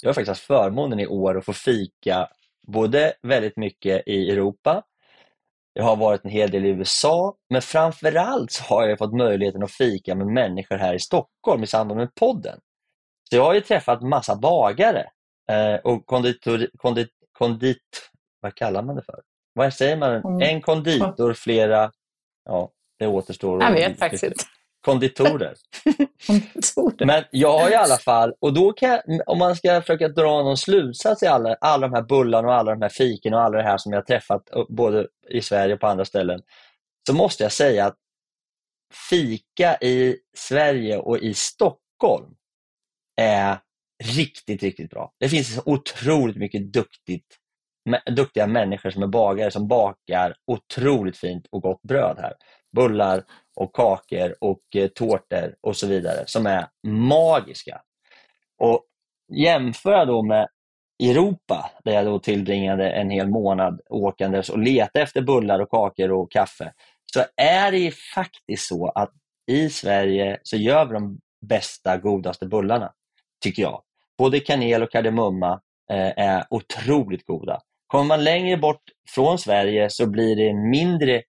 jag 0.02 0.08
har 0.08 0.14
faktiskt 0.14 0.28
haft 0.28 0.46
förmånen 0.46 1.00
i 1.00 1.06
år 1.06 1.38
att 1.38 1.44
få 1.44 1.52
fika 1.52 2.28
både 2.66 3.12
väldigt 3.22 3.56
mycket 3.56 4.02
i 4.06 4.30
Europa, 4.30 4.82
jag 5.78 5.84
har 5.84 5.96
varit 5.96 6.24
en 6.24 6.30
hel 6.30 6.50
del 6.50 6.64
i 6.64 6.68
USA, 6.68 7.34
men 7.50 7.62
framförallt 7.62 8.52
så 8.52 8.64
har 8.64 8.88
jag 8.88 8.98
fått 8.98 9.16
möjligheten 9.16 9.62
att 9.62 9.72
fika 9.72 10.14
med 10.14 10.26
människor 10.26 10.76
här 10.76 10.94
i 10.94 11.00
Stockholm 11.00 11.62
i 11.62 11.66
samband 11.66 12.00
med 12.00 12.14
podden. 12.14 12.58
Så 13.30 13.36
jag 13.36 13.44
har 13.44 13.54
ju 13.54 13.60
träffat 13.60 14.02
massa 14.02 14.36
bagare 14.36 15.06
eh, 15.50 15.74
och 15.84 16.06
konditor, 16.06 16.68
kondit, 16.78 17.10
kondit... 17.32 18.10
Vad 18.40 18.54
kallar 18.54 18.82
man 18.82 18.96
det 18.96 19.02
för? 19.02 19.20
Vad 19.54 19.74
säger 19.74 19.96
man? 19.96 20.10
Mm. 20.10 20.40
En 20.40 20.62
konditor, 20.62 21.34
flera... 21.34 21.92
Ja, 22.44 22.70
det 22.98 23.06
återstår. 23.06 23.62
Jag 23.62 23.72
vet 23.72 23.98
faktiskt 23.98 24.24
inte. 24.24 24.44
Konditorer. 24.84 25.54
Kontoret. 26.26 27.06
Men 27.06 27.24
jag 27.30 27.58
har 27.58 27.70
i 27.70 27.74
alla 27.74 27.96
fall, 27.96 28.34
och 28.40 28.54
då 28.54 28.74
jag, 28.80 29.00
om 29.26 29.38
man 29.38 29.56
ska 29.56 29.80
försöka 29.80 30.08
dra 30.08 30.42
någon 30.42 30.56
slutsats 30.56 31.22
i 31.22 31.26
alla, 31.26 31.54
alla 31.60 31.88
de 31.88 31.94
här 31.94 32.02
bullarna 32.02 32.48
och 32.48 32.54
alla 32.54 32.70
de 32.70 32.82
här 32.82 32.88
fiken 32.88 33.34
och 33.34 33.40
alla 33.40 33.56
det 33.56 33.62
här 33.62 33.78
som 33.78 33.92
jag 33.92 33.98
har 33.98 34.04
träffat 34.04 34.54
eh, 34.54 34.64
både 34.68 35.06
i 35.28 35.42
Sverige 35.42 35.74
och 35.74 35.80
på 35.80 35.86
andra 35.86 36.04
ställen, 36.04 36.42
så 37.06 37.14
måste 37.14 37.42
jag 37.42 37.52
säga 37.52 37.86
att 37.86 37.96
fika 39.10 39.76
i 39.76 40.16
Sverige 40.36 40.98
och 40.98 41.18
i 41.18 41.34
Stockholm 41.34 42.34
är 43.16 43.58
riktigt, 44.04 44.62
riktigt 44.62 44.90
bra. 44.90 45.12
Det 45.20 45.28
finns 45.28 45.54
så 45.54 45.62
otroligt 45.64 46.36
mycket 46.36 46.72
duktigt, 46.72 47.36
duktiga 48.10 48.46
människor 48.46 48.90
som 48.90 49.02
är 49.02 49.06
bagare 49.06 49.50
som 49.50 49.68
bakar 49.68 50.34
otroligt 50.46 51.16
fint 51.16 51.46
och 51.50 51.62
gott 51.62 51.82
bröd 51.82 52.18
här. 52.20 52.32
Bullar 52.76 53.24
och 53.56 53.74
kakor 53.74 54.34
och 54.40 54.62
eh, 54.76 54.88
tårtor 54.88 55.54
och 55.60 55.76
så 55.76 55.86
vidare 55.86 56.24
som 56.26 56.46
är 56.46 56.66
magiska. 56.86 57.80
Och 58.58 58.84
jämföra 59.32 60.04
då 60.04 60.22
med 60.22 60.48
Europa 61.02 61.70
där 61.84 61.92
jag 61.92 62.04
då 62.06 62.18
tillbringade 62.18 62.90
en 62.90 63.10
hel 63.10 63.28
månad 63.28 63.80
åkandes 63.90 64.48
och 64.48 64.58
letade 64.58 65.02
efter 65.02 65.22
bullar 65.22 65.60
och 65.60 65.70
kakor 65.70 66.12
och 66.12 66.32
kaffe 66.32 66.72
så 67.14 67.24
är 67.36 67.72
det 67.72 67.78
ju 67.78 67.90
faktiskt 68.14 68.68
så 68.68 68.88
att 68.88 69.12
i 69.50 69.70
Sverige 69.70 70.40
så 70.42 70.56
gör 70.56 70.86
vi 70.86 70.92
de 70.92 71.20
bästa, 71.46 71.96
godaste 71.96 72.46
bullarna, 72.46 72.92
tycker 73.42 73.62
jag. 73.62 73.82
Både 74.18 74.40
kanel 74.40 74.82
och 74.82 74.90
kardemumma 74.90 75.60
eh, 75.90 76.12
är 76.16 76.44
otroligt 76.50 77.26
goda. 77.26 77.60
Kommer 77.86 78.04
man 78.04 78.24
längre 78.24 78.56
bort 78.56 78.82
från 79.14 79.38
Sverige 79.38 79.90
så 79.90 80.06
blir 80.06 80.36
det 80.36 80.54
mindre 80.54 81.22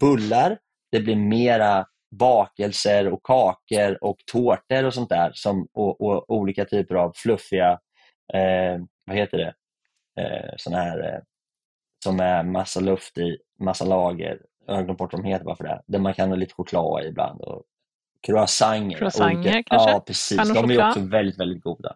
bullar, 0.00 0.58
det 0.92 1.00
blir 1.00 1.16
mera 1.16 1.86
bakelser 2.10 3.12
och 3.12 3.22
kakor 3.22 4.04
och 4.04 4.16
tårtor 4.32 4.84
och 4.84 4.94
sånt 4.94 5.08
där 5.08 5.30
som, 5.34 5.68
och, 5.72 6.00
och 6.00 6.30
olika 6.30 6.64
typer 6.64 6.94
av 6.94 7.12
fluffiga, 7.16 7.78
eh, 8.34 8.78
vad 9.04 9.16
heter 9.16 9.38
det, 9.38 9.54
eh, 10.22 10.54
såna 10.56 10.76
här 10.76 11.14
eh, 11.14 11.20
som 12.04 12.20
är 12.20 12.42
massa 12.42 12.80
luft 12.80 13.18
i, 13.18 13.38
massa 13.60 13.84
lager. 13.84 14.40
Jag 14.66 14.74
har 14.74 14.82
glömt 14.82 14.98
bort 14.98 15.12
vad 15.12 15.22
de 15.22 15.28
heter 15.28 15.44
bara 15.44 15.56
för 15.56 15.64
det. 15.64 15.82
Där 15.86 15.98
man 15.98 16.14
kan 16.14 16.28
ha 16.28 16.36
lite 16.36 16.54
choklad 16.54 17.04
i 17.04 17.08
ibland. 17.08 17.40
Och 17.40 17.62
croissanter. 18.26 18.98
Croissanter 18.98 19.36
olika- 19.50 19.62
kanske? 19.62 19.90
Ja, 19.90 20.00
precis. 20.06 20.38
Pannor 20.38 20.54
De 20.54 20.64
är 20.64 20.68
choklad? 20.68 20.88
också 20.88 21.00
väldigt, 21.00 21.40
väldigt 21.40 21.62
goda. 21.62 21.94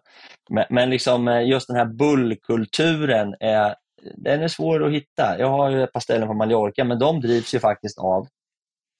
Men, 0.49 0.65
men 0.69 0.89
liksom 0.89 1.27
eh, 1.27 1.41
just 1.47 1.67
den 1.67 1.77
här 1.77 1.85
bullkulturen, 1.85 3.35
är, 3.39 3.75
den 4.15 4.41
är 4.43 4.47
svår 4.47 4.85
att 4.85 4.91
hitta. 4.91 5.39
Jag 5.39 5.47
har 5.49 5.69
ju 5.69 5.83
ett 5.83 5.93
par 5.93 5.99
ställen 5.99 6.27
på 6.27 6.33
Mallorca, 6.33 6.83
men 6.83 6.99
de 6.99 7.21
drivs 7.21 7.55
ju 7.55 7.59
faktiskt 7.59 7.97
av 7.99 8.27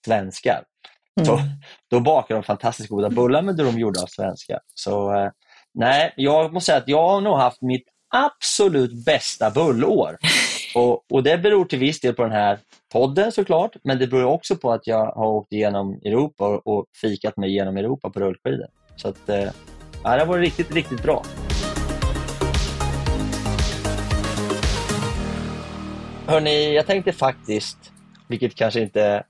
svenskar. 0.05 0.63
Så, 1.25 1.33
Mm. 1.33 1.45
då 1.89 1.99
bakar 1.99 2.35
de 2.35 2.43
fantastiskt 2.43 2.89
goda 2.89 3.09
bullar 3.09 3.41
med 3.41 3.55
de 3.55 3.79
gjorda 3.79 4.01
av 4.01 4.05
svenskar. 4.07 4.59
Så 4.75 5.13
eh, 5.15 5.29
nej, 5.73 6.13
jag 6.17 6.53
måste 6.53 6.65
säga 6.65 6.77
att 6.77 6.87
jag 6.87 7.07
har 7.09 7.21
nog 7.21 7.37
haft 7.37 7.61
mitt 7.61 7.83
absolut 8.15 9.05
bästa 9.05 9.51
bullår. 9.51 10.17
Och, 10.75 11.11
och 11.11 11.23
det 11.23 11.37
beror 11.37 11.65
till 11.65 11.79
viss 11.79 11.99
del 11.99 12.13
på 12.13 12.23
den 12.23 12.31
här 12.31 12.59
podden 12.93 13.31
såklart, 13.31 13.75
men 13.83 13.99
det 13.99 14.07
beror 14.07 14.25
också 14.25 14.55
på 14.55 14.71
att 14.71 14.87
jag 14.87 15.05
har 15.05 15.27
åkt 15.27 15.53
igenom 15.53 15.99
Europa 16.05 16.47
och, 16.47 16.67
och 16.67 16.85
fikat 17.01 17.37
mig 17.37 17.53
genom 17.53 17.77
Europa 17.77 18.09
på 18.09 18.19
rullskidor. 18.19 18.67
Så 18.95 19.07
att, 19.07 19.29
eh, 19.29 19.49
det 20.03 20.09
har 20.09 20.25
varit 20.25 20.43
riktigt, 20.43 20.75
riktigt 20.75 21.03
bra. 21.03 21.23
Hörni, 26.27 26.75
jag 26.75 26.87
tänkte 26.87 27.11
faktiskt, 27.11 27.77
vilket 28.27 28.55
kanske 28.55 28.81
inte 28.81 29.23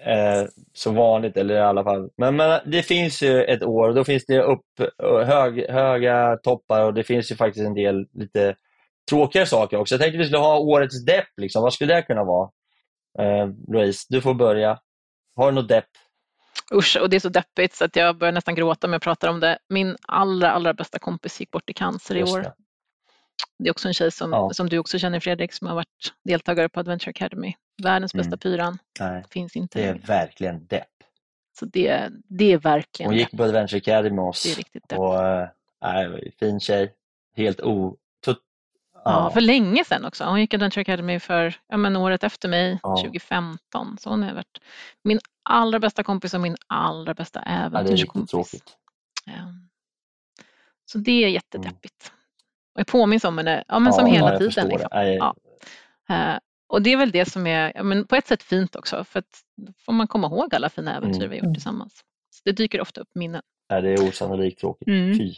är 0.00 0.48
så 0.72 0.90
vanligt, 0.90 1.36
eller 1.36 1.54
i 1.54 1.60
alla 1.60 1.84
fall, 1.84 2.10
men, 2.16 2.36
men 2.36 2.60
det 2.66 2.82
finns 2.82 3.22
ju 3.22 3.42
ett 3.42 3.62
år 3.62 3.88
och 3.88 3.94
då 3.94 4.04
finns 4.04 4.26
det 4.26 4.42
upp, 4.42 4.64
hög, 5.26 5.70
höga 5.70 6.36
toppar 6.42 6.84
och 6.84 6.94
det 6.94 7.02
finns 7.02 7.30
ju 7.30 7.36
faktiskt 7.36 7.66
en 7.66 7.74
del 7.74 8.06
lite 8.12 8.54
tråkigare 9.08 9.46
saker 9.46 9.76
också. 9.76 9.94
Jag 9.94 10.00
tänkte 10.00 10.18
vi 10.18 10.24
skulle 10.24 10.38
ha 10.38 10.58
årets 10.58 11.04
depp, 11.04 11.28
liksom. 11.36 11.62
vad 11.62 11.72
skulle 11.74 11.94
det 11.94 12.02
kunna 12.02 12.24
vara? 12.24 12.50
Eh, 13.18 13.48
Louise, 13.68 14.06
du 14.08 14.20
får 14.20 14.34
börja. 14.34 14.78
Har 15.36 15.46
du 15.46 15.54
något 15.54 15.68
depp? 15.68 15.88
Usch, 16.74 16.96
och 17.00 17.10
det 17.10 17.16
är 17.16 17.20
så 17.20 17.28
deppigt 17.28 17.74
så 17.74 17.84
att 17.84 17.96
jag 17.96 18.18
börjar 18.18 18.32
nästan 18.32 18.54
gråta 18.54 18.86
när 18.86 18.94
jag 18.94 19.02
pratar 19.02 19.28
om 19.28 19.40
det. 19.40 19.58
Min 19.68 19.96
allra, 20.08 20.50
allra 20.50 20.74
bästa 20.74 20.98
kompis 20.98 21.40
gick 21.40 21.50
bort 21.50 21.70
i 21.70 21.72
cancer 21.72 22.14
i 22.16 22.22
år. 22.22 22.40
det. 22.40 22.52
Det 23.58 23.68
är 23.68 23.70
också 23.70 23.88
en 23.88 23.94
tjej 23.94 24.10
som, 24.10 24.30
Ja. 24.32 24.50
som 24.52 24.68
du 24.68 24.78
också 24.78 24.98
känner 24.98 25.20
Fredrik, 25.20 25.52
som 25.52 25.66
har 25.66 25.74
varit 25.74 26.12
deltagare 26.24 26.68
på 26.68 26.80
Adventure 26.80 27.10
Academy. 27.10 27.54
Världens 27.82 28.12
bästa 28.14 28.28
Mm. 28.28 28.38
pyran, 28.38 28.78
Nej, 29.00 29.24
finns 29.30 29.56
inte 29.56 29.78
det 29.78 29.84
är 29.84 29.92
längre. 29.92 30.06
verkligen 30.06 30.66
depp. 30.66 30.86
Så 31.58 31.64
det, 31.66 32.08
det 32.28 32.52
är 32.52 32.58
verkligen 32.58 33.10
Hon 33.10 33.18
gick 33.18 33.36
på 33.36 33.42
Adventure 33.44 33.78
Academy 33.78 34.16
med 34.16 34.24
oss. 34.24 34.42
Det 34.42 34.52
är 34.52 34.56
riktigt 34.56 34.88
depp. 34.88 34.98
och, 34.98 35.14
nej, 35.82 36.32
fin 36.40 36.60
tjej. 36.60 36.94
Helt 37.36 37.60
o... 37.60 37.96
Ja, 39.12 39.30
för 39.30 39.40
länge 39.40 39.84
sedan 39.84 40.04
också. 40.04 40.24
Hon 40.24 40.40
gick 40.40 40.54
Adventure 40.54 40.80
Academy 40.82 41.20
för 41.20 41.54
ja, 41.68 41.76
men 41.76 41.96
året 41.96 42.24
efter 42.24 42.48
mig, 42.48 42.78
Ja. 42.82 42.96
2015. 42.96 43.98
Så 44.00 44.10
hon 44.10 44.22
har 44.22 44.34
varit 44.34 44.58
min 45.04 45.20
allra 45.42 45.78
bästa 45.78 46.02
kompis 46.02 46.34
och 46.34 46.40
min 46.40 46.56
allra 46.66 47.14
bästa 47.14 47.42
ja, 47.44 47.50
det 47.50 47.54
är 47.56 47.62
riktigt 47.64 47.76
äventyrskompis. 47.88 48.30
tråkigt. 48.30 48.76
Ehm, 49.26 49.68
Så 50.84 50.98
det 50.98 51.24
är 51.24 51.28
jättedeppigt. 51.28 52.12
Och 52.74 52.80
jag 52.80 52.86
påminns 52.86 53.24
om 53.24 53.38
henne 53.38 53.64
ja, 53.68 53.78
men 53.78 53.92
som 53.92 54.04
Mm. 54.06 54.14
Ja, 54.14 54.26
hela 54.26 54.38
tiden. 54.38 54.68
Liksom. 54.68 54.88
det. 54.92 55.14
Ja. 55.14 55.34
Eh, 56.08 56.38
Och 56.68 56.82
det 56.82 56.92
är 56.92 56.96
väl 56.96 57.10
det 57.10 57.24
som 57.30 57.46
är 57.46 57.72
ja, 57.74 57.82
men 57.82 58.06
på 58.06 58.16
ett 58.16 58.26
sätt 58.26 58.42
fint 58.42 58.76
också, 58.76 59.04
för 59.04 59.18
att 59.18 59.42
då 59.56 59.72
får 59.78 59.92
man 59.92 60.06
komma 60.08 60.26
ihåg 60.26 60.54
alla 60.54 60.68
fina 60.68 60.96
äventyr 60.96 61.18
Mm. 61.24 61.30
vi 61.30 61.36
gjort 61.36 61.54
tillsammans. 61.54 61.92
Så 62.30 62.40
det 62.44 62.52
dyker 62.52 62.80
ofta 62.80 63.00
upp 63.00 63.10
minnen. 63.14 63.42
nej, 63.70 63.82
det 63.82 63.90
är 63.92 64.08
osannolikt 64.08 64.60
tråkigt. 64.60 64.88
Mm. 64.88 65.18
Fy. 65.18 65.34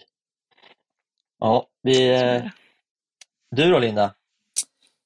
Ja, 1.39 1.67
vi, 1.83 1.95
Så 1.95 2.01
är 2.01 2.37
eh, 2.37 2.43
det. 2.43 2.53
Du 3.51 3.71
då 3.71 3.79
Linda? 3.79 4.15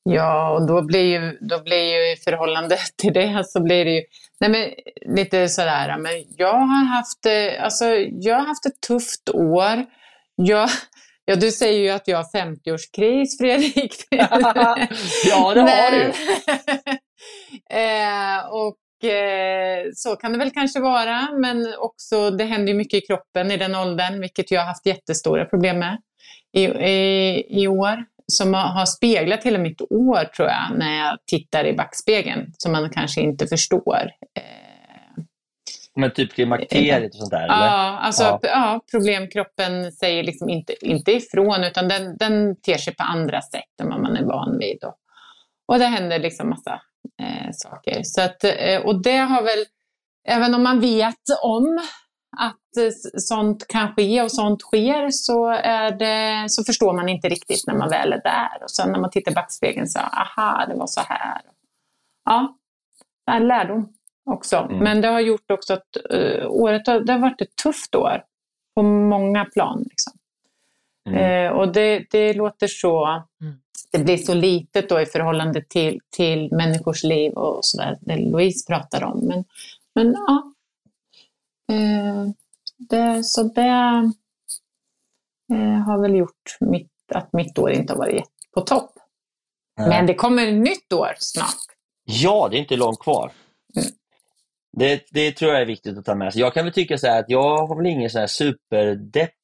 Ja, 0.03 0.51
och 0.51 0.67
då 0.67 0.83
blir 0.83 1.05
ju, 1.05 1.39
då 1.41 1.63
blir 1.63 1.95
ju 1.95 2.13
i 2.13 2.17
förhållande 2.17 2.79
till 2.97 3.13
det 3.13 3.45
så 3.47 3.63
blir 3.63 3.85
det 3.85 3.91
ju 3.91 4.03
nej 4.41 4.51
men, 4.51 4.71
lite 5.17 5.49
sådär, 5.49 5.99
men 5.99 6.13
jag 6.37 6.53
har 6.53 6.85
haft, 6.85 7.27
eh, 7.27 7.65
alltså, 7.65 7.85
jag 8.11 8.35
har 8.35 8.47
haft 8.47 8.67
ett 8.67 8.81
tufft 8.81 9.31
år. 9.35 9.87
Jag, 10.35 10.69
ja, 11.25 11.37
du 11.37 11.53
säger 11.53 11.81
ju 11.81 11.91
att 11.91 12.09
jag 12.09 12.17
har 12.17 12.25
50-årskris, 12.25 13.27
Fredrik. 13.41 13.95
Ja, 14.11 15.55
det 15.55 15.61
har 15.61 15.91
du. 15.91 16.13
eh, 17.77 18.47
och 18.47 19.11
eh, 19.11 19.85
så 19.95 20.17
kan 20.17 20.33
det 20.33 20.39
väl 20.39 20.51
kanske 20.51 20.81
vara, 20.81 21.29
men 21.41 21.75
också 21.79 22.31
det 22.31 22.45
händer 22.45 22.73
ju 22.73 22.79
mycket 22.79 23.03
i 23.03 23.07
kroppen 23.07 23.51
i 23.51 23.57
den 23.57 23.75
åldern, 23.75 24.21
vilket 24.21 24.51
jag 24.51 24.61
har 24.61 24.67
haft 24.67 24.87
jättestora 24.87 25.45
problem 25.45 25.79
med 25.79 25.99
i, 26.53 26.65
i, 26.65 27.63
i 27.63 27.69
år. 27.69 28.05
Som 28.33 28.55
har, 28.55 28.87
speglat 28.87 29.45
hela 29.45 29.59
mitt 29.59 29.81
år, 29.81 30.25
tror 30.25 30.49
jag, 30.49 30.79
när 30.79 30.99
jag 30.99 31.19
tittar 31.27 31.67
i 31.67 31.73
backspegeln, 31.73 32.53
som 32.59 32.73
man 32.73 32.91
kanske 32.91 33.21
inte 33.21 33.47
förstår. 33.47 34.11
Eh, 34.37 35.23
Men 35.97 36.11
typ 36.11 36.33
klimakteriet 36.33 37.13
och 37.15 37.19
sånt 37.19 37.31
där? 37.31 37.45
eller? 37.45 37.67
Ja, 37.67 37.99
alltså, 37.99 38.23
Ja. 38.23 38.39
ja. 38.43 38.49
ja, 38.49 38.81
problemkroppen 38.91 39.93
säger 39.93 40.23
liksom 40.25 40.49
inte, 40.49 40.87
inte 40.87 41.13
ifrån, 41.13 41.65
utan 41.65 41.89
den, 41.89 42.17
den 42.17 42.57
ter 42.57 42.79
sig 42.79 42.95
på 42.95 43.03
andra 43.03 43.43
sätt 43.43 43.81
än 43.83 43.89
vad 43.89 44.01
man 44.01 44.17
är 44.17 44.25
van 44.25 44.59
vid. 44.59 44.85
Och, 44.85 44.97
och 45.67 45.79
det 45.79 45.87
händer 45.87 46.19
liksom 46.19 46.49
massa 46.51 46.81
eh, 47.23 47.51
saker. 47.53 48.01
Så 48.03 48.21
att, 48.23 48.45
eh, 48.45 48.81
och 48.85 49.03
det 49.03 49.17
har 49.17 49.43
väl, 49.43 49.65
även 50.29 50.55
om 50.55 50.63
man 50.63 50.81
vet 50.81 51.25
om 51.43 51.81
att 52.39 52.77
eh, 52.77 53.21
sånt 53.21 53.69
kan 53.69 53.95
ske 53.95 54.23
och 54.23 54.33
sånt 54.33 54.63
sker 54.63 55.11
så, 55.11 55.47
är 55.49 55.91
det, 55.91 56.49
så 56.51 56.65
förstår 56.65 56.93
man 56.93 57.09
inte 57.09 57.29
riktigt 57.29 57.67
när 57.67 57.75
man 57.75 57.89
väl 57.91 58.13
är 58.13 58.23
där. 58.23 58.63
Och 58.63 58.71
sen 58.71 58.93
när 58.93 58.99
man 59.01 59.11
tittar 59.11 59.33
i 59.33 59.35
backspegeln 59.35 59.89
så, 59.89 59.99
aha, 59.99 60.67
det 60.69 60.75
var 60.75 60.87
så 60.87 61.01
här. 61.01 61.41
Ja, 62.25 62.57
det 63.27 63.33
är 63.33 63.37
en 63.37 63.49
lärdom 63.49 63.89
också. 64.31 64.57
Mm. 64.57 64.79
Men 64.79 65.01
det 65.01 65.09
har 65.09 65.21
gjort 65.21 65.51
också 65.51 65.73
att 65.73 65.97
eh, 66.11 66.47
året 66.51 66.87
har, 66.87 67.01
det 67.01 67.13
har 67.13 67.21
varit 67.21 67.41
ett 67.41 67.57
tufft 67.57 67.95
år 67.95 68.23
på 68.75 68.83
många 68.83 69.45
plan. 69.45 69.85
Liksom. 69.91 70.13
Mm. 71.09 71.47
Eh, 71.47 71.53
och 71.53 71.73
det, 71.73 72.07
det 72.11 72.33
låter 72.33 72.67
så, 72.67 73.23
Mm. 73.41 73.55
det 73.93 73.99
blir 73.99 74.17
så 74.17 74.35
litet 74.35 74.89
då 74.89 75.01
i 75.01 75.07
förhållande 75.07 75.63
till, 75.63 76.01
till 76.11 76.53
människors 76.53 77.05
liv 77.05 77.33
och 77.33 77.65
sådär, 77.65 77.99
det 78.01 78.17
Louise 78.17 78.67
pratar 78.67 79.05
om. 79.05 79.19
Men, 79.19 79.45
men 79.95 80.13
ja, 80.13 80.54
det, 82.79 83.25
så 83.25 83.43
det 83.43 84.13
eh, 85.53 85.79
har 85.87 86.03
väl 86.03 86.15
gjort 86.15 86.57
mitt, 86.61 86.93
att 87.15 87.33
mitt 87.33 87.59
år 87.59 87.71
inte 87.71 87.93
har 87.93 87.99
varit 87.99 88.25
på 88.55 88.61
topp. 88.61 88.91
Nej. 89.79 89.89
Men 89.89 90.07
det 90.07 90.15
kommer 90.15 90.47
ett 90.47 90.55
nytt 90.55 90.93
år 90.93 91.15
snart. 91.19 91.65
Ja, 92.05 92.49
det 92.51 92.57
är 92.57 92.61
inte 92.61 92.77
långt 92.77 92.99
kvar. 92.99 93.33
Mm. 93.77 93.89
Det, 94.77 95.07
det 95.11 95.33
tror 95.33 95.53
jag 95.53 95.61
är 95.61 95.67
viktigt 95.67 95.99
att 95.99 96.05
ta 96.05 96.15
med 96.15 96.33
sig. 96.33 96.41
Jag 96.43 96.55
kan 96.55 96.65
väl 96.65 96.75
tycka 96.75 96.99
så 96.99 97.07
här 97.07 97.21
att 97.21 97.31
jag 97.31 97.67
har 97.67 97.77
väl 97.77 97.87
ingen 97.87 98.11
så 98.11 98.19
här 98.19 98.27
superdepp 98.27 99.35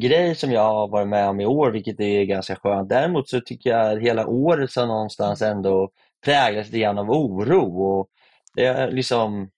grej 0.00 0.34
som 0.34 0.52
jag 0.52 0.60
har 0.60 0.88
varit 0.88 1.08
med 1.08 1.28
om 1.28 1.40
i 1.40 1.46
år, 1.46 1.70
vilket 1.70 2.00
är 2.00 2.24
ganska 2.24 2.56
skönt. 2.56 2.88
Däremot 2.88 3.28
så 3.28 3.40
tycker 3.40 3.70
jag 3.70 3.92
att 3.92 4.02
hela 4.02 4.26
året 4.26 4.70
så 4.70 4.86
någonstans 4.86 5.42
ändå 5.42 5.90
präglas 6.24 6.66
lite 6.66 6.78
grann 6.78 6.98
av 6.98 7.10
oro. 7.10 7.82
Och 7.82 8.08
det 8.54 8.64
är 8.64 8.90
liksom, 8.90 9.50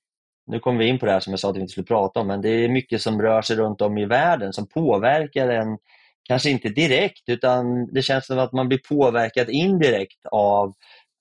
nu 0.50 0.60
kommer 0.60 0.78
vi 0.78 0.86
in 0.86 0.98
på 0.98 1.06
det 1.06 1.12
här 1.12 1.20
som 1.20 1.32
jag 1.32 1.40
sa 1.40 1.50
att 1.50 1.56
vi 1.56 1.60
inte 1.60 1.72
skulle 1.72 1.86
prata 1.86 2.20
om, 2.20 2.26
men 2.26 2.40
det 2.40 2.48
är 2.48 2.68
mycket 2.68 3.02
som 3.02 3.22
rör 3.22 3.42
sig 3.42 3.56
runt 3.56 3.80
om 3.80 3.98
i 3.98 4.06
världen 4.06 4.52
som 4.52 4.66
påverkar 4.66 5.48
en, 5.48 5.78
kanske 6.22 6.50
inte 6.50 6.68
direkt, 6.68 7.28
utan 7.28 7.86
det 7.92 8.02
känns 8.02 8.26
som 8.26 8.38
att 8.38 8.52
man 8.52 8.68
blir 8.68 8.80
påverkad 8.88 9.50
indirekt 9.50 10.26
av 10.30 10.72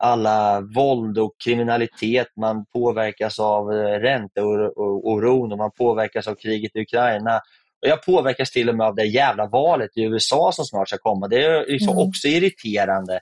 alla 0.04 0.62
våld 0.62 1.18
och 1.18 1.32
kriminalitet, 1.44 2.28
man 2.36 2.66
påverkas 2.66 3.40
av 3.40 3.72
eh, 3.74 4.00
ränteoron 4.00 5.52
och 5.52 5.58
man 5.58 5.72
påverkas 5.72 6.28
av 6.28 6.36
kriget 6.36 6.76
i 6.76 6.82
Ukraina. 6.82 7.36
Och 7.82 7.88
jag 7.88 8.06
påverkas 8.06 8.52
till 8.52 8.70
och 8.70 8.76
med 8.76 8.88
av 8.88 8.96
det 8.96 9.06
jävla 9.06 9.48
valet 9.48 9.90
i 9.96 10.04
USA 10.04 10.52
som 10.54 10.66
snart 10.66 10.90
ska 10.90 10.98
komma. 10.98 11.28
Det 11.28 11.46
är 11.46 11.66
liksom 11.68 11.98
mm. 11.98 12.08
också 12.08 12.28
irriterande. 12.28 13.20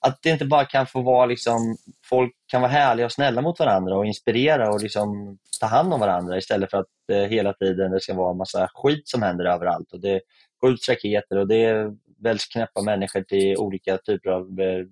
Att 0.00 0.22
det 0.22 0.30
inte 0.30 0.44
bara 0.44 0.64
kan 0.64 0.86
få 0.86 1.02
vara 1.02 1.26
liksom, 1.26 1.76
folk 2.04 2.32
kan 2.46 2.60
vara 2.60 2.70
härliga 2.70 3.06
och 3.06 3.12
snälla 3.12 3.42
mot 3.42 3.58
varandra 3.58 3.96
och 3.96 4.06
inspirera 4.06 4.70
och 4.70 4.82
liksom 4.82 5.38
ta 5.60 5.66
hand 5.66 5.94
om 5.94 6.00
varandra 6.00 6.38
istället 6.38 6.70
för 6.70 6.78
att 6.78 6.86
eh, 7.12 7.18
hela 7.18 7.52
tiden 7.52 7.90
det 7.90 8.00
ska 8.00 8.14
vara 8.14 8.30
en 8.30 8.36
massa 8.36 8.70
skit 8.74 9.08
som 9.08 9.22
händer 9.22 9.44
överallt. 9.44 9.92
Och 9.92 10.00
det 10.00 10.20
skjuts 10.60 10.88
raketer 10.88 11.38
och 11.38 11.48
det 11.48 11.92
väljs 12.22 12.46
knäppa 12.46 12.82
människor 12.82 13.20
till 13.20 13.56
olika 13.56 13.98
typer 13.98 14.30
av 14.30 14.60
eh, 14.60 14.86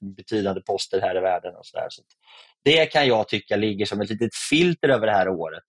betydande 0.00 0.60
poster 0.60 1.00
här 1.00 1.16
i 1.16 1.20
världen. 1.20 1.56
och 1.56 1.66
så, 1.66 1.76
där. 1.76 1.86
så 1.90 2.02
Det 2.64 2.86
kan 2.86 3.06
jag 3.06 3.28
tycka 3.28 3.56
ligger 3.56 3.86
som 3.86 4.00
ett 4.00 4.10
litet 4.10 4.34
filter 4.50 4.88
över 4.88 5.06
det 5.06 5.12
här 5.12 5.28
året, 5.28 5.64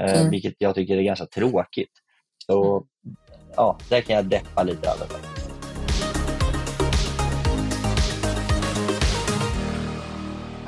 eh, 0.00 0.20
mm. 0.20 0.30
vilket 0.30 0.54
jag 0.58 0.74
tycker 0.74 0.96
är 0.96 1.02
ganska 1.02 1.26
tråkigt. 1.26 1.92
Så 2.46 2.86
ja, 3.56 3.78
det 3.88 4.02
kan 4.02 4.16
jag 4.16 4.24
deppa 4.24 4.62
lite 4.62 4.88
över. 4.88 5.39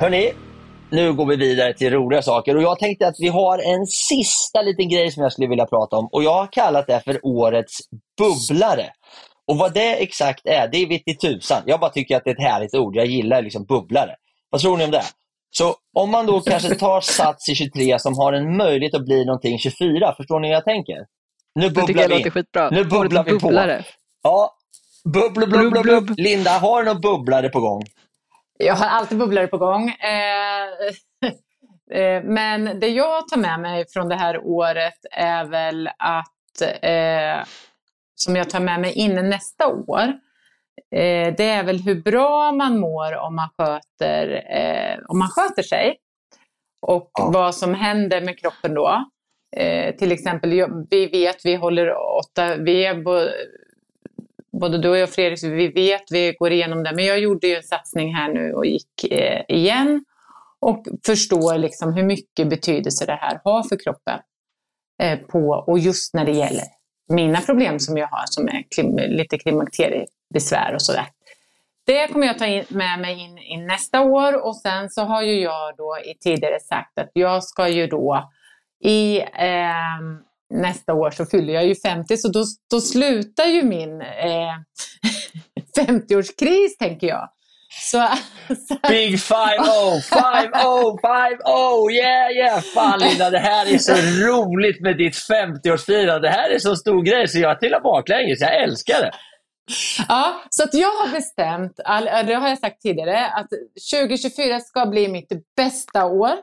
Hörni, 0.03 0.33
nu 0.89 1.13
går 1.13 1.25
vi 1.25 1.35
vidare 1.35 1.73
till 1.73 1.93
roliga 1.93 2.21
saker 2.21 2.55
och 2.55 2.63
jag 2.63 2.79
tänkte 2.79 3.07
att 3.07 3.15
vi 3.19 3.27
har 3.27 3.57
en 3.57 3.85
sista 3.85 4.61
liten 4.61 4.89
grej 4.89 5.11
som 5.11 5.23
jag 5.23 5.31
skulle 5.31 5.47
vilja 5.47 5.65
prata 5.65 5.95
om 5.95 6.09
och 6.11 6.23
jag 6.23 6.33
har 6.33 6.47
kallat 6.47 6.87
det 6.87 7.01
för 7.03 7.19
årets 7.25 7.79
bubblare. 8.17 8.85
Och 9.47 9.57
vad 9.57 9.73
det 9.73 10.03
exakt 10.03 10.45
är, 10.45 10.67
det 10.71 10.85
vet 10.85 11.01
i 11.05 11.15
tusan. 11.15 11.63
Jag 11.65 11.79
bara 11.79 11.89
tycker 11.89 12.17
att 12.17 12.23
det 12.23 12.29
är 12.29 12.33
ett 12.33 12.51
härligt 12.51 12.75
ord. 12.75 12.95
Jag 12.95 13.05
gillar 13.05 13.41
liksom 13.41 13.65
bubblare. 13.65 14.15
Vad 14.49 14.61
tror 14.61 14.77
ni 14.77 14.85
om 14.85 14.91
det? 14.91 15.03
Så 15.51 15.75
om 15.93 16.11
man 16.11 16.25
då 16.25 16.41
kanske 16.41 16.75
tar 16.75 17.01
sats 17.01 17.49
i 17.49 17.55
23 17.55 17.99
som 17.99 18.17
har 18.17 18.33
en 18.33 18.57
möjlighet 18.57 18.95
att 18.95 19.05
bli 19.05 19.25
någonting 19.25 19.59
24, 19.59 20.13
förstår 20.17 20.39
ni 20.39 20.47
hur 20.47 20.53
jag 20.53 20.65
tänker? 20.65 20.97
Nu 21.55 21.69
bubblar 21.69 22.07
vi 22.07 22.29
skitbra. 22.29 22.69
Nu 22.69 22.83
bubblar 22.83 23.23
vi 23.23 23.39
på. 23.39 23.51
Ja, 24.23 24.55
bubblu, 25.13 25.45
bubblu, 25.45 25.83
bubblu. 25.83 26.15
Linda, 26.17 26.51
har 26.51 26.83
du 26.83 26.93
någon 26.93 27.01
bubblare 27.01 27.49
på 27.49 27.59
gång? 27.59 27.83
Jag 28.57 28.75
har 28.75 28.85
alltid 28.87 29.17
bubblare 29.17 29.47
på 29.47 29.57
gång. 29.57 29.89
Eh, 29.89 30.67
eh, 31.99 32.23
men 32.23 32.79
det 32.79 32.87
jag 32.87 33.27
tar 33.27 33.37
med 33.37 33.59
mig 33.59 33.85
från 33.93 34.09
det 34.09 34.15
här 34.15 34.45
året 34.45 35.05
är 35.11 35.45
väl 35.45 35.87
att 35.87 36.61
eh, 36.81 37.47
som 38.15 38.35
jag 38.35 38.49
tar 38.49 38.59
med 38.59 38.79
mig 38.79 38.93
in 38.93 39.29
nästa 39.29 39.67
år, 39.67 40.03
eh, 40.95 41.33
det 41.37 41.49
är 41.49 41.63
väl 41.63 41.79
hur 41.79 42.01
bra 42.01 42.51
man 42.51 42.79
mår 42.79 43.17
om 43.17 43.35
man 43.35 43.49
sköter, 43.57 44.27
eh, 44.57 44.99
om 45.07 45.19
man 45.19 45.29
sköter 45.29 45.63
sig. 45.63 45.97
Och 46.81 47.11
ja. 47.13 47.31
vad 47.33 47.55
som 47.55 47.73
händer 47.73 48.21
med 48.21 48.39
kroppen 48.39 48.73
då. 48.73 49.05
Eh, 49.57 49.95
till 49.95 50.11
exempel, 50.11 50.67
vi 50.89 51.05
vet, 51.07 51.45
vi 51.45 51.55
håller 51.55 51.93
åtta, 52.19 52.55
vi 52.55 52.85
är 52.85 52.95
både 54.59 54.77
du 54.77 54.89
och 54.89 54.97
jag 54.97 55.09
Fredrik, 55.09 55.43
vi 55.43 55.67
vet, 55.67 56.03
vi 56.09 56.35
går 56.39 56.51
igenom 56.51 56.83
det. 56.83 56.95
Men 56.95 57.05
jag 57.05 57.19
gjorde 57.19 57.47
ju 57.47 57.55
en 57.55 57.63
satsning 57.63 58.15
här 58.15 58.33
nu 58.33 58.53
och 58.53 58.65
gick 58.65 59.11
eh, 59.11 59.41
igen 59.47 60.05
och 60.59 60.85
förstår 61.05 61.57
liksom 61.57 61.93
hur 61.93 62.03
mycket 62.03 62.49
betydelse 62.49 63.05
det 63.05 63.15
här 63.21 63.39
har 63.43 63.63
för 63.63 63.79
kroppen. 63.83 64.19
Eh, 65.01 65.19
på, 65.19 65.63
och 65.67 65.79
just 65.79 66.13
när 66.13 66.25
det 66.25 66.31
gäller 66.31 66.63
mina 67.09 67.41
problem 67.41 67.79
som 67.79 67.97
jag 67.97 68.07
har 68.07 68.23
som 68.25 68.47
är 68.47 68.63
klim, 68.75 68.95
lite 68.95 69.37
klimakteriebesvär 69.37 70.73
och 70.73 70.81
sådär. 70.81 71.05
Det 71.85 72.07
kommer 72.07 72.27
jag 72.27 72.37
ta 72.37 72.45
in, 72.45 72.63
med 72.69 72.99
mig 72.99 73.19
in, 73.19 73.37
in, 73.37 73.67
nästa 73.67 74.01
år 74.01 74.45
och 74.45 74.55
sen 74.55 74.89
så 74.89 75.01
har 75.01 75.21
ju 75.21 75.41
jag 75.41 75.77
då 75.77 75.97
i 76.05 76.17
tidigare 76.17 76.59
sagt 76.59 76.99
att 76.99 77.09
jag 77.13 77.43
ska 77.43 77.67
ju 77.67 77.87
då 77.87 78.29
i 78.83 79.19
eh, 79.19 79.99
nästa 80.61 80.93
år 80.93 81.11
så 81.11 81.25
fyller 81.25 81.53
jag 81.53 81.65
ju 81.65 81.75
50 81.75 82.17
så 82.17 82.27
då, 82.27 82.43
då 82.71 82.81
slutar 82.81 83.45
ju 83.45 83.63
min 83.63 84.01
eh, 84.01 84.53
50-årskris 85.87 86.69
tänker 86.79 87.07
jag. 87.07 87.29
Så, 87.81 88.07
så. 88.67 88.77
Big 88.89 89.15
5-0, 89.15 89.39
5-0, 90.11 90.99
5-0, 91.01 91.91
yeah 91.91 92.31
yeah! 92.31 92.61
Fan 92.61 92.99
Linda, 92.99 93.29
det 93.29 93.39
här 93.39 93.73
är 93.73 93.77
så 93.77 93.93
roligt 94.27 94.81
med 94.81 94.97
ditt 94.97 95.13
50-årsfirande. 95.13 96.19
Det 96.19 96.29
här 96.29 96.49
är 96.49 96.59
så 96.59 96.75
stor 96.75 97.01
grej 97.01 97.27
så 97.27 97.39
jag 97.39 97.59
trillar 97.59 97.81
baklänges. 97.81 98.41
Jag 98.41 98.63
älskar 98.63 99.01
det. 99.01 99.11
Ja, 100.07 100.43
så 100.49 100.63
att 100.63 100.73
jag 100.73 100.89
har 100.89 101.11
bestämt, 101.11 101.77
det 102.27 102.33
har 102.33 102.49
jag 102.49 102.59
sagt 102.59 102.81
tidigare, 102.81 103.27
att 103.27 103.49
2024 103.93 104.59
ska 104.59 104.85
bli 104.85 105.07
mitt 105.07 105.29
bästa 105.57 106.05
år. 106.05 106.33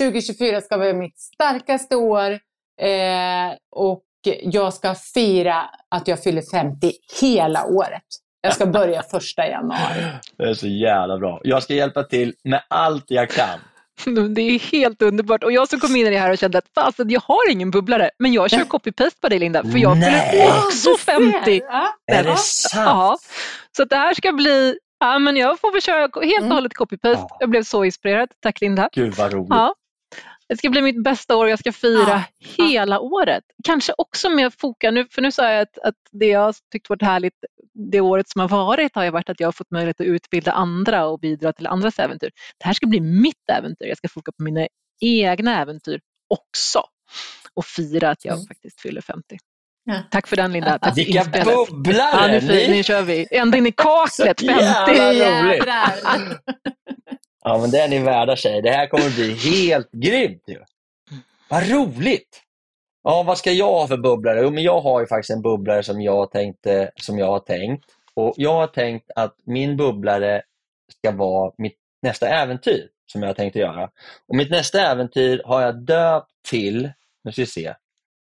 2024 0.00 0.60
ska 0.60 0.76
vara 0.76 0.94
mitt 0.94 1.18
starkaste 1.18 1.96
år 1.96 2.38
eh, 2.80 3.56
och 3.70 4.04
jag 4.42 4.74
ska 4.74 4.94
fira 4.94 5.70
att 5.88 6.08
jag 6.08 6.22
fyller 6.22 6.42
50 6.42 6.92
hela 7.20 7.66
året. 7.66 8.02
Jag 8.40 8.54
ska 8.54 8.66
börja 8.66 9.02
första 9.10 9.48
januari. 9.48 10.04
Det 10.38 10.44
är 10.44 10.54
så 10.54 10.66
jävla 10.66 11.18
bra. 11.18 11.40
Jag 11.44 11.62
ska 11.62 11.74
hjälpa 11.74 12.02
till 12.02 12.34
med 12.44 12.62
allt 12.68 13.04
jag 13.08 13.30
kan. 13.30 13.58
Det 14.34 14.42
är 14.42 14.58
helt 14.72 15.02
underbart. 15.02 15.44
Och 15.44 15.52
jag 15.52 15.68
som 15.68 15.80
kom 15.80 15.96
in 15.96 16.06
i 16.06 16.10
det 16.10 16.18
här 16.18 16.30
och 16.30 16.38
kände 16.38 16.58
att 16.58 16.68
fasen, 16.74 17.10
jag 17.10 17.20
har 17.20 17.50
ingen 17.50 17.70
bubblare, 17.70 18.10
men 18.18 18.32
jag 18.32 18.50
kör 18.50 18.64
copy-paste 18.64 19.20
på 19.20 19.28
dig 19.28 19.38
Linda, 19.38 19.62
för 19.62 19.78
jag 19.78 19.96
fyller 19.96 20.66
också 20.66 20.96
50. 20.96 21.62
Ja. 21.68 21.94
Är 22.12 22.24
det 22.24 22.36
sant? 22.36 22.86
Ja. 22.86 23.18
Så 23.76 23.84
det 23.84 23.96
här 23.96 24.14
ska 24.14 24.32
bli, 24.32 24.78
ja 25.00 25.18
men 25.18 25.36
jag 25.36 25.60
får 25.60 25.72
väl 25.72 25.82
köra 25.82 26.00
helt 26.00 26.16
och 26.16 26.24
mm. 26.24 26.50
hållet 26.50 26.72
copy-paste. 26.72 27.26
Ja. 27.28 27.36
Jag 27.40 27.50
blev 27.50 27.62
så 27.62 27.84
inspirerad. 27.84 28.28
Tack 28.42 28.60
Linda. 28.60 28.88
Gud 28.92 29.14
vad 29.14 29.32
roligt. 29.32 29.48
Ja. 29.50 29.74
Det 30.48 30.56
ska 30.56 30.70
bli 30.70 30.82
mitt 30.82 31.04
bästa 31.04 31.36
år 31.36 31.44
och 31.44 31.50
jag 31.50 31.58
ska 31.58 31.72
fira 31.72 32.24
ja. 32.38 32.64
hela 32.64 33.00
året. 33.00 33.44
Kanske 33.64 33.92
också 33.98 34.30
med 34.30 34.54
foka, 34.54 34.90
nu, 34.90 35.06
för 35.10 35.22
nu 35.22 35.32
sa 35.32 35.50
jag 35.50 35.62
att, 35.62 35.78
att 35.78 35.94
det 36.12 36.26
jag 36.26 36.54
tyckt 36.72 36.90
varit 36.90 37.02
härligt 37.02 37.34
det 37.74 38.00
året 38.00 38.28
som 38.28 38.40
har 38.40 38.48
varit 38.48 38.94
har 38.94 39.04
ju 39.04 39.10
varit 39.10 39.28
att 39.28 39.40
jag 39.40 39.46
har 39.48 39.52
fått 39.52 39.70
möjlighet 39.70 40.00
att 40.00 40.06
utbilda 40.06 40.52
andra 40.52 41.06
och 41.06 41.20
bidra 41.20 41.52
till 41.52 41.66
andras 41.66 41.98
äventyr. 41.98 42.30
Det 42.58 42.66
här 42.66 42.72
ska 42.72 42.86
bli 42.86 43.00
mitt 43.00 43.50
äventyr. 43.52 43.86
Jag 43.86 43.96
ska 43.96 44.08
foka 44.08 44.32
på 44.32 44.42
mina 44.42 44.66
egna 45.00 45.60
äventyr 45.60 46.00
också 46.28 46.82
och 47.54 47.64
fira 47.64 48.10
att 48.10 48.24
jag 48.24 48.34
mm. 48.34 48.46
faktiskt 48.46 48.80
fyller 48.80 49.00
50. 49.00 49.38
Ja. 49.84 50.02
Tack 50.10 50.26
för 50.26 50.36
den 50.36 50.52
Linda. 50.52 50.78
Tack 50.78 50.98
Vilka 50.98 51.24
bubblare! 51.24 52.34
Ja, 52.34 52.40
nu, 52.40 52.68
nu, 52.68 52.82
kör 52.82 53.02
vi. 53.02 53.26
Ända 53.30 53.58
in 53.58 53.66
i 53.66 53.72
kaklet, 53.72 54.40
50! 54.40 54.52
roligt! 54.52 55.64
Ja, 57.44 57.58
men 57.58 57.70
det 57.70 57.80
är 57.80 57.88
ni 57.88 57.98
värda 57.98 58.36
tjejer. 58.36 58.62
Det 58.62 58.70
här 58.70 58.86
kommer 58.86 59.06
att 59.06 59.14
bli 59.14 59.34
helt 59.34 59.92
grymt 59.92 60.42
ju. 60.46 60.58
Vad 61.50 61.70
roligt! 61.70 62.40
Ja, 63.02 63.22
vad 63.22 63.38
ska 63.38 63.52
jag 63.52 63.72
ha 63.72 63.88
för 63.88 63.96
bubblare? 63.96 64.40
Jo, 64.42 64.50
men 64.50 64.62
jag 64.62 64.80
har 64.80 65.00
ju 65.00 65.06
faktiskt 65.06 65.30
en 65.30 65.42
bubblare 65.42 65.82
som 65.82 66.00
jag, 66.00 66.30
tänkte, 66.30 66.90
som 66.96 67.18
jag 67.18 67.26
har 67.26 67.38
tänkt. 67.38 67.84
Och 68.14 68.34
Jag 68.36 68.52
har 68.52 68.66
tänkt 68.66 69.10
att 69.16 69.36
min 69.44 69.76
bubblare 69.76 70.42
ska 70.98 71.10
vara 71.10 71.52
mitt 71.58 71.78
nästa 72.02 72.28
äventyr 72.28 72.88
som 73.06 73.22
jag 73.22 73.28
har 73.28 73.34
tänkt 73.34 73.56
att 73.56 73.62
göra. 73.62 73.90
Och 74.28 74.36
Mitt 74.36 74.50
nästa 74.50 74.80
äventyr 74.80 75.42
har 75.44 75.62
jag 75.62 75.82
döpt 75.82 76.30
till, 76.48 76.92
nu 77.24 77.32
ska 77.32 77.42
vi 77.42 77.46
se, 77.46 77.74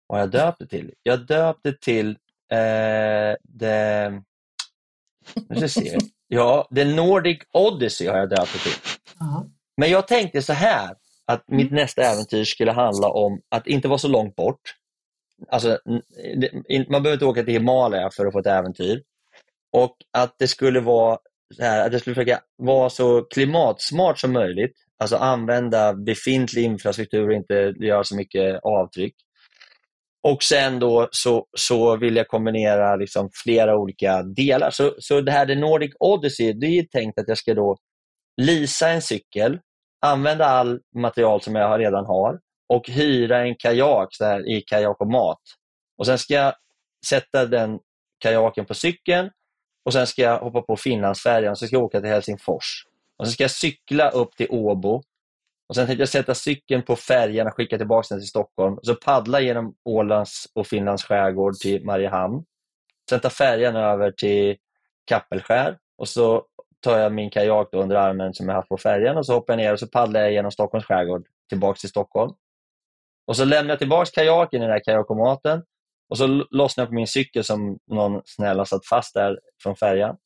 vad 0.07 0.19
har 0.19 0.23
jag 0.23 0.31
döpt 0.31 0.59
det 0.59 0.67
till? 0.67 0.95
Jag 1.03 1.27
döpte 1.27 1.73
till 1.73 2.11
eh, 2.53 3.37
det, 3.43 4.11
nu 5.49 5.57
ska 5.57 5.61
vi 5.61 5.69
se, 5.69 5.99
ja, 6.29 6.68
The 6.74 6.85
Nordic 6.85 7.39
Odyssey 7.53 8.09
har 8.09 8.18
jag 8.18 8.31
döpt 8.31 8.53
det 8.53 8.59
till. 8.59 8.81
Men 9.76 9.91
jag 9.91 10.09
tänkte 10.09 10.43
så 10.43 10.53
här, 10.53 10.95
att 11.26 11.45
mitt 11.49 11.70
mm. 11.70 11.83
nästa 11.83 12.03
äventyr 12.03 12.45
skulle 12.45 12.72
handla 12.72 13.09
om 13.09 13.41
att 13.49 13.66
inte 13.66 13.89
vara 13.89 13.99
så 13.99 14.09
långt 14.09 14.37
bort. 14.37 14.61
Alltså, 15.49 15.79
man 16.89 17.03
behöver 17.03 17.12
inte 17.12 17.24
åka 17.24 17.43
till 17.43 17.53
Himalaya 17.53 18.11
för 18.11 18.26
att 18.26 18.33
få 18.33 18.39
ett 18.39 18.47
äventyr. 18.47 19.03
Och 19.72 19.97
att 20.12 20.35
det 20.39 20.49
skulle 20.49 20.81
vara 20.81 21.18
här, 21.59 21.87
att 21.87 21.93
det 21.93 22.01
skulle 22.01 22.14
försöka 22.14 22.41
vara 22.57 22.91
så 22.91 23.22
klimatsmart 23.22 24.18
som 24.18 24.33
möjligt. 24.33 24.72
Alltså 24.99 25.16
använda 25.16 25.95
befintlig 25.95 26.64
infrastruktur 26.64 27.29
och 27.29 27.35
inte 27.35 27.74
göra 27.76 28.05
så 28.05 28.16
mycket 28.16 28.61
avtryck. 28.62 29.14
Och 30.23 30.43
sen 30.43 30.79
då 30.79 31.09
så, 31.11 31.47
så 31.59 31.97
vill 31.97 32.16
jag 32.16 32.29
kombinera 32.29 32.97
liksom 32.97 33.31
flera 33.45 33.77
olika 33.77 34.23
delar. 34.23 34.71
Så, 34.71 34.95
så 34.99 35.21
det 35.21 35.33
här 35.33 35.47
The 35.47 35.55
Nordic 35.55 35.95
Odyssey, 36.01 36.53
det 36.53 36.66
är 36.66 36.83
tänkt 36.83 37.19
att 37.19 37.29
jag 37.29 37.39
ska 37.39 37.55
då 37.55 37.77
lisa 38.41 38.89
en 38.89 39.03
cykel 39.03 39.59
använda 40.07 40.45
all 40.45 40.81
material 40.97 41.41
som 41.41 41.55
jag 41.55 41.81
redan 41.81 42.07
har 42.07 42.39
och 42.69 42.89
hyra 42.89 43.39
en 43.39 43.55
kajak 43.55 44.09
så 44.11 44.25
här, 44.25 44.49
i 44.49 44.61
kajak 44.61 45.01
och 45.01 45.11
mat. 45.11 45.41
Och 45.99 46.07
Sen 46.07 46.19
ska 46.19 46.35
jag 46.35 46.55
sätta 47.07 47.47
den 47.47 47.79
kajaken 48.19 48.66
på 48.66 48.75
cykeln 48.75 49.31
och 49.85 49.93
sen 49.93 50.07
ska 50.07 50.23
jag 50.23 50.39
hoppa 50.39 50.62
på 50.62 50.77
Finlandsfärjan 50.77 51.51
och 51.51 51.59
så 51.59 51.66
ska 51.66 51.77
jag 51.77 51.85
åka 51.85 52.01
till 52.01 52.11
Helsingfors. 52.11 52.87
Och 53.16 53.27
sen 53.27 53.33
ska 53.33 53.45
jag 53.45 53.51
cykla 53.51 54.11
upp 54.11 54.37
till 54.37 54.47
Åbo. 54.51 55.03
Och 55.69 55.75
Sen 55.75 55.87
tänkte 55.87 56.03
jag 56.03 56.09
sätta 56.09 56.35
cykeln 56.35 56.83
på 56.83 56.97
färjan 56.97 57.47
och 57.47 57.55
skicka 57.55 57.79
tillbaka 57.79 58.07
den 58.11 58.21
till 58.21 58.29
Stockholm. 58.29 58.79
Så 58.83 58.95
paddla 58.95 59.41
genom 59.41 59.75
Ålands 59.85 60.47
och 60.55 60.66
Finlands 60.66 61.05
skärgård 61.05 61.55
till 61.55 61.85
Mariehamn. 61.85 62.45
Sen 63.11 63.21
ta 63.21 63.31
färjan 63.31 63.77
över 63.77 64.11
till 64.11 64.57
Kappelskär 65.05 65.79
och 65.99 66.09
så 66.09 66.47
tar 66.81 66.99
jag 66.99 67.12
min 67.12 67.31
kajak 67.31 67.69
under 67.73 67.97
armen 67.97 68.35
som 68.35 68.49
jag 68.49 68.57
haft 68.57 68.69
på 68.69 68.79
färjan 68.79 69.16
och 69.16 69.27
så 69.27 69.35
hoppar 69.35 69.53
jag 69.53 69.59
ner 69.59 69.73
och 69.73 69.81
så 69.81 69.87
paddlar 69.87 70.21
jag 70.21 70.33
genom 70.33 70.51
Stockholms 70.51 70.85
skärgård 70.85 71.27
tillbaka 71.49 71.79
till 71.79 71.89
Stockholm. 71.89 72.33
Och 73.27 73.37
så 73.37 73.45
lämnar 73.45 73.73
jag 73.73 73.79
tillbaka 73.79 74.11
kajaken 74.14 74.62
i 74.62 74.64
den 74.64 74.73
här 74.73 74.85
kajakomaten 74.85 75.62
och 76.09 76.19
så 76.19 76.27
lossnar 76.51 76.83
jag 76.83 76.89
på 76.89 76.95
min 76.95 77.07
cykel 77.07 77.45
som 77.45 77.79
någon 77.87 78.23
snäll 78.25 78.59
har 78.59 78.64
satt 78.64 78.87
fast 78.87 79.14
där 79.14 79.41
från 79.62 79.77
färjan. 79.77 80.16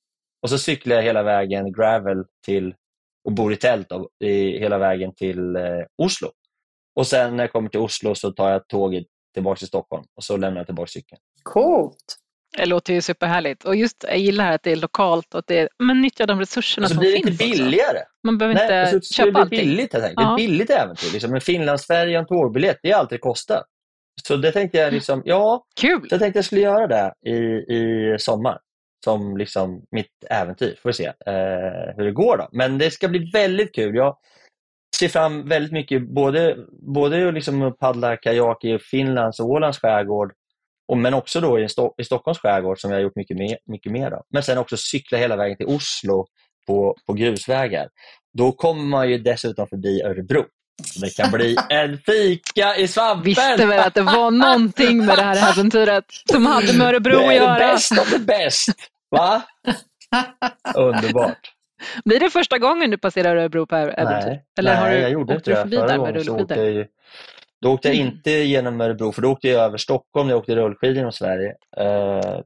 Och 0.42 0.50
så 0.50 0.58
cyklar 0.58 0.96
jag 0.96 1.02
hela 1.02 1.22
vägen 1.22 1.72
gravel 1.72 2.24
till 2.44 2.74
och 3.24 3.32
bor 3.32 3.52
i 3.52 3.56
tält 3.56 3.88
då, 3.88 4.08
i, 4.24 4.58
hela 4.58 4.78
vägen 4.78 5.14
till 5.14 5.56
eh, 5.56 5.62
Oslo. 6.02 6.28
Och 6.96 7.06
sen 7.06 7.36
när 7.36 7.44
jag 7.44 7.52
kommer 7.52 7.68
till 7.68 7.80
Oslo 7.80 8.14
så 8.14 8.30
tar 8.32 8.50
jag 8.50 8.68
tåget 8.68 9.04
tillbaka 9.34 9.58
till 9.58 9.68
Stockholm 9.68 10.04
och 10.16 10.24
så 10.24 10.36
lämnar 10.36 10.60
jag 10.60 10.66
tillbaka 10.66 10.86
cykeln. 10.88 11.20
Coolt! 11.42 12.16
Det 12.56 12.66
låter 12.66 12.94
ju 12.94 13.00
superhärligt. 13.00 13.64
Och 13.64 13.76
just, 13.76 14.04
jag 14.08 14.18
gillar 14.18 14.52
att 14.52 14.62
det 14.62 14.72
är 14.72 14.76
lokalt 14.76 15.34
och 15.34 15.38
att 15.38 15.46
det 15.46 15.58
är, 15.58 15.68
men 15.78 16.00
nyttja 16.00 16.26
de 16.26 16.38
resurserna 16.40 16.84
Och 16.84 16.88
så 16.88 16.94
som 16.94 17.00
blir 17.00 17.10
det 17.10 17.16
finns. 17.16 17.30
lite 17.40 17.44
också. 17.52 17.62
billigare. 17.64 17.98
Man 18.26 18.38
behöver 18.38 18.54
Nej, 18.54 18.64
inte 18.64 18.96
och 18.96 19.04
så 19.04 19.22
det 19.22 19.26
köpa 19.26 19.40
allting. 19.40 19.58
billigt 19.58 19.92
helt 19.92 20.04
enkelt. 20.04 20.20
Ja. 20.26 20.30
Ett 20.32 20.36
billigt 20.36 20.70
äventyr. 20.70 21.12
Liksom. 21.12 21.34
En 21.34 21.40
Finlandsfärja 21.40 22.18
och 22.18 22.22
en 22.22 22.26
tågbiljett, 22.28 22.78
det 22.82 22.90
är 22.90 22.96
allt 22.96 23.10
det 23.10 23.18
kostar. 23.18 23.62
Så 24.28 24.36
det 24.36 24.52
tänkte 24.52 24.78
jag 24.78 24.92
liksom, 24.92 25.22
ja, 25.24 25.64
Kul! 25.80 26.00
så 26.00 26.06
jag 26.14 26.20
tänkte 26.20 26.38
jag 26.38 26.44
skulle 26.44 26.60
göra 26.60 26.86
det 26.86 27.30
i, 27.30 27.34
i 27.76 28.16
sommar. 28.18 28.58
Som 29.04 29.36
liksom 29.36 29.82
mitt 29.90 30.24
äventyr. 30.30 30.76
Får 30.82 30.88
vi 30.88 30.94
se 30.94 31.06
eh, 31.06 31.96
hur 31.96 32.04
det 32.04 32.12
går 32.12 32.36
då. 32.36 32.48
Men 32.52 32.78
det 32.78 32.90
ska 32.90 33.08
bli 33.08 33.30
väldigt 33.32 33.74
kul. 33.74 33.94
Jag 33.94 34.16
ser 34.98 35.08
fram 35.08 35.48
väldigt 35.48 35.72
mycket, 35.72 36.08
både, 36.14 36.56
både 36.94 37.32
liksom 37.32 37.76
paddla 37.80 38.16
kajak 38.16 38.64
i 38.64 38.78
Finlands 38.78 39.40
och 39.40 39.46
Ålands 39.50 39.78
skärgård 39.78 40.32
och, 40.88 40.98
men 40.98 41.14
också 41.14 41.40
då 41.40 41.58
i, 41.58 41.66
Sto- 41.66 41.94
i 41.98 42.04
Stockholms 42.04 42.38
skärgård 42.38 42.80
som 42.80 42.90
jag 42.90 42.98
har 42.98 43.02
gjort 43.02 43.16
mycket 43.16 43.36
mer. 43.36 43.58
Mycket 43.66 43.92
mer 43.92 44.10
av. 44.10 44.22
Men 44.32 44.42
sen 44.42 44.58
också 44.58 44.76
cykla 44.76 45.18
hela 45.18 45.36
vägen 45.36 45.56
till 45.56 45.66
Oslo 45.66 46.26
på, 46.66 46.96
på 47.06 47.12
grusvägar. 47.12 47.88
Då 48.38 48.52
kommer 48.52 48.82
man 48.82 49.10
ju 49.10 49.18
dessutom 49.18 49.66
förbi 49.68 50.02
Örebro. 50.02 50.44
Det 51.00 51.16
kan 51.16 51.30
bli 51.30 51.56
en 51.70 51.98
fika 51.98 52.76
i 52.76 52.88
svampen! 52.88 53.24
Visste 53.24 53.66
väl 53.66 53.78
att 53.80 53.94
det 53.94 54.02
var 54.02 54.30
någonting 54.30 55.06
med 55.06 55.16
det 55.18 55.22
här 55.22 55.52
äventyret 55.52 56.04
som 56.30 56.46
hade 56.46 56.72
med 56.72 56.86
Örebro 56.86 57.18
det 57.18 57.24
att 57.24 57.30
är 57.30 57.36
göra. 57.36 57.52
det 57.52 57.58
bäst 57.58 57.98
av 57.98 58.06
det 58.10 58.18
bäst! 58.18 58.91
Va? 59.12 59.42
Underbart. 60.76 61.52
Blir 62.04 62.20
det 62.20 62.30
första 62.30 62.58
gången 62.58 62.90
du 62.90 62.98
passerar 62.98 63.36
Örebro 63.36 63.66
på 63.66 63.76
äventyr? 63.76 64.28
Nej, 64.28 64.44
Eller 64.58 64.74
har 64.76 64.86
nej 64.86 64.96
du, 64.96 65.00
jag 65.02 65.10
gjorde 65.10 65.34
inte 65.34 65.50
du 65.64 65.70
det. 65.70 65.76
Förra 65.76 65.96
gången 65.96 66.24
så 66.24 66.36
åkte 66.40 66.54
jag 66.60 66.86
Då 67.60 67.72
åkte 67.72 67.88
jag 67.88 67.94
Mm. 67.96 68.08
inte 68.08 68.30
genom 68.30 68.80
Örebro, 68.80 69.12
för 69.12 69.22
då 69.22 69.30
åkte 69.32 69.48
jag 69.48 69.64
över 69.64 69.78
Stockholm 69.78 70.26
när 70.26 70.34
jag 70.34 70.38
åkte 70.40 70.56
rullskidor 70.56 70.96
genom 70.96 71.12
Sverige. 71.12 71.54
Eh, 71.76 72.40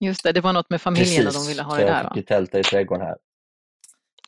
Just 0.00 0.24
det, 0.24 0.32
det 0.32 0.40
var 0.40 0.52
något 0.52 0.70
med 0.70 0.82
familjen 0.82 1.26
och 1.26 1.32
de 1.32 1.38
precis, 1.38 1.50
ville 1.50 1.62
ha 1.62 1.70
så 1.70 1.76
det 1.76 1.82
jag 1.82 1.90
där 1.90 1.98
fick 2.00 2.10
va? 2.10 2.16
ju 2.16 2.22
tälta 2.22 2.58
i 2.58 2.62
trädgården 2.62 3.06
här. 3.06 3.16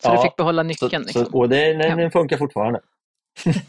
Så 0.03 0.09
du 0.11 0.15
Ja, 0.15 0.23
fick 0.23 0.37
behålla 0.37 0.63
Så, 0.63 0.67
nyckeln? 0.67 1.05
så, 1.09 1.19
Liksom. 1.19 1.41
och 1.41 1.49
det, 1.49 1.69
Ja. 1.69 1.97
den 1.97 2.11
funkar 2.11 2.37
fortfarande. 2.37 2.81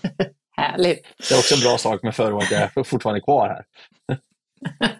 Härligt. 0.58 1.04
Det 1.30 1.34
är 1.36 1.38
också 1.40 1.56
en 1.56 1.62
bra 1.62 1.78
sak 1.78 2.04
med 2.04 2.16
förra 2.16 2.36
året, 2.36 2.52
jag 2.52 2.62
är 2.78 2.84
fortfarande 2.84 3.22
kvar 3.22 3.48
här. 3.48 3.66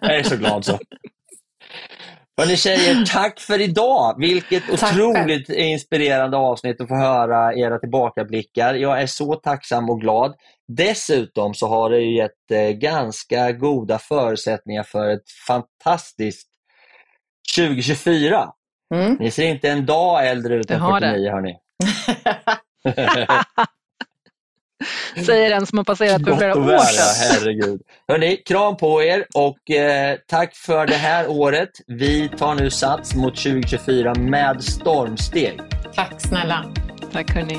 jag 0.00 0.16
är 0.16 0.22
så 0.22 0.36
glad 0.36 0.64
så. 0.64 0.78
Hörni 2.40 2.56
tjejer, 2.56 3.04
tack 3.12 3.40
för 3.40 3.60
idag! 3.60 4.14
Vilket 4.18 4.80
Tack 4.80 4.92
otroligt 4.92 5.48
inspirerande 5.48 6.36
avsnitt 6.36 6.80
att 6.80 6.88
få 6.88 6.94
höra 6.94 7.54
era 7.54 7.78
tillbakablickar. 7.78 8.74
Jag 8.74 9.02
är 9.02 9.06
så 9.06 9.34
tacksam 9.34 9.90
och 9.90 10.00
glad. 10.00 10.34
Dessutom 10.68 11.54
så 11.54 11.68
har 11.68 11.90
det 11.90 12.00
ju 12.00 12.16
gett 12.16 12.50
eh, 12.52 12.68
ganska 12.68 13.52
goda 13.52 13.98
förutsättningar 13.98 14.82
för 14.82 15.08
ett 15.08 15.30
fantastiskt 15.46 16.48
2024. 17.56 18.48
Mm. 18.94 19.16
Ni 19.20 19.30
ser 19.30 19.46
inte 19.46 19.70
en 19.70 19.86
dag 19.86 20.28
äldre 20.28 20.54
ut 20.54 20.70
än 20.70 20.80
har 20.80 21.00
det. 21.00 21.06
49 21.06 21.30
hörni. 21.30 21.56
Säger 25.26 25.50
den 25.50 25.66
som 25.66 25.78
har 25.78 25.84
passerat 25.84 26.24
för 26.24 26.36
flera 26.36 26.58
år 26.58 26.78
sedan. 26.78 27.30
herregud. 27.30 27.80
Hörrni, 28.08 28.36
kram 28.36 28.76
på 28.76 29.02
er 29.02 29.26
och 29.34 29.70
eh, 29.70 30.16
tack 30.26 30.56
för 30.56 30.86
det 30.86 30.96
här 30.96 31.30
året. 31.30 31.70
Vi 31.86 32.28
tar 32.38 32.54
nu 32.54 32.70
sats 32.70 33.14
mot 33.14 33.36
2024 33.36 34.14
med 34.14 34.64
stormsteg. 34.64 35.60
Tack 35.94 36.20
snälla. 36.20 36.64
Tack 37.12 37.30
hörni. 37.30 37.58